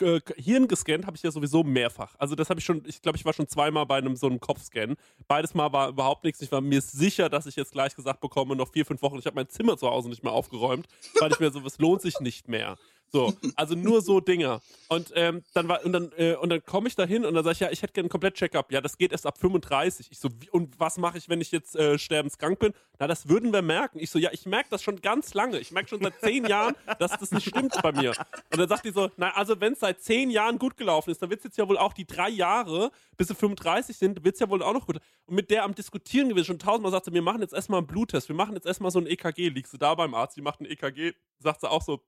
[0.01, 2.15] äh, äh, Hirn gescannt, habe ich ja sowieso mehrfach.
[2.19, 4.41] Also das habe ich schon, ich glaube, ich war schon zweimal bei einem so einem
[4.41, 4.97] Kopfscan.
[5.29, 6.41] Beides Mal war überhaupt nichts.
[6.41, 9.19] Ich war mir sicher, dass ich jetzt gleich gesagt bekomme, noch vier, fünf Wochen.
[9.19, 10.87] Ich habe mein Zimmer zu Hause nicht mehr aufgeräumt,
[11.21, 12.79] weil ich mir so, es lohnt sich nicht mehr.
[13.13, 14.63] So, also nur so Dinger.
[14.89, 17.45] Und ähm, dann war und dann äh, und dann komme ich da hin und dann
[17.45, 18.73] sage ich, ja, ich hätte gerne einen Komplett-Check-up.
[18.73, 20.09] Ja, das geht erst ab 35.
[20.11, 22.73] Ich so, wie, und was mache ich, wenn ich jetzt äh, sterbenskrank bin?
[22.99, 23.99] Na, das würden wir merken.
[23.99, 25.59] Ich so, ja, ich merke das schon ganz lange.
[25.59, 28.13] Ich merke schon seit zehn Jahren, dass das nicht stimmt bei mir.
[28.51, 31.21] Und dann sagt die so, na, also wenn es seit zehn Jahren gut gelaufen ist,
[31.21, 34.35] dann wird es jetzt ja wohl auch die drei Jahre, bis sie 35 sind, wird
[34.37, 35.01] es ja wohl auch noch gut.
[35.27, 37.87] Und mit der am Diskutieren gewesen, schon tausendmal sagt sie, wir machen jetzt erstmal einen
[37.87, 39.51] Bluttest, wir machen jetzt erstmal so ein EKG.
[39.51, 42.03] Liegst du da beim Arzt, die macht ein EKG, sagt sie auch so,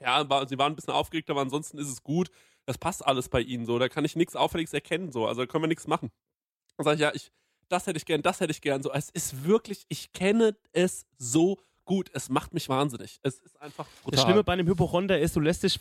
[0.00, 2.30] ja, war, sie waren ein bisschen aufgeregt, aber ansonsten ist es gut.
[2.66, 3.78] Das passt alles bei ihnen so.
[3.78, 5.26] Da kann ich nichts Auffälliges erkennen, so.
[5.26, 6.10] Also da können wir nichts machen.
[6.76, 7.30] Dann sage ich, ja, ich,
[7.68, 8.82] das hätte ich gern, das hätte ich gern.
[8.82, 12.10] So, es ist wirklich, ich kenne es so gut.
[12.14, 13.20] Es macht mich wahnsinnig.
[13.22, 14.16] Es ist einfach brutal.
[14.16, 15.78] Das Schlimme bei einem Hypochonder ist, du lässt dich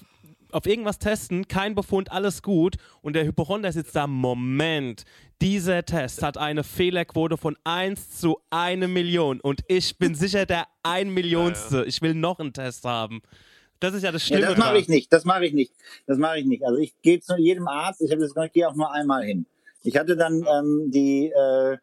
[0.51, 2.75] auf irgendwas testen, kein Befund, alles gut.
[3.01, 5.03] Und der Hypochonder sitzt da, Moment,
[5.41, 9.41] dieser Test hat eine Fehlerquote von 1 zu 1 Million.
[9.41, 11.85] Und ich bin sicher der 1 Millionste.
[11.85, 13.21] Ich will noch einen Test haben.
[13.79, 14.55] Das ist ja das Ja, Schlimme.
[14.55, 15.11] das mache ich nicht.
[15.13, 15.73] Das mache ich nicht.
[16.07, 16.63] Das mache ich nicht.
[16.63, 18.01] Also ich gehe zu jedem Arzt.
[18.01, 19.45] Ich habe das ich gehe auch nur einmal hin.
[19.83, 21.77] Ich hatte dann ähm, die äh,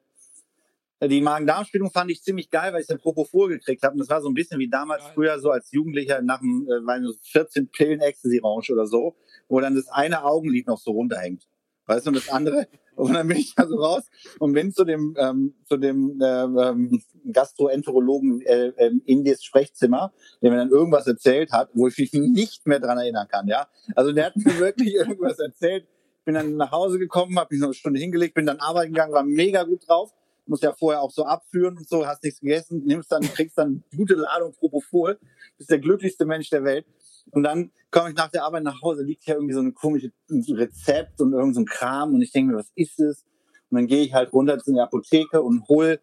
[1.08, 3.94] die Magen-Darm-Spiegelung fand ich ziemlich geil, weil ich dann Propofol gekriegt habe.
[3.94, 5.12] Und das war so ein bisschen wie damals Geil.
[5.14, 9.14] früher so als Jugendlicher nach dem äh, waren so 14 Pillen Ecstasy-Orange oder so,
[9.48, 11.46] wo dann das eine Augenlid noch so runterhängt.
[11.86, 12.68] Weißt du, und das andere.
[13.00, 14.02] Und dann bin ich da so raus
[14.38, 17.02] und bin zu dem, ähm, zu dem äh, ähm,
[17.32, 20.12] Gastroenterologen äh, ähm, in das Sprechzimmer,
[20.42, 23.68] der mir dann irgendwas erzählt hat, wo ich mich nicht mehr dran erinnern kann, ja.
[23.96, 25.86] Also der hat mir wirklich irgendwas erzählt.
[26.26, 29.14] Bin dann nach Hause gekommen, habe mich noch eine Stunde hingelegt, bin dann arbeiten gegangen,
[29.14, 30.12] war mega gut drauf.
[30.44, 33.82] Muss ja vorher auch so abführen und so, hast nichts gegessen, nimmst dann, kriegst dann
[33.96, 35.18] gute Ladung Propofol,
[35.56, 36.84] bist der glücklichste Mensch der Welt.
[37.30, 40.10] Und dann komme ich nach der Arbeit nach Hause, liegt hier irgendwie so ein komisches
[40.30, 43.24] Rezept und irgend so ein Kram und ich denke mir, was ist das?
[43.70, 46.00] Und dann gehe ich halt runter zu der Apotheke und hol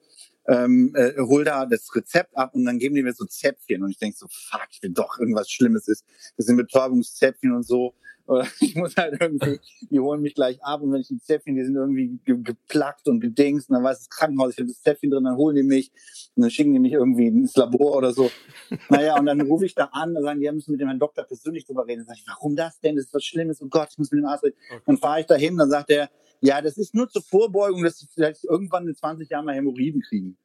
[0.48, 3.90] ähm, äh, hol da das Rezept ab und dann geben die mir so Zäpfchen und
[3.90, 6.06] ich denke so, fuck, will doch irgendwas Schlimmes ist.
[6.38, 7.94] Das sind Betäubungszäpfchen und so.
[8.60, 9.60] Ich muss halt irgendwie,
[9.90, 13.08] die holen mich gleich ab und wenn ich die Zäpfchen, die sind irgendwie ge geplackt
[13.08, 15.64] und gedingst und dann weiß das Krankenhaus, ich habe das Zäpfchen drin, dann holen die
[15.64, 15.92] mich
[16.36, 18.30] und dann schicken die mich irgendwie ins Labor oder so.
[18.90, 21.24] Naja, und dann rufe ich da an und sagen, die müssen mit dem Herrn Doktor
[21.24, 22.00] persönlich drüber reden.
[22.02, 22.96] Dann sage ich, warum das denn?
[22.96, 23.62] Das ist was Schlimmes.
[23.62, 24.58] Oh Gott, ich muss mit dem Arzt reden.
[24.70, 24.82] Okay.
[24.86, 26.10] Dann fahre ich da hin, dann sagt er,
[26.42, 30.02] ja, das ist nur zur Vorbeugung, dass sie vielleicht irgendwann in 20 Jahren mal Hämorrhoiden
[30.02, 30.38] kriegen.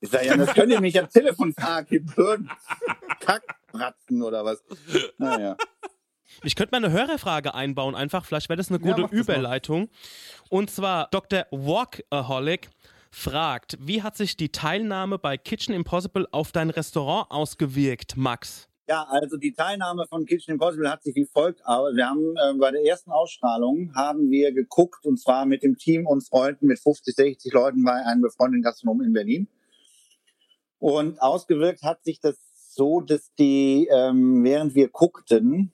[0.00, 2.50] Ich sage, ja, das könnt ihr mich am Telefon fragen, Hirn,
[3.20, 4.62] Kackbratzen oder was.
[5.16, 5.56] Naja.
[6.42, 9.88] Ich könnte mal eine Hörerfrage einbauen, einfach, vielleicht wäre das eine gute ja, Überleitung.
[10.48, 11.46] Und zwar Dr.
[11.50, 12.70] Walkaholic
[13.10, 18.68] fragt, wie hat sich die Teilnahme bei Kitchen Impossible auf dein Restaurant ausgewirkt, Max?
[18.88, 21.60] Ja, also die Teilnahme von Kitchen Impossible hat sich wie folgt.
[21.60, 26.06] Wir haben äh, bei der ersten Ausstrahlung haben wir geguckt und zwar mit dem Team
[26.06, 29.48] und Freunden mit 50, 60 Leuten bei einem befreundeten Gastronom in Berlin.
[30.78, 35.72] Und ausgewirkt hat sich das so, dass die, ähm, während wir guckten,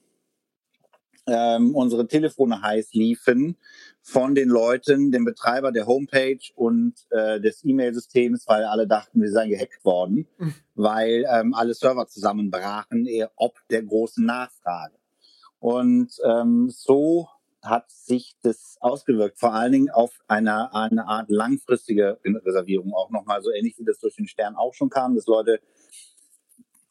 [1.29, 3.57] ähm, unsere Telefone heiß liefen
[4.01, 9.31] von den Leuten, dem Betreiber der Homepage und äh, des E-Mail-Systems, weil alle dachten, wir
[9.31, 10.53] seien gehackt worden, mhm.
[10.75, 14.95] weil ähm, alle Server zusammenbrachen, eher ob der großen Nachfrage.
[15.59, 17.27] Und ähm, so
[17.61, 23.41] hat sich das ausgewirkt, vor allen Dingen auf eine, eine Art langfristige Reservierung auch nochmal,
[23.41, 25.59] so ähnlich wie das durch den Stern auch schon kam, dass Leute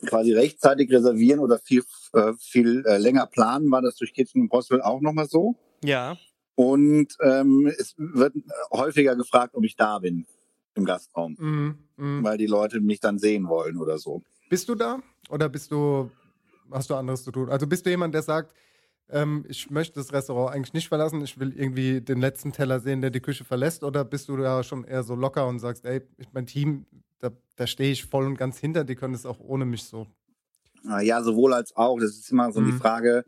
[0.07, 4.83] quasi rechtzeitig reservieren oder viel, äh, viel äh, länger planen, war das durch Kitchen Impossible
[4.83, 5.57] auch nochmal so.
[5.83, 6.17] Ja.
[6.55, 8.35] Und ähm, es wird
[8.73, 10.27] häufiger gefragt, ob ich da bin
[10.75, 12.25] im Gastraum, mm, mm.
[12.25, 14.23] weil die Leute mich dann sehen wollen oder so.
[14.49, 16.11] Bist du da oder bist du,
[16.71, 17.49] hast du anderes zu tun?
[17.49, 18.53] Also bist du jemand, der sagt,
[19.11, 23.01] ähm, ich möchte das Restaurant eigentlich nicht verlassen, ich will irgendwie den letzten Teller sehen,
[23.01, 23.85] der die Küche verlässt?
[23.85, 26.03] Oder bist du da schon eher so locker und sagst, ey,
[26.33, 26.87] mein Team,
[27.21, 30.07] da, da stehe ich voll und ganz hinter, die können es auch ohne mich so?
[31.03, 31.99] Ja, sowohl als auch.
[31.99, 32.67] Das ist immer so mhm.
[32.67, 33.25] die Frage,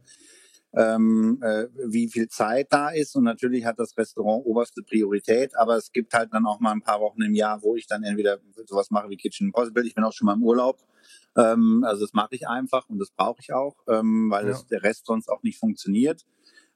[0.72, 3.16] ähm, äh, wie viel Zeit da ist.
[3.16, 6.82] Und natürlich hat das Restaurant oberste Priorität, aber es gibt halt dann auch mal ein
[6.82, 9.86] paar Wochen im Jahr, wo ich dann entweder sowas mache wie Kitchen Impossible.
[9.86, 10.78] Ich bin auch schon mal im Urlaub
[11.36, 14.52] ähm, also das mache ich einfach und das brauche ich auch, ähm, weil ja.
[14.52, 16.24] das, der Rest sonst auch nicht funktioniert.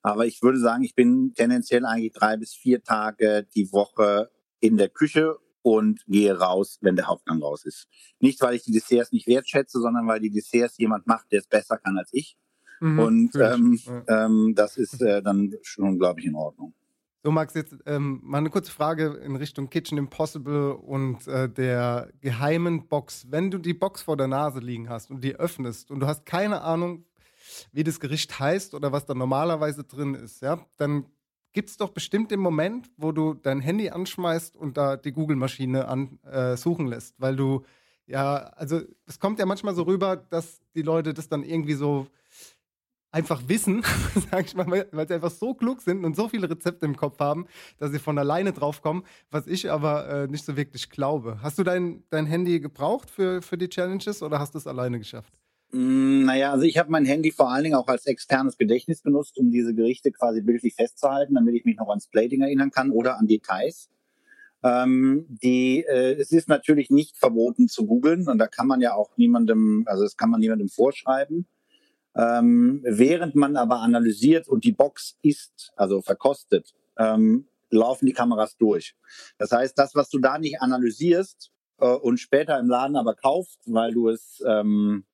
[0.03, 4.77] Aber ich würde sagen, ich bin tendenziell eigentlich drei bis vier Tage die Woche in
[4.77, 7.89] der Küche und gehe raus, wenn der Hauptgang raus ist.
[8.21, 11.47] Nicht, weil ich die Desserts nicht wertschätze, sondern weil die Desserts jemand macht, der es
[11.47, 12.37] besser kann als ich.
[12.81, 14.27] Mhm, und ähm, ja.
[14.27, 16.75] ähm, das ist äh, dann schon, glaube ich, in Ordnung.
[17.27, 22.11] So, Max, jetzt ähm, mal eine kurze Frage in Richtung Kitchen Impossible und äh, der
[22.21, 23.29] geheimen Box.
[23.31, 26.27] Wenn du die Box vor der Nase liegen hast und die öffnest und du hast
[26.27, 27.07] keine Ahnung,
[27.73, 31.07] wie das Gericht heißt oder was da normalerweise drin ist, ja, dann
[31.55, 35.89] gibt es doch bestimmt den Moment, wo du dein Handy anschmeißt und da die Google-Maschine
[35.89, 37.65] an, äh, lässt, weil du
[38.07, 42.07] ja, also es kommt ja manchmal so rüber, dass die Leute das dann irgendwie so
[43.15, 43.83] einfach wissen,
[44.31, 47.21] sag ich mal, weil sie einfach so klug sind und so viele Rezepte im Kopf
[47.21, 47.47] haben,
[47.79, 51.39] dass sie von alleine draufkommen, was ich aber äh, nicht so wirklich glaube.
[51.41, 54.99] Hast du dein, dein Handy gebraucht für, für die Challenges oder hast du es alleine
[54.99, 55.33] geschafft?
[55.71, 59.39] Mm, naja, also ich habe mein Handy vor allen Dingen auch als externes Gedächtnis benutzt,
[59.39, 63.17] um diese Gerichte quasi bildlich festzuhalten, damit ich mich noch ans Plating erinnern kann oder
[63.19, 63.91] an Details.
[64.65, 68.95] Ähm, die, äh, es ist natürlich nicht verboten zu googeln und da kann man ja
[68.95, 71.47] auch niemandem, also das kann man niemandem vorschreiben.
[72.17, 78.57] Ähm, während man aber analysiert und die Box ist, also verkostet, ähm, laufen die Kameras
[78.57, 78.95] durch.
[79.39, 81.51] Das heißt, das, was du da nicht analysierst
[81.81, 85.05] äh, und später im Laden aber kaufst, weil du es ähm,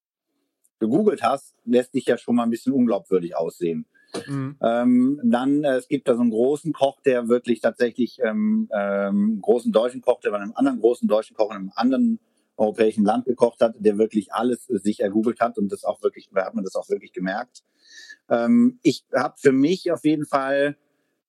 [0.78, 3.86] gegoogelt hast, lässt dich ja schon mal ein bisschen unglaubwürdig aussehen.
[4.26, 4.56] Mhm.
[4.60, 9.38] Ähm, dann, äh, es gibt da so einen großen Koch, der wirklich tatsächlich ähm, ähm,
[9.40, 12.18] großen deutschen Koch, der bei einem anderen großen deutschen Koch in einem anderen
[12.60, 16.44] europäischen Land gekocht hat, der wirklich alles sich ergoogelt hat und das auch wirklich, da
[16.44, 17.62] hat man das auch wirklich gemerkt.
[18.28, 20.76] Ähm, ich habe für mich auf jeden Fall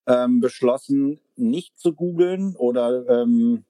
[0.07, 3.63] ähm, beschlossen, nicht zu googeln oder ähm,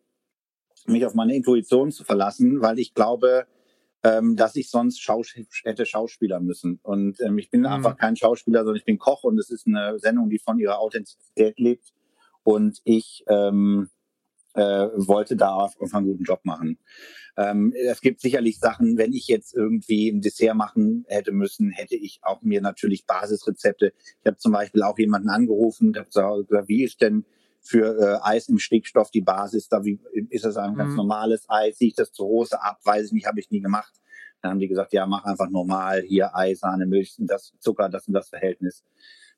[0.87, 3.45] mich auf meine Intuition zu verlassen, weil ich glaube,
[4.03, 5.33] ähm, dass ich sonst Schaus
[5.63, 6.79] hätte Schauspieler müssen.
[6.81, 7.67] Und ähm, ich bin mhm.
[7.67, 10.79] einfach kein Schauspieler, sondern ich bin Koch und es ist eine Sendung, die von ihrer
[10.79, 11.93] Authentizität lebt.
[12.43, 13.89] Und ich ähm,
[14.53, 16.77] äh, wollte da auf, auf einen guten Job machen.
[17.37, 21.95] Ähm, es gibt sicherlich Sachen, wenn ich jetzt irgendwie ein Dessert machen hätte müssen, hätte
[21.95, 23.93] ich auch mir natürlich Basisrezepte.
[24.19, 27.25] Ich habe zum Beispiel auch jemanden angerufen, der gesagt, wie ist denn
[27.61, 29.85] für äh, Eis im Stickstoff die Basis da?
[29.85, 29.99] Wie
[30.29, 30.77] ist das ein mhm.
[30.77, 31.77] ganz normales Eis?
[31.77, 32.79] Sehe ich das zu Hose ab?
[32.83, 33.93] Weiß ich nicht, habe ich nie gemacht.
[34.41, 38.07] Dann haben die gesagt, ja, mach einfach normal, hier Ei, Sahne, Milch, das Zucker, das
[38.07, 38.83] und das Verhältnis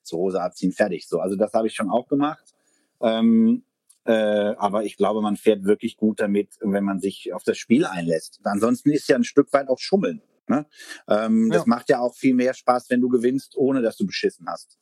[0.01, 1.07] zur Hose abziehen, fertig.
[1.07, 2.53] So, also das habe ich schon auch gemacht.
[3.01, 3.63] Ähm,
[4.05, 4.11] äh,
[4.57, 8.39] aber ich glaube, man fährt wirklich gut damit, wenn man sich auf das Spiel einlässt.
[8.43, 10.21] Ansonsten ist ja ein Stück weit auch Schummeln.
[10.47, 10.65] Ne?
[11.07, 11.57] Ähm, ja.
[11.57, 14.77] Das macht ja auch viel mehr Spaß, wenn du gewinnst, ohne dass du beschissen hast.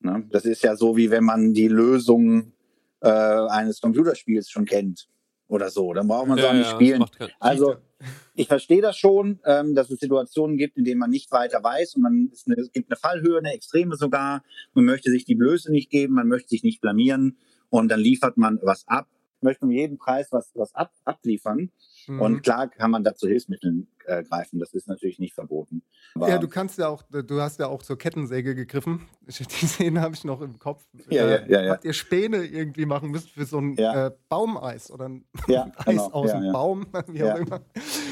[0.00, 0.24] Ne?
[0.30, 2.52] Das ist ja so, wie wenn man die Lösung
[3.00, 5.08] äh, eines Computerspiels schon kennt
[5.48, 5.92] oder so.
[5.92, 7.04] Dann braucht man es ja, auch nicht ja, spielen.
[7.40, 7.76] Also
[8.34, 11.96] ich verstehe das schon, ähm, dass es Situationen gibt, in denen man nicht weiter weiß
[11.96, 14.44] und man eine, es gibt eine Fallhöhe, eine Extreme sogar.
[14.74, 17.36] Man möchte sich die Blöße nicht geben, man möchte sich nicht blamieren
[17.70, 19.06] und dann liefert man was ab,
[19.40, 21.70] möchte um jeden Preis was, was ab, abliefern.
[22.06, 22.20] Mhm.
[22.20, 25.82] Und klar kann man da zu Hilfsmitteln äh, greifen, das ist natürlich nicht verboten.
[26.14, 29.06] Aber ja, du kannst ja auch, du hast ja auch zur Kettensäge gegriffen.
[29.26, 30.84] Die Szene habe ich noch im Kopf.
[31.10, 31.72] Ja, äh, ja, ja, ja.
[31.72, 36.10] Habt ihr Späne irgendwie machen müsst für so ein äh, Baumeis oder ein Eis genau.
[36.12, 37.60] aus dem Baum, wie auch immer.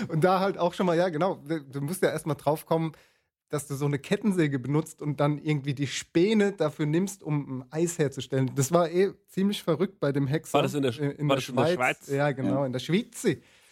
[0.09, 2.93] Und da halt auch schon mal, ja genau, du musst ja erstmal drauf kommen,
[3.49, 7.65] dass du so eine Kettensäge benutzt und dann irgendwie die Späne dafür nimmst, um ein
[7.73, 8.51] Eis herzustellen.
[8.57, 10.55] Das war eh ziemlich verrückt bei dem Hexer.
[10.55, 11.71] War das in der, in, in war der, das Schweiz.
[11.71, 12.09] in der Schweiz?
[12.09, 12.67] Ja, genau, Ja.
[12.67, 13.27] in der Schweiz.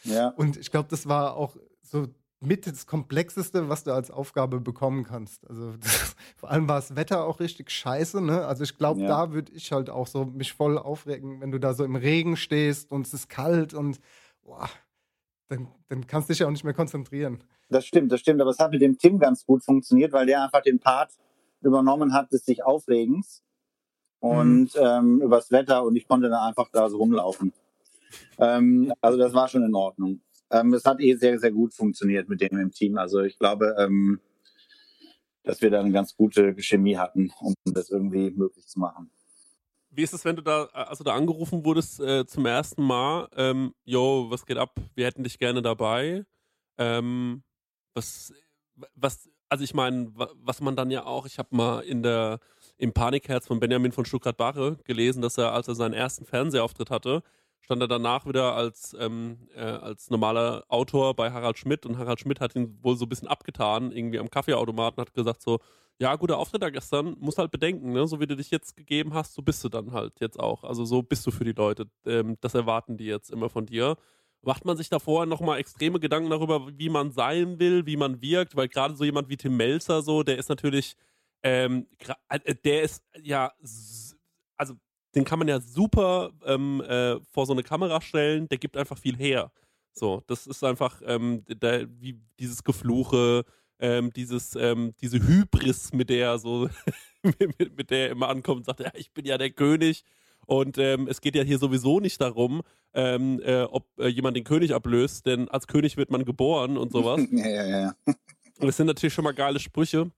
[0.04, 0.28] Ja.
[0.28, 2.06] Und ich glaube, das war auch so
[2.40, 5.48] mit das Komplexeste, was du als Aufgabe bekommen kannst.
[5.48, 8.20] Also das, vor allem war das Wetter auch richtig scheiße.
[8.20, 8.44] Ne?
[8.46, 9.08] Also ich glaube, Ja.
[9.08, 12.36] da würde ich halt auch so mich voll aufregen, wenn du da so im Regen
[12.36, 13.98] stehst und es ist kalt und
[14.42, 14.68] boah,
[15.48, 17.42] dann, dann kannst du dich ja auch nicht mehr konzentrieren.
[17.68, 18.40] Das stimmt, das stimmt.
[18.40, 21.12] Aber es hat mit dem Tim ganz gut funktioniert, weil der einfach den Part
[21.60, 23.42] übernommen hat des sich Aufregens
[24.20, 27.52] und ähm, übers Wetter und ich konnte dann einfach da so rumlaufen.
[28.38, 30.20] Ähm, also das war schon in Ordnung.
[30.50, 32.96] Ähm, es hat eh sehr, sehr gut funktioniert mit dem im Team.
[32.96, 34.20] Also ich glaube, ähm,
[35.42, 39.10] dass wir da eine ganz gute Chemie hatten, um das irgendwie möglich zu machen.
[39.96, 43.28] Wie ist es, wenn du da, also da angerufen wurdest äh, zum ersten Mal?
[43.36, 44.74] Ähm, yo, was geht ab?
[44.94, 46.24] Wir hätten dich gerne dabei.
[46.78, 47.44] Ähm,
[47.94, 48.32] was,
[48.96, 52.40] was, also ich meine, was man dann ja auch, ich habe mal in der,
[52.76, 57.22] im Panikherz von Benjamin von Stuttgart-Barre gelesen, dass er, als er seinen ersten Fernsehauftritt hatte,
[57.60, 62.18] stand er danach wieder als, ähm, äh, als normaler Autor bei Harald Schmidt und Harald
[62.18, 65.60] Schmidt hat ihn wohl so ein bisschen abgetan, irgendwie am Kaffeeautomaten, hat gesagt so,
[66.00, 68.06] ja, guter Auftritt da gestern, muss halt bedenken, ne?
[68.06, 70.64] so wie du dich jetzt gegeben hast, so bist du dann halt jetzt auch.
[70.64, 71.86] Also so bist du für die Leute.
[72.06, 73.96] Ähm, das erwarten die jetzt immer von dir.
[74.42, 78.20] Macht man sich da vorher nochmal extreme Gedanken darüber, wie man sein will, wie man
[78.20, 78.56] wirkt?
[78.56, 80.96] Weil gerade so jemand wie Tim Melzer, so, der ist natürlich,
[81.42, 83.52] ähm, gra- äh, der ist ja,
[84.56, 84.74] also
[85.14, 88.98] den kann man ja super ähm, äh, vor so eine Kamera stellen, der gibt einfach
[88.98, 89.52] viel her.
[89.92, 93.44] So, das ist einfach ähm, der, wie dieses Gefluche,
[93.78, 96.68] ähm, dieses, ähm, diese Hybris, mit der er so,
[97.22, 100.04] mit, mit der er immer ankommt und sagt, ja, ich bin ja der König.
[100.46, 104.44] Und ähm, es geht ja hier sowieso nicht darum, ähm, äh, ob äh, jemand den
[104.44, 107.20] König ablöst, denn als König wird man geboren und sowas.
[107.30, 107.94] Ja, ja, ja.
[108.06, 110.10] Und das sind natürlich schon mal geile Sprüche,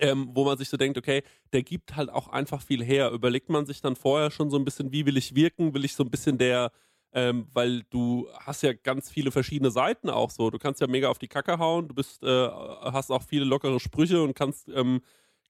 [0.00, 1.22] ähm, wo man sich so denkt, okay,
[1.52, 3.10] der gibt halt auch einfach viel her.
[3.10, 5.74] Überlegt man sich dann vorher schon so ein bisschen, wie will ich wirken?
[5.74, 6.70] Will ich so ein bisschen der,
[7.16, 10.50] ähm, weil du hast ja ganz viele verschiedene Seiten auch so.
[10.50, 13.80] Du kannst ja mega auf die Kacke hauen, du bist, äh, hast auch viele lockere
[13.80, 15.00] Sprüche und kannst, ähm,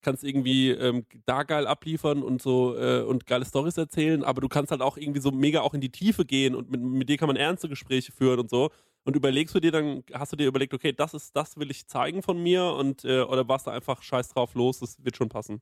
[0.01, 4.49] kannst irgendwie ähm, da geil abliefern und so äh, und geile Stories erzählen, aber du
[4.49, 7.17] kannst halt auch irgendwie so mega auch in die Tiefe gehen und mit, mit dir
[7.19, 8.71] kann man ernste Gespräche führen und so.
[9.03, 11.89] Und überlegst du dir dann, hast du dir überlegt, okay, das ist, das will ich
[11.89, 15.29] zeigen von mir und äh, oder warst du einfach scheiß drauf los, das wird schon
[15.29, 15.61] passen?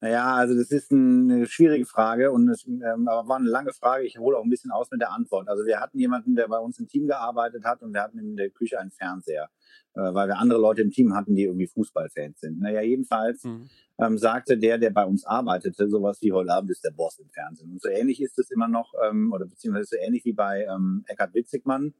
[0.00, 4.04] Naja, also das ist eine schwierige Frage und es ähm, war eine lange Frage.
[4.04, 5.48] Ich hole auch ein bisschen aus mit der Antwort.
[5.48, 8.36] Also wir hatten jemanden, der bei uns im Team gearbeitet hat und wir hatten in
[8.36, 9.48] der Küche einen Fernseher,
[9.94, 12.60] äh, weil wir andere Leute im Team hatten, die irgendwie Fußballfans sind.
[12.60, 13.70] Naja, jedenfalls Mhm.
[13.98, 17.30] ähm, sagte der, der bei uns arbeitete, sowas wie heute Abend ist der Boss im
[17.30, 17.70] Fernsehen.
[17.72, 21.04] Und so ähnlich ist es immer noch, ähm, oder beziehungsweise so ähnlich wie bei ähm,
[21.06, 21.94] Eckhard Witzigmann.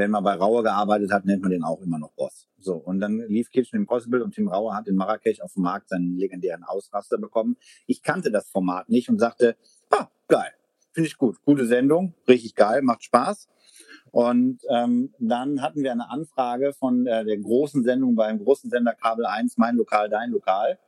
[0.00, 2.48] Wenn man bei Rauer gearbeitet hat, nennt man den auch immer noch Boss.
[2.58, 5.90] So, und dann lief Kitchen Impossible und Tim Rauer hat in Marrakesch auf dem Markt
[5.90, 7.58] seinen legendären Ausraster bekommen.
[7.86, 9.56] Ich kannte das Format nicht und sagte,
[9.90, 10.52] ah, geil,
[10.92, 13.50] finde ich gut, gute Sendung, richtig geil, macht Spaß.
[14.10, 18.94] Und ähm, dann hatten wir eine Anfrage von äh, der großen Sendung beim großen Sender
[18.94, 20.78] Kabel 1, mein Lokal, dein Lokal.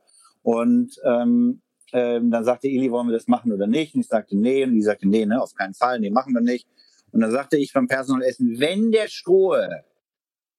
[0.41, 1.61] Und ähm,
[1.91, 3.93] ähm, dann sagte Ili, wollen wir das machen oder nicht?
[3.93, 4.63] Und ich sagte, nee.
[4.63, 6.67] Und die sagte, nee, ne, auf keinen Fall, nee, machen wir nicht.
[7.13, 9.85] Und dann sagte ich beim Personalessen, wenn der Strohe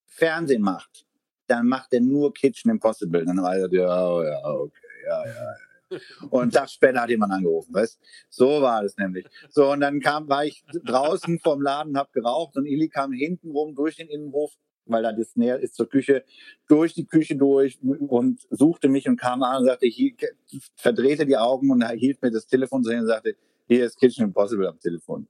[0.06, 1.05] Fernsehen macht,
[1.48, 3.24] dann macht er nur Kitchen Impossible.
[3.24, 4.72] Dann war er, ja, ja, okay,
[5.06, 5.98] ja, ja.
[6.31, 8.01] Und einen Tag später hat jemand angerufen, weißt?
[8.31, 9.26] So war das nämlich.
[9.51, 13.51] So, und dann kam, war ich draußen vorm Laden, hab geraucht und Ili kam hinten
[13.51, 14.52] rum durch den Innenhof,
[14.86, 16.24] weil da das näher ist zur Küche,
[16.68, 20.12] durch die Küche durch und suchte mich und kam an und sagte, hier,
[20.76, 23.36] verdrehte die Augen und hielt mir das Telefon hin und sagte,
[23.66, 25.26] hier ist Kitchen Impossible am Telefon.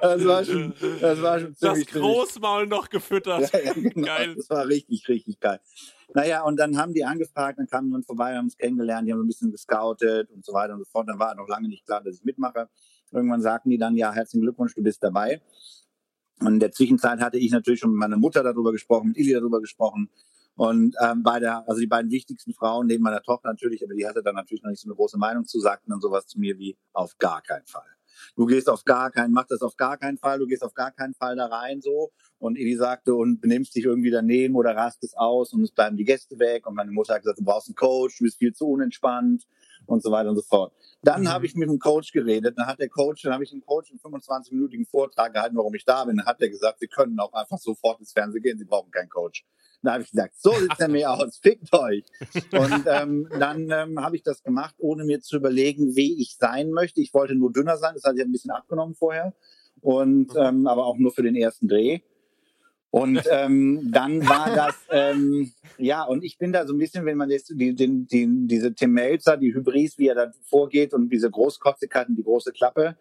[0.00, 3.52] Das war schon, das war schon Das ziemlich, ziemlich Großmaul noch gefüttert.
[3.52, 4.06] Ja, ja, genau.
[4.06, 4.34] Geil.
[4.36, 5.60] Das war richtig, richtig geil.
[6.14, 9.20] Naja, und dann haben die angefragt, dann kamen wir vorbei, haben uns kennengelernt, die haben
[9.20, 11.08] ein bisschen gescoutet und so weiter und so fort.
[11.08, 12.68] Dann war noch lange nicht klar, dass ich mitmache.
[13.12, 15.40] Irgendwann sagten die dann, ja, herzlichen Glückwunsch, du bist dabei.
[16.40, 19.32] Und in der Zwischenzeit hatte ich natürlich schon mit meiner Mutter darüber gesprochen, mit Ili
[19.32, 20.10] darüber gesprochen.
[20.56, 24.22] Und ähm, beide, also die beiden wichtigsten Frauen, neben meiner Tochter natürlich, aber die hatte
[24.22, 26.76] dann natürlich noch nicht so eine große Meinung zu, sagten dann sowas zu mir wie
[26.92, 27.84] auf gar keinen Fall.
[28.34, 30.90] Du gehst auf gar keinen, mach das auf gar keinen Fall, du gehst auf gar
[30.92, 32.10] keinen Fall da rein so.
[32.38, 36.04] Und Eli sagte, und benimmst dich irgendwie daneben oder rastest aus und es bleiben die
[36.04, 36.66] Gäste weg.
[36.66, 39.44] Und meine Mutter hat gesagt, du brauchst einen Coach, du bist viel zu unentspannt
[39.86, 40.72] und so weiter und so fort.
[41.02, 41.28] Dann Mhm.
[41.28, 42.56] habe ich mit dem Coach geredet.
[42.56, 45.84] Dann hat der Coach, dann habe ich dem Coach einen 25-minütigen Vortrag gehalten, warum ich
[45.84, 46.16] da bin.
[46.16, 49.10] Dann hat er gesagt, Sie können auch einfach sofort ins Fernsehen gehen, Sie brauchen keinen
[49.10, 49.44] Coach.
[49.82, 52.04] Dann habe ich gesagt, so sieht er mir aus, fickt euch.
[52.52, 56.70] Und ähm, dann ähm, habe ich das gemacht, ohne mir zu überlegen, wie ich sein
[56.70, 57.00] möchte.
[57.00, 59.34] Ich wollte nur dünner sein, das hatte ich ein bisschen abgenommen vorher.
[59.80, 62.00] Und ähm, aber auch nur für den ersten Dreh.
[62.90, 67.18] Und ähm, dann war das, ähm, ja, und ich bin da so ein bisschen, wenn
[67.18, 71.10] man jetzt die, den, die, diese Tim Melzer, die Hybris, wie er da vorgeht und
[71.10, 72.96] diese Großkotzigkeit und die große Klappe.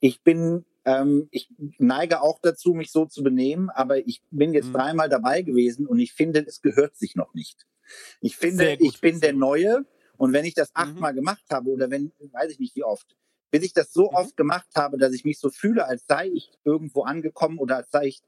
[0.00, 4.68] Ich bin, ähm, ich neige auch dazu, mich so zu benehmen, aber ich bin jetzt
[4.68, 4.74] Mhm.
[4.74, 7.66] dreimal dabei gewesen und ich finde, es gehört sich noch nicht.
[8.20, 9.32] Ich finde, ich bin der.
[9.34, 9.84] Neue
[10.16, 10.74] und wenn ich das Mhm.
[10.74, 13.16] achtmal gemacht habe oder wenn, weiß ich nicht wie oft,
[13.50, 14.14] bis ich das so Mhm.
[14.14, 17.90] oft gemacht habe, dass ich mich so fühle, als sei ich irgendwo angekommen oder als
[17.90, 18.22] sei ich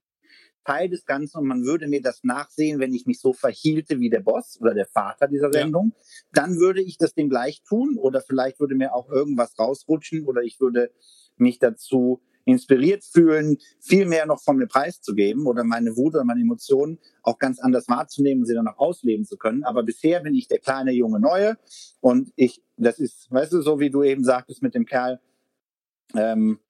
[0.65, 4.11] Teil des Ganzen und man würde mir das nachsehen, wenn ich mich so verhielte wie
[4.11, 5.61] der Boss oder der Vater dieser Ja.
[5.61, 5.95] Sendung,
[6.33, 10.43] dann würde ich das dem gleich tun oder vielleicht würde mir auch irgendwas rausrutschen oder
[10.43, 10.93] ich würde
[11.37, 16.41] mich dazu inspiriert fühlen, viel mehr noch von mir preiszugeben oder meine Wut oder meine
[16.41, 19.65] Emotionen auch ganz anders wahrzunehmen und sie dann auch ausleben zu können.
[19.65, 21.59] Aber bisher bin ich der kleine junge Neue
[22.01, 25.21] und ich, das ist, weißt du, so wie du eben sagtest mit dem Kerl,
[26.15, 26.61] ähm,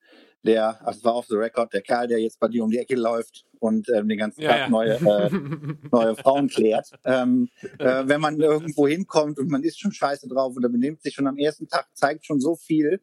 [0.42, 2.78] der, also es war off the record, der Kerl, der jetzt bei dir um die
[2.78, 4.68] Ecke läuft und ähm, den ganzen Ja, Tag ja.
[4.68, 5.30] neue, äh,
[5.92, 6.90] neue Frauen klärt.
[7.04, 7.48] Ähm,
[7.78, 11.26] äh, wenn man irgendwo hinkommt und man ist schon scheiße drauf oder benimmt sich schon
[11.26, 13.00] am ersten Tag, zeigt schon so viel.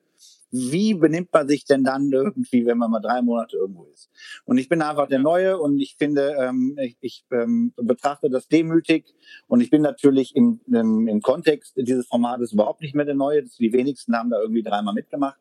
[0.72, 4.10] Wie benimmt man sich denn dann irgendwie, wenn man mal drei Monate irgendwo ist?
[4.46, 8.48] Und ich bin einfach der Neue und ich finde, ähm, ich, ich ähm, betrachte das
[8.48, 9.14] demütig
[9.48, 13.44] und ich bin natürlich im, im, im Kontext dieses Formates überhaupt nicht mehr der Neue.
[13.44, 15.40] Die wenigsten haben da irgendwie dreimal mitgemacht.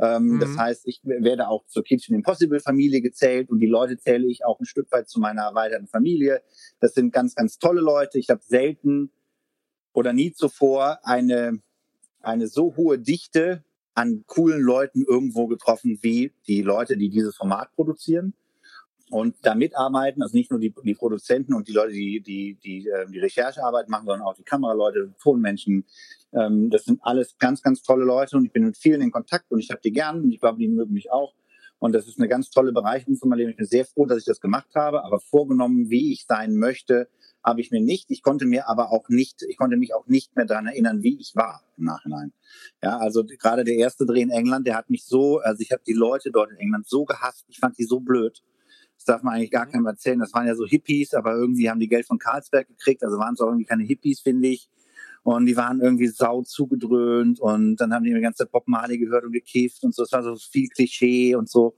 [0.00, 0.40] Ähm, Mhm.
[0.40, 4.44] Das heißt, ich werde auch zur Kitchen Impossible Familie gezählt und die Leute zähle ich
[4.44, 6.42] auch ein Stück weit zu meiner erweiterten Familie.
[6.80, 8.18] Das sind ganz, ganz tolle Leute.
[8.18, 9.10] Ich habe selten
[9.92, 11.60] oder nie zuvor eine,
[12.20, 13.64] eine so hohe Dichte
[13.98, 18.32] an coolen Leuten irgendwo getroffen wie die Leute, die dieses Format produzieren
[19.10, 22.88] und da mitarbeiten, also nicht nur die, die Produzenten und die Leute, die die, die,
[22.88, 25.84] äh, die Recherchearbeit machen, sondern auch die Kameraleute, Tonmenschen.
[26.32, 29.50] Ähm, das sind alles ganz, ganz tolle Leute und ich bin mit vielen in Kontakt
[29.50, 31.34] und ich habe die gern und ich glaube, die mögen mich auch.
[31.80, 33.50] Und das ist eine ganz tolle Bereicherung für mein Leben.
[33.50, 37.08] Ich bin sehr froh, dass ich das gemacht habe, aber vorgenommen, wie ich sein möchte,
[37.44, 38.10] habe ich mir nicht.
[38.10, 41.18] Ich konnte mir aber auch nicht, ich konnte mich auch nicht mehr daran erinnern, wie
[41.20, 42.32] ich war im Nachhinein.
[42.82, 45.82] Ja, also gerade der erste Dreh in England, der hat mich so, also ich habe
[45.86, 48.42] die Leute dort in England so gehasst, ich fand die so blöd.
[48.96, 50.18] Das darf man eigentlich gar keinem erzählen.
[50.18, 53.34] Das waren ja so Hippies, aber irgendwie haben die Geld von Karlsberg gekriegt, also waren
[53.34, 54.68] es auch irgendwie keine Hippies, finde ich.
[55.22, 59.24] Und die waren irgendwie sau zugedröhnt und dann haben die die ganze Bob Marley gehört
[59.24, 60.02] und gekifft und so.
[60.02, 61.74] Es war so viel Klischee und so.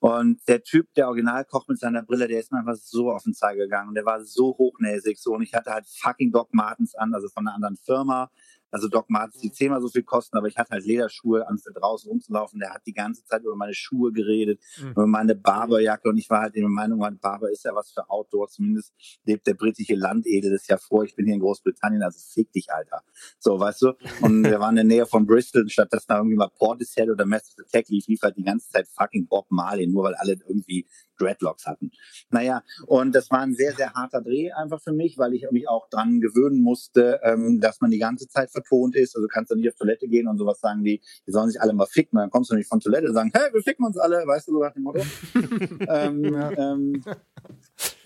[0.00, 3.34] Und der Typ, der Originalkoch mit seiner Brille, der ist mir einfach so auf den
[3.34, 3.94] Zeiger gegangen.
[3.94, 5.32] Der war so hochnäsig so.
[5.32, 8.30] Und ich hatte halt fucking Doc Martens an, also von einer anderen Firma.
[8.70, 11.72] Also Doc Martens, die zehnmal so viel kosten, aber ich hatte halt Lederschuhe an für
[11.72, 12.60] draußen rumzulaufen.
[12.60, 14.90] Der hat die ganze Zeit über meine Schuhe geredet, Mhm.
[14.90, 16.08] über meine Barberjacke.
[16.08, 18.48] Und ich war halt in der Meinung, mein Barber ist ja was für Outdoor.
[18.48, 18.92] Zumindest
[19.24, 21.04] lebt der britische Landedel das ja vor.
[21.04, 23.02] Ich bin hier in Großbritannien, also fick dich, Alter.
[23.38, 23.92] So, weißt du?
[24.22, 25.62] Und wir waren in der Nähe von Bristol.
[25.62, 28.68] Und statt dass da irgendwie mal Portishead oder Massive Attack lief, lief halt die ganze
[28.70, 30.86] Zeit fucking Bob Marley, nur weil alle irgendwie
[31.18, 31.90] Dreadlocks hatten.
[32.30, 35.68] Naja, und das war ein sehr, sehr harter Dreh einfach für mich, weil ich mich
[35.68, 39.16] auch dran gewöhnen musste, ähm, dass man die ganze Zeit vertont ist.
[39.16, 41.72] Also kannst du nicht auf Toilette gehen und sowas sagen die, die sollen sich alle
[41.72, 42.18] mal ficken.
[42.18, 44.52] Dann kommst du nicht von Toilette und sagen, hey, wir ficken uns alle, weißt du,
[44.52, 45.00] so nach dem Motto.
[45.88, 46.24] ähm,
[46.56, 47.02] ähm,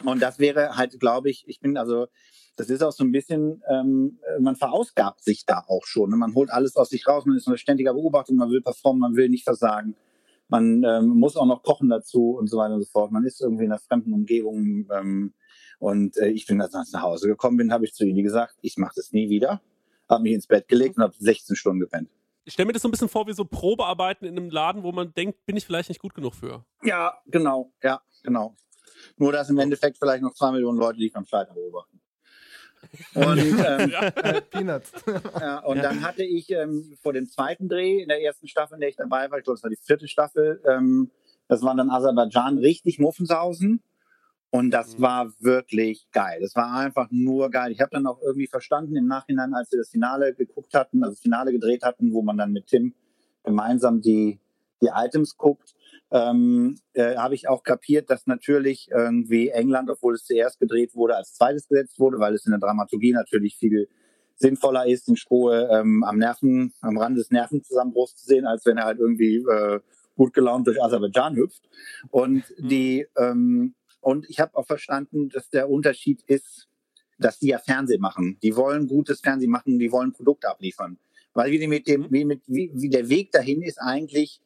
[0.04, 2.06] und das wäre halt, glaube ich, ich bin also,
[2.56, 6.10] das ist auch so ein bisschen, ähm, man verausgabt sich da auch schon.
[6.10, 6.16] Ne?
[6.16, 9.16] Man holt alles aus sich raus, man ist eine ständiger Beobachtung, man will performen, man
[9.16, 9.94] will nicht versagen.
[10.52, 13.10] Man ähm, muss auch noch kochen dazu und so weiter und so fort.
[13.10, 14.86] Man ist irgendwie in einer fremden Umgebung.
[14.92, 15.32] Ähm,
[15.78, 18.76] und äh, ich bin, ich nach Hause gekommen bin, habe ich zu Ili gesagt, ich
[18.76, 19.62] mache das nie wieder.
[20.10, 22.10] Habe mich ins Bett gelegt und habe 16 Stunden gepennt.
[22.44, 24.92] Ich stelle mir das so ein bisschen vor wie so Probearbeiten in einem Laden, wo
[24.92, 26.66] man denkt, bin ich vielleicht nicht gut genug für.
[26.82, 28.54] Ja, genau, ja, genau.
[29.16, 31.98] Nur, dass im Endeffekt vielleicht noch zwei Millionen Leute dich beim Scheitern beobachten.
[33.14, 33.92] Und, ähm,
[34.22, 34.92] Äh, Peanuts.
[35.40, 38.80] ja, und dann hatte ich ähm, vor dem zweiten Dreh in der ersten Staffel, in
[38.80, 41.10] der ich dabei war, ich glaube, das war die vierte Staffel, ähm,
[41.48, 43.82] Das war dann Aserbaidschan, richtig Muffensausen.
[44.50, 45.02] Und das Mhm.
[45.02, 46.38] war wirklich geil.
[46.40, 47.72] Das war einfach nur geil.
[47.72, 51.14] Ich habe dann auch irgendwie verstanden im Nachhinein, als wir das Finale geguckt hatten, also
[51.14, 52.94] das Finale gedreht hatten, wo man dann mit Tim
[53.44, 54.38] gemeinsam die,
[54.80, 55.74] die Items guckt,
[56.12, 61.16] ähm, äh, habe ich auch kapiert, dass natürlich irgendwie England, obwohl es zuerst gedreht wurde,
[61.16, 63.88] als zweites gesetzt wurde, weil es in der Dramaturgie natürlich viel
[64.36, 68.76] sinnvoller ist, den Strohe ähm, am Nerven, am Rand des Nervenzusammenbruchs zu sehen, als wenn
[68.76, 69.80] er halt irgendwie äh,
[70.16, 71.62] gut gelaunt durch Aserbaidschan hüpft.
[72.10, 76.68] Und die ähm, und ich habe auch verstanden, dass der Unterschied ist,
[77.18, 78.36] dass die ja Fernsehen machen.
[78.42, 80.98] Die wollen gutes Fernsehen machen, die wollen Produkte abliefern.
[81.34, 84.40] Weil wie, die mit dem, wie, mit, wie, wie der Weg dahin ist eigentlich,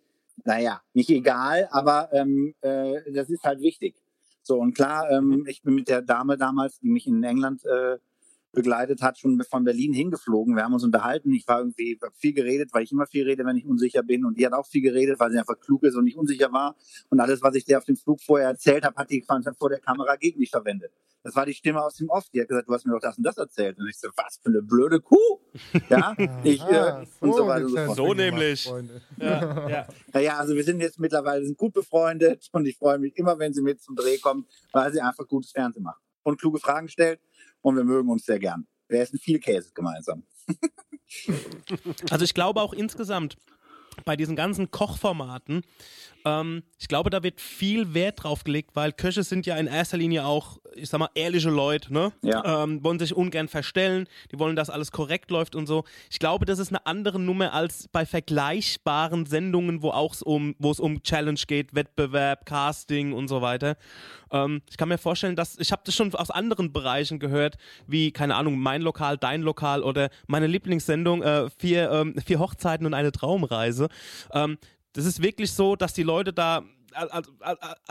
[0.45, 3.97] naja, nicht egal, aber ähm, äh, das ist halt wichtig.
[4.43, 7.99] So, und klar, ähm, ich bin mit der Dame damals, die mich in England äh,
[8.57, 10.57] begleitet hat, schon von Berlin hingeflogen.
[10.57, 11.33] Wir haben uns unterhalten.
[11.33, 14.25] Ich war irgendwie viel geredet, weil ich immer viel rede, wenn ich unsicher bin.
[14.25, 16.75] Und die hat auch viel geredet, weil sie einfach klug ist und nicht unsicher war.
[17.11, 19.25] Und alles, was ich dir auf dem Flug vorher erzählt habe, hat die
[19.59, 20.91] vor der Kamera gegen mich verwendet.
[21.23, 22.25] Das war die Stimme aus dem Off.
[22.33, 23.79] Die hat gesagt, du hast mir doch das und das erzählt.
[23.79, 25.17] Und ich so, was für eine blöde Kuh.
[25.91, 26.15] Ja,
[26.45, 27.97] ich, äh, Ah, und so weiter und so fort.
[27.97, 28.65] So nämlich.
[28.65, 29.03] Freunde.
[29.19, 29.89] Ja, ja.
[30.15, 33.53] Naja, also wir sind jetzt mittlerweile sind gut befreundet und ich freue mich immer, wenn
[33.53, 37.21] sie mit zum Dreh kommt, weil sie einfach gutes Fernsehen macht und kluge Fragen stellt
[37.67, 38.69] und wir mögen uns sehr gern.
[38.87, 40.23] Wir essen viel Käse gemeinsam.
[42.11, 43.37] Also ich glaube auch insgesamt
[44.05, 45.63] bei diesen ganzen Kochformaten,
[46.27, 49.97] ähm, ich glaube, da wird viel Wert drauf gelegt, weil Köche sind ja in erster
[49.97, 52.13] Linie auch, ich sag mal, ehrliche Leute, ne?
[52.23, 52.65] Ja.
[52.65, 55.85] Ähm, wollen sich ungern verstellen, die wollen, dass alles korrekt läuft und so.
[56.11, 60.73] Ich glaube, das ist eine andere Nummer als bei vergleichbaren Sendungen, wo auch um, wo
[60.73, 63.77] es um Challenge geht, Wettbewerb, Casting und so weiter.
[64.33, 68.11] Ähm, ich kann mir vorstellen, dass ich habe das schon aus anderen Bereichen gehört, wie
[68.11, 72.95] keine Ahnung, mein Lokal, dein Lokal oder meine Lieblingssendung äh, vier, ähm, vier Hochzeiten und
[72.95, 73.89] eine Traumreise.
[74.33, 74.59] Ähm,
[74.97, 76.63] das ist wirklich so, dass die Leute da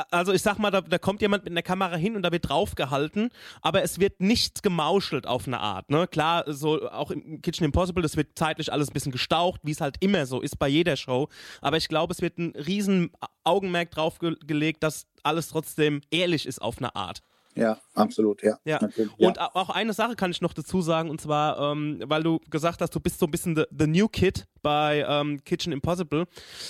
[0.10, 2.49] also, ich sag mal, da, da, kommt jemand mit einer Kamera hin und da wird
[2.49, 3.30] draufgehalten,
[3.61, 5.91] aber es wird nichts gemauschelt auf eine Art.
[5.91, 6.07] Ne?
[6.07, 9.82] Klar, so auch im Kitchen Impossible, das wird zeitlich alles ein bisschen gestaucht, wie es
[9.82, 11.30] halt immer so ist bei jeder Show.
[11.61, 13.11] Aber ich glaube, es wird ein riesen
[13.44, 17.22] Augenmerk drauf ge gelegt, dass alles trotzdem ehrlich ist auf eine Art.
[17.56, 18.60] Ja, absolut, ja.
[18.65, 18.80] Ja.
[18.82, 19.49] Natürlich, Und ja.
[19.53, 22.94] auch eine Sache kann ich noch dazu sagen, und zwar, ähm, weil du gesagt hast,
[22.94, 26.26] du bist so ein bisschen the, the new kid bei ähm, Kitchen Impossible.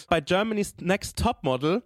[0.10, 1.82] Bei Germany's Next Top Model,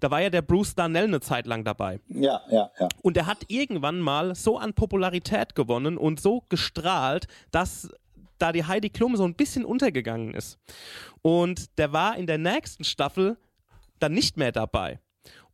[0.00, 2.00] da war ja der Bruce Darnell eine Zeit lang dabei.
[2.08, 2.88] ja, ja, ja.
[3.02, 7.90] Und er hat irgendwann mal so an Popularität gewonnen und so gestrahlt, dass
[8.38, 10.58] da die Heidi Klum so ein bisschen untergegangen ist.
[11.22, 13.36] Und der war in der nächsten Staffel
[13.98, 15.00] dann nicht mehr dabei.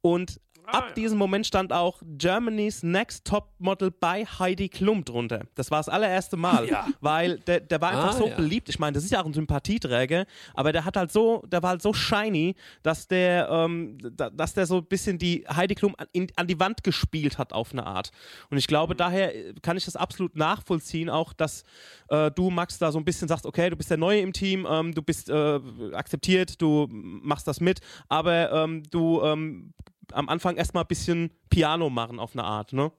[0.02, 5.42] Und ab diesem Moment stand auch Germany's Next Top Model bei Heidi Klum drunter.
[5.54, 6.68] Das war das allererste Mal,
[7.00, 8.36] weil der, der war einfach Ah, so ja.
[8.36, 8.68] beliebt.
[8.68, 11.70] Ich meine, das ist ja auch ein Sympathieträger, aber der hat halt so, der war
[11.70, 15.94] halt so shiny, dass der, ähm, da, dass der so ein bisschen die Heidi Klum
[15.98, 18.10] an, in, an die Wand gespielt hat auf eine Art.
[18.50, 21.64] Und ich glaube, daher äh, kann ich das absolut nachvollziehen, auch dass
[22.08, 24.66] äh, du, Max, da so ein bisschen sagst, okay, du bist der Neue im Team,
[24.68, 25.60] ähm, du bist äh,
[25.92, 29.72] akzeptiert, du machst das mit, aber ähm, du ähm,
[30.12, 32.92] am Anfang erstmal ein bisschen Piano machen auf eine Art, ne?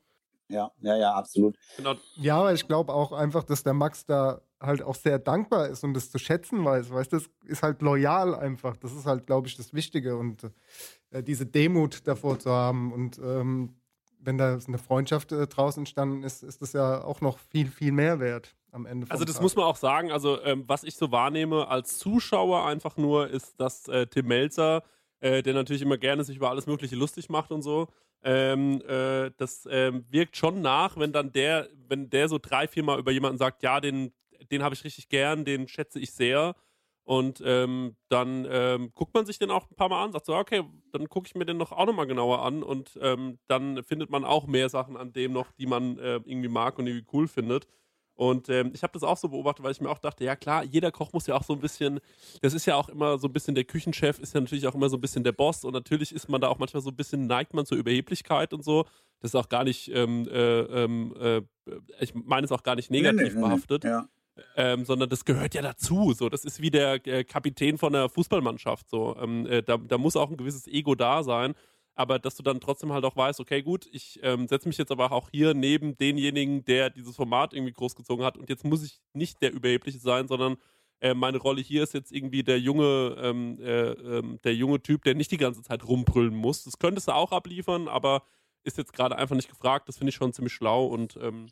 [0.48, 1.58] Ja, ja, ja, absolut.
[1.78, 1.96] Genau.
[2.18, 5.84] Ja, aber ich glaube auch einfach, dass der Max da halt auch sehr dankbar ist
[5.84, 6.92] und das zu schätzen weiß.
[6.92, 8.78] Weißt du, das ist halt loyal einfach.
[8.78, 10.44] Das ist halt, glaube ich, das Wichtige und
[11.12, 12.94] äh, diese Demut davor zu haben.
[12.94, 13.76] Und ähm,
[14.20, 17.92] wenn da eine Freundschaft äh, draus entstanden ist, ist das ja auch noch viel, viel
[17.92, 19.08] mehr wert am Ende.
[19.10, 19.44] Also das Tag.
[19.44, 23.60] muss man auch sagen, also ähm, was ich so wahrnehme als Zuschauer einfach nur, ist,
[23.60, 24.84] dass äh, Tim Melzer,
[25.26, 27.88] äh, der natürlich immer gerne sich über alles Mögliche lustig macht und so,
[28.24, 32.84] ähm, äh, das ähm, wirkt schon nach, wenn dann der, wenn der so drei, vier
[32.84, 34.14] Mal über jemanden sagt, ja, den,
[34.52, 36.56] den habe ich richtig gern, den schätze ich sehr.
[37.04, 40.36] Und ähm, dann ähm, guckt man sich den auch ein paar Mal an, sagt so,
[40.36, 44.10] okay, dann gucke ich mir den noch auch nochmal genauer an und ähm, dann findet
[44.10, 47.28] man auch mehr Sachen an dem noch, die man äh, irgendwie mag und irgendwie cool
[47.28, 47.68] findet.
[48.16, 50.64] Und ähm, ich habe das auch so beobachtet, weil ich mir auch dachte, ja klar,
[50.64, 52.00] jeder Koch muss ja auch so ein bisschen,
[52.42, 54.90] das ist ja auch immer so ein bisschen, der Küchenchef ist ja natürlich auch immer
[54.90, 57.28] so ein bisschen der Boss und natürlich ist man da auch manchmal so ein bisschen,
[57.28, 58.86] neigt man zur Überheblichkeit und so.
[59.20, 61.42] Das ist auch gar nicht, ähm, äh, ähm, äh,
[62.00, 63.42] ich meine es auch gar nicht negativ Nee, nee, nee, nee.
[63.42, 64.08] behaftet Ja.
[64.56, 66.14] ähm, sondern das gehört ja dazu.
[66.14, 68.90] So, das ist wie der äh, Kapitän von der Fußballmannschaft.
[68.90, 71.54] So, ähm, äh, da, da muss auch ein gewisses Ego da sein.
[71.96, 74.92] Aber dass du dann trotzdem halt auch weißt, okay, gut, ich ähm, setze mich jetzt
[74.92, 78.38] aber auch hier neben denjenigen, der dieses Format irgendwie großgezogen hat.
[78.38, 80.58] Und jetzt muss ich nicht der Überhebliche sein, sondern
[81.00, 85.04] äh, meine Rolle hier ist jetzt irgendwie der junge, ähm, äh, ähm, der junge Typ,
[85.04, 86.66] der nicht die ganze Zeit rumbrüllen muss.
[86.66, 88.24] Das könntest du auch abliefern, aber
[88.64, 89.88] ist jetzt gerade einfach nicht gefragt.
[89.88, 91.48] Das finde ich schon ziemlich schlau und ähm,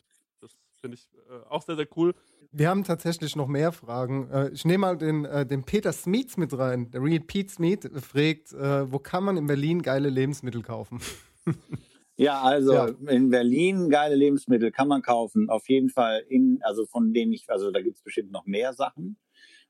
[0.83, 2.13] Finde ich äh, auch sehr, sehr cool.
[2.51, 4.29] Wir haben tatsächlich noch mehr Fragen.
[4.29, 6.91] Äh, ich nehme mal den, äh, den Peter Smeets mit rein.
[6.91, 10.99] Der Real Pete Smeet fragt, äh, wo kann man in Berlin geile Lebensmittel kaufen?
[12.15, 12.87] Ja, also Ja.
[13.09, 15.49] in Berlin geile Lebensmittel kann man kaufen.
[15.49, 18.73] Auf jeden Fall in, also von denen ich, also da gibt es bestimmt noch mehr
[18.73, 19.17] Sachen.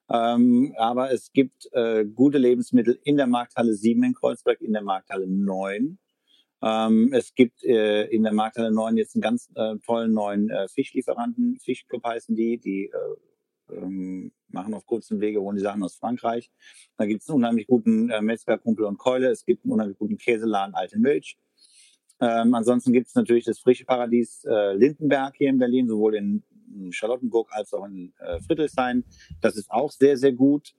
[0.10, 4.84] Ähm, aber es gibt äh, gute Lebensmittel in der Markthalle 7 in Kreuzberg, in der
[4.84, 5.98] Markthalle 9.
[6.64, 10.68] Ähm, es gibt äh, in der Markthalle 9 jetzt einen ganz äh, tollen neuen äh,
[10.70, 11.60] Fischlieferanten.
[11.60, 12.58] Fischclub heißen die.
[12.58, 16.52] Die äh, ähm, machen auf kurzem Wege, holen die Sachen aus Frankreich.
[16.98, 19.30] Da gibt es einen unheimlich guten äh, Metzger, Kumpel und Keule.
[19.30, 21.38] Es gibt einen unheimlich guten Käseladen Alte Milch.
[22.22, 26.44] Ähm, ansonsten gibt es natürlich das frische Paradies äh, Lindenberg hier in Berlin, sowohl in,
[26.74, 29.04] in Charlottenburg als auch in äh, Friedrichshain.
[29.42, 30.74] Das ist auch sehr, sehr gut.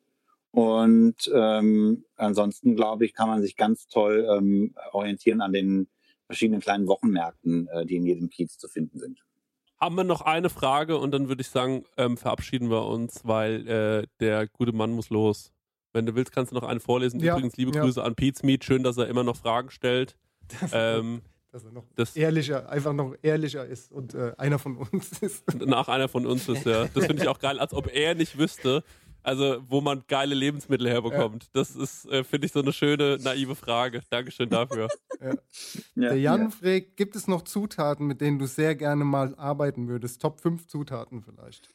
[0.55, 5.89] Und ähm, ansonsten, glaube ich, kann man sich ganz toll ähm, orientieren an den
[6.27, 9.19] verschiedenen kleinen Wochenmärkten, äh, die in jedem Kiez zu finden sind.
[9.81, 13.67] Haben wir noch eine Frage und dann würde ich sagen, ähm, verabschieden wir uns, weil
[13.67, 15.53] äh, der gute Mann muss los.
[15.93, 17.19] Wenn du willst, kannst du noch eine vorlesen.
[17.19, 17.83] Ja, Übrigens, liebe ja.
[17.83, 18.63] Grüße an Pete's Meat.
[18.63, 20.17] Schön, dass er immer noch Fragen stellt.
[20.73, 25.19] ähm, Dass er noch das ehrlicher, einfach noch ehrlicher ist und äh, einer von uns
[25.21, 25.53] ist.
[25.67, 26.87] nach einer von uns ist, ja.
[26.95, 28.85] Das finde ich auch geil, als ob er nicht wüsste,
[29.25, 31.49] also wo man geile Lebensmittel herbekommt.
[31.55, 34.03] Das ist, äh, finde ich, so eine schöne, naive Frage.
[34.11, 34.89] Dankeschön dafür.
[35.21, 36.51] Ja, Der Jan ja.
[36.51, 40.21] fragt, gibt es noch Zutaten, mit denen du sehr gerne mal arbeiten würdest?
[40.21, 41.71] Top 5 Zutaten vielleicht.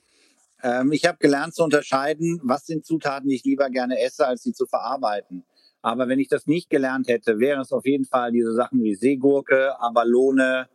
[0.61, 4.43] Ähm, ich habe gelernt zu unterscheiden, was sind Zutaten, die ich lieber gerne esse, als
[4.43, 5.43] sie zu verarbeiten.
[5.81, 8.95] Aber wenn ich das nicht gelernt hätte, wäre es auf jeden Fall diese Sachen wie
[8.95, 10.67] Seegurke, Abalone,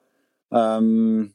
[0.51, 1.35] ähm,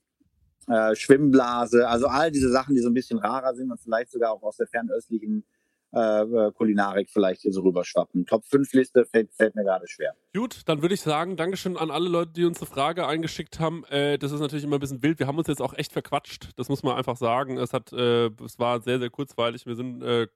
[0.69, 4.31] äh, Schwimmblase, also all diese Sachen, die so ein bisschen rarer sind und vielleicht sogar
[4.31, 5.43] auch aus der fernöstlichen
[5.91, 8.27] äh, äh, Kulinarik vielleicht hier so rüberschwappen.
[8.27, 10.13] Top 5 Liste fällt, fällt mir gerade schwer.
[10.35, 13.83] Gut, dann würde ich sagen, Dankeschön an alle Leute, die uns eine Frage eingeschickt haben.
[13.85, 15.17] Äh, das ist natürlich immer ein bisschen wild.
[15.17, 16.49] Wir haben uns jetzt auch echt verquatscht.
[16.57, 17.57] Das muss man einfach sagen.
[17.57, 19.65] Es hat, äh, es war sehr, sehr kurzweilig.
[19.65, 20.27] Wir sind, äh,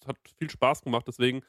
[0.00, 1.06] es hat viel Spaß gemacht.
[1.06, 1.42] Deswegen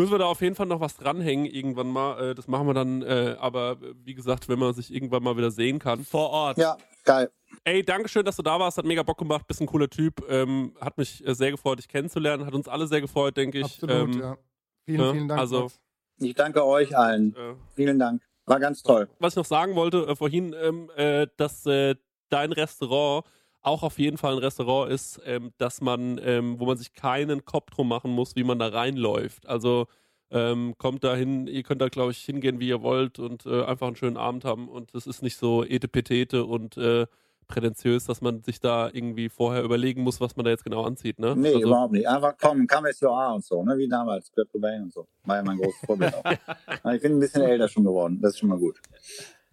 [0.00, 2.30] müssen wir da auf jeden Fall noch was dranhängen irgendwann mal.
[2.30, 3.02] Äh, das machen wir dann.
[3.02, 6.04] Äh, aber äh, wie gesagt, wenn man sich irgendwann mal wieder sehen kann.
[6.04, 6.58] Vor Ort.
[6.58, 7.30] Ja, geil.
[7.64, 8.78] Ey, Dankeschön, dass du da warst.
[8.78, 9.46] Hat mega Bock gemacht.
[9.46, 10.24] Bist ein cooler Typ.
[10.28, 12.46] Ähm, hat mich äh, sehr gefreut, dich kennenzulernen.
[12.46, 13.64] Hat uns alle sehr gefreut, denke ich.
[13.64, 14.38] Absolut, ähm, ja.
[14.86, 15.40] Vielen, ja, vielen Dank.
[15.40, 15.80] also- Max.
[16.22, 17.34] Ich danke euch allen.
[17.34, 18.22] äh, Vielen Dank.
[18.44, 19.08] War ganz toll.
[19.18, 21.94] was ich noch sagen wollte äh, vorhin, ähm, äh, dass äh,
[22.28, 23.24] dein Restaurant
[23.62, 27.44] auch auf jeden Fall ein Restaurant ist, ähm, dass man, ähm, wo man sich keinen
[27.44, 29.46] Kopf drum machen muss, wie man da reinläuft.
[29.46, 29.86] Also
[30.30, 33.64] ähm, kommt da hin, ihr könnt da, glaube ich, hingehen, wie ihr wollt und äh,
[33.64, 34.68] einfach einen schönen Abend haben.
[34.68, 37.06] Und es ist nicht so etepetete und äh,
[37.48, 41.18] prätentiös, dass man sich da irgendwie vorher überlegen muss, was man da jetzt genau anzieht.
[41.18, 41.34] Ne?
[41.36, 42.08] Nee, also, überhaupt nicht.
[42.08, 43.76] Einfach kommen, come as you are und so, ne?
[43.76, 45.06] wie damals, Kurt Cobain und so.
[45.24, 46.24] War ja mein großes Vorbild auch.
[46.94, 48.80] Ich bin ein bisschen älter schon geworden, das ist schon mal gut.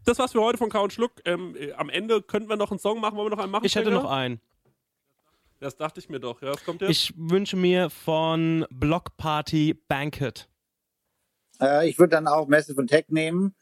[0.07, 1.11] Das war's für heute von Count Schluck.
[1.25, 3.17] Ähm, äh, am Ende könnten wir noch einen Song machen.
[3.17, 3.65] Wollen wir noch einen machen?
[3.65, 4.39] Ich hätte noch einen.
[5.59, 6.41] Das dachte ich mir doch.
[6.41, 6.91] Ja, was kommt jetzt?
[6.91, 10.47] Ich wünsche mir von Block Party Banquet.
[11.59, 13.55] Äh, ich würde dann auch Massive Attack nehmen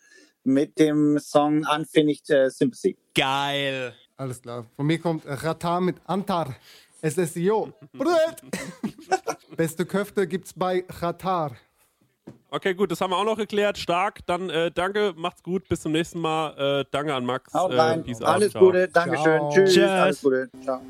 [0.43, 2.97] mit dem Song Unfinished äh, Sympathy.
[3.15, 3.95] Geil.
[4.17, 4.65] Alles klar.
[4.76, 6.55] Von mir kommt Rata mit Antar.
[7.01, 7.73] SSIO.
[9.57, 11.55] Beste Köfte gibt's bei Qatar.
[12.56, 13.77] Okay, gut, das haben wir auch noch geklärt.
[13.77, 14.26] Stark.
[14.27, 16.82] Dann äh, danke, macht's gut, bis zum nächsten Mal.
[16.82, 17.53] Äh, danke an Max.
[17.53, 18.02] Haut äh, rein.
[18.02, 18.53] peace out, Alles.
[18.53, 19.23] Gute, Dankeschön.
[19.23, 19.52] Ciao.
[19.52, 19.73] Tschüss.
[19.73, 19.90] Tschüss.
[19.90, 20.49] Alles Gute.
[20.64, 20.82] Ciao.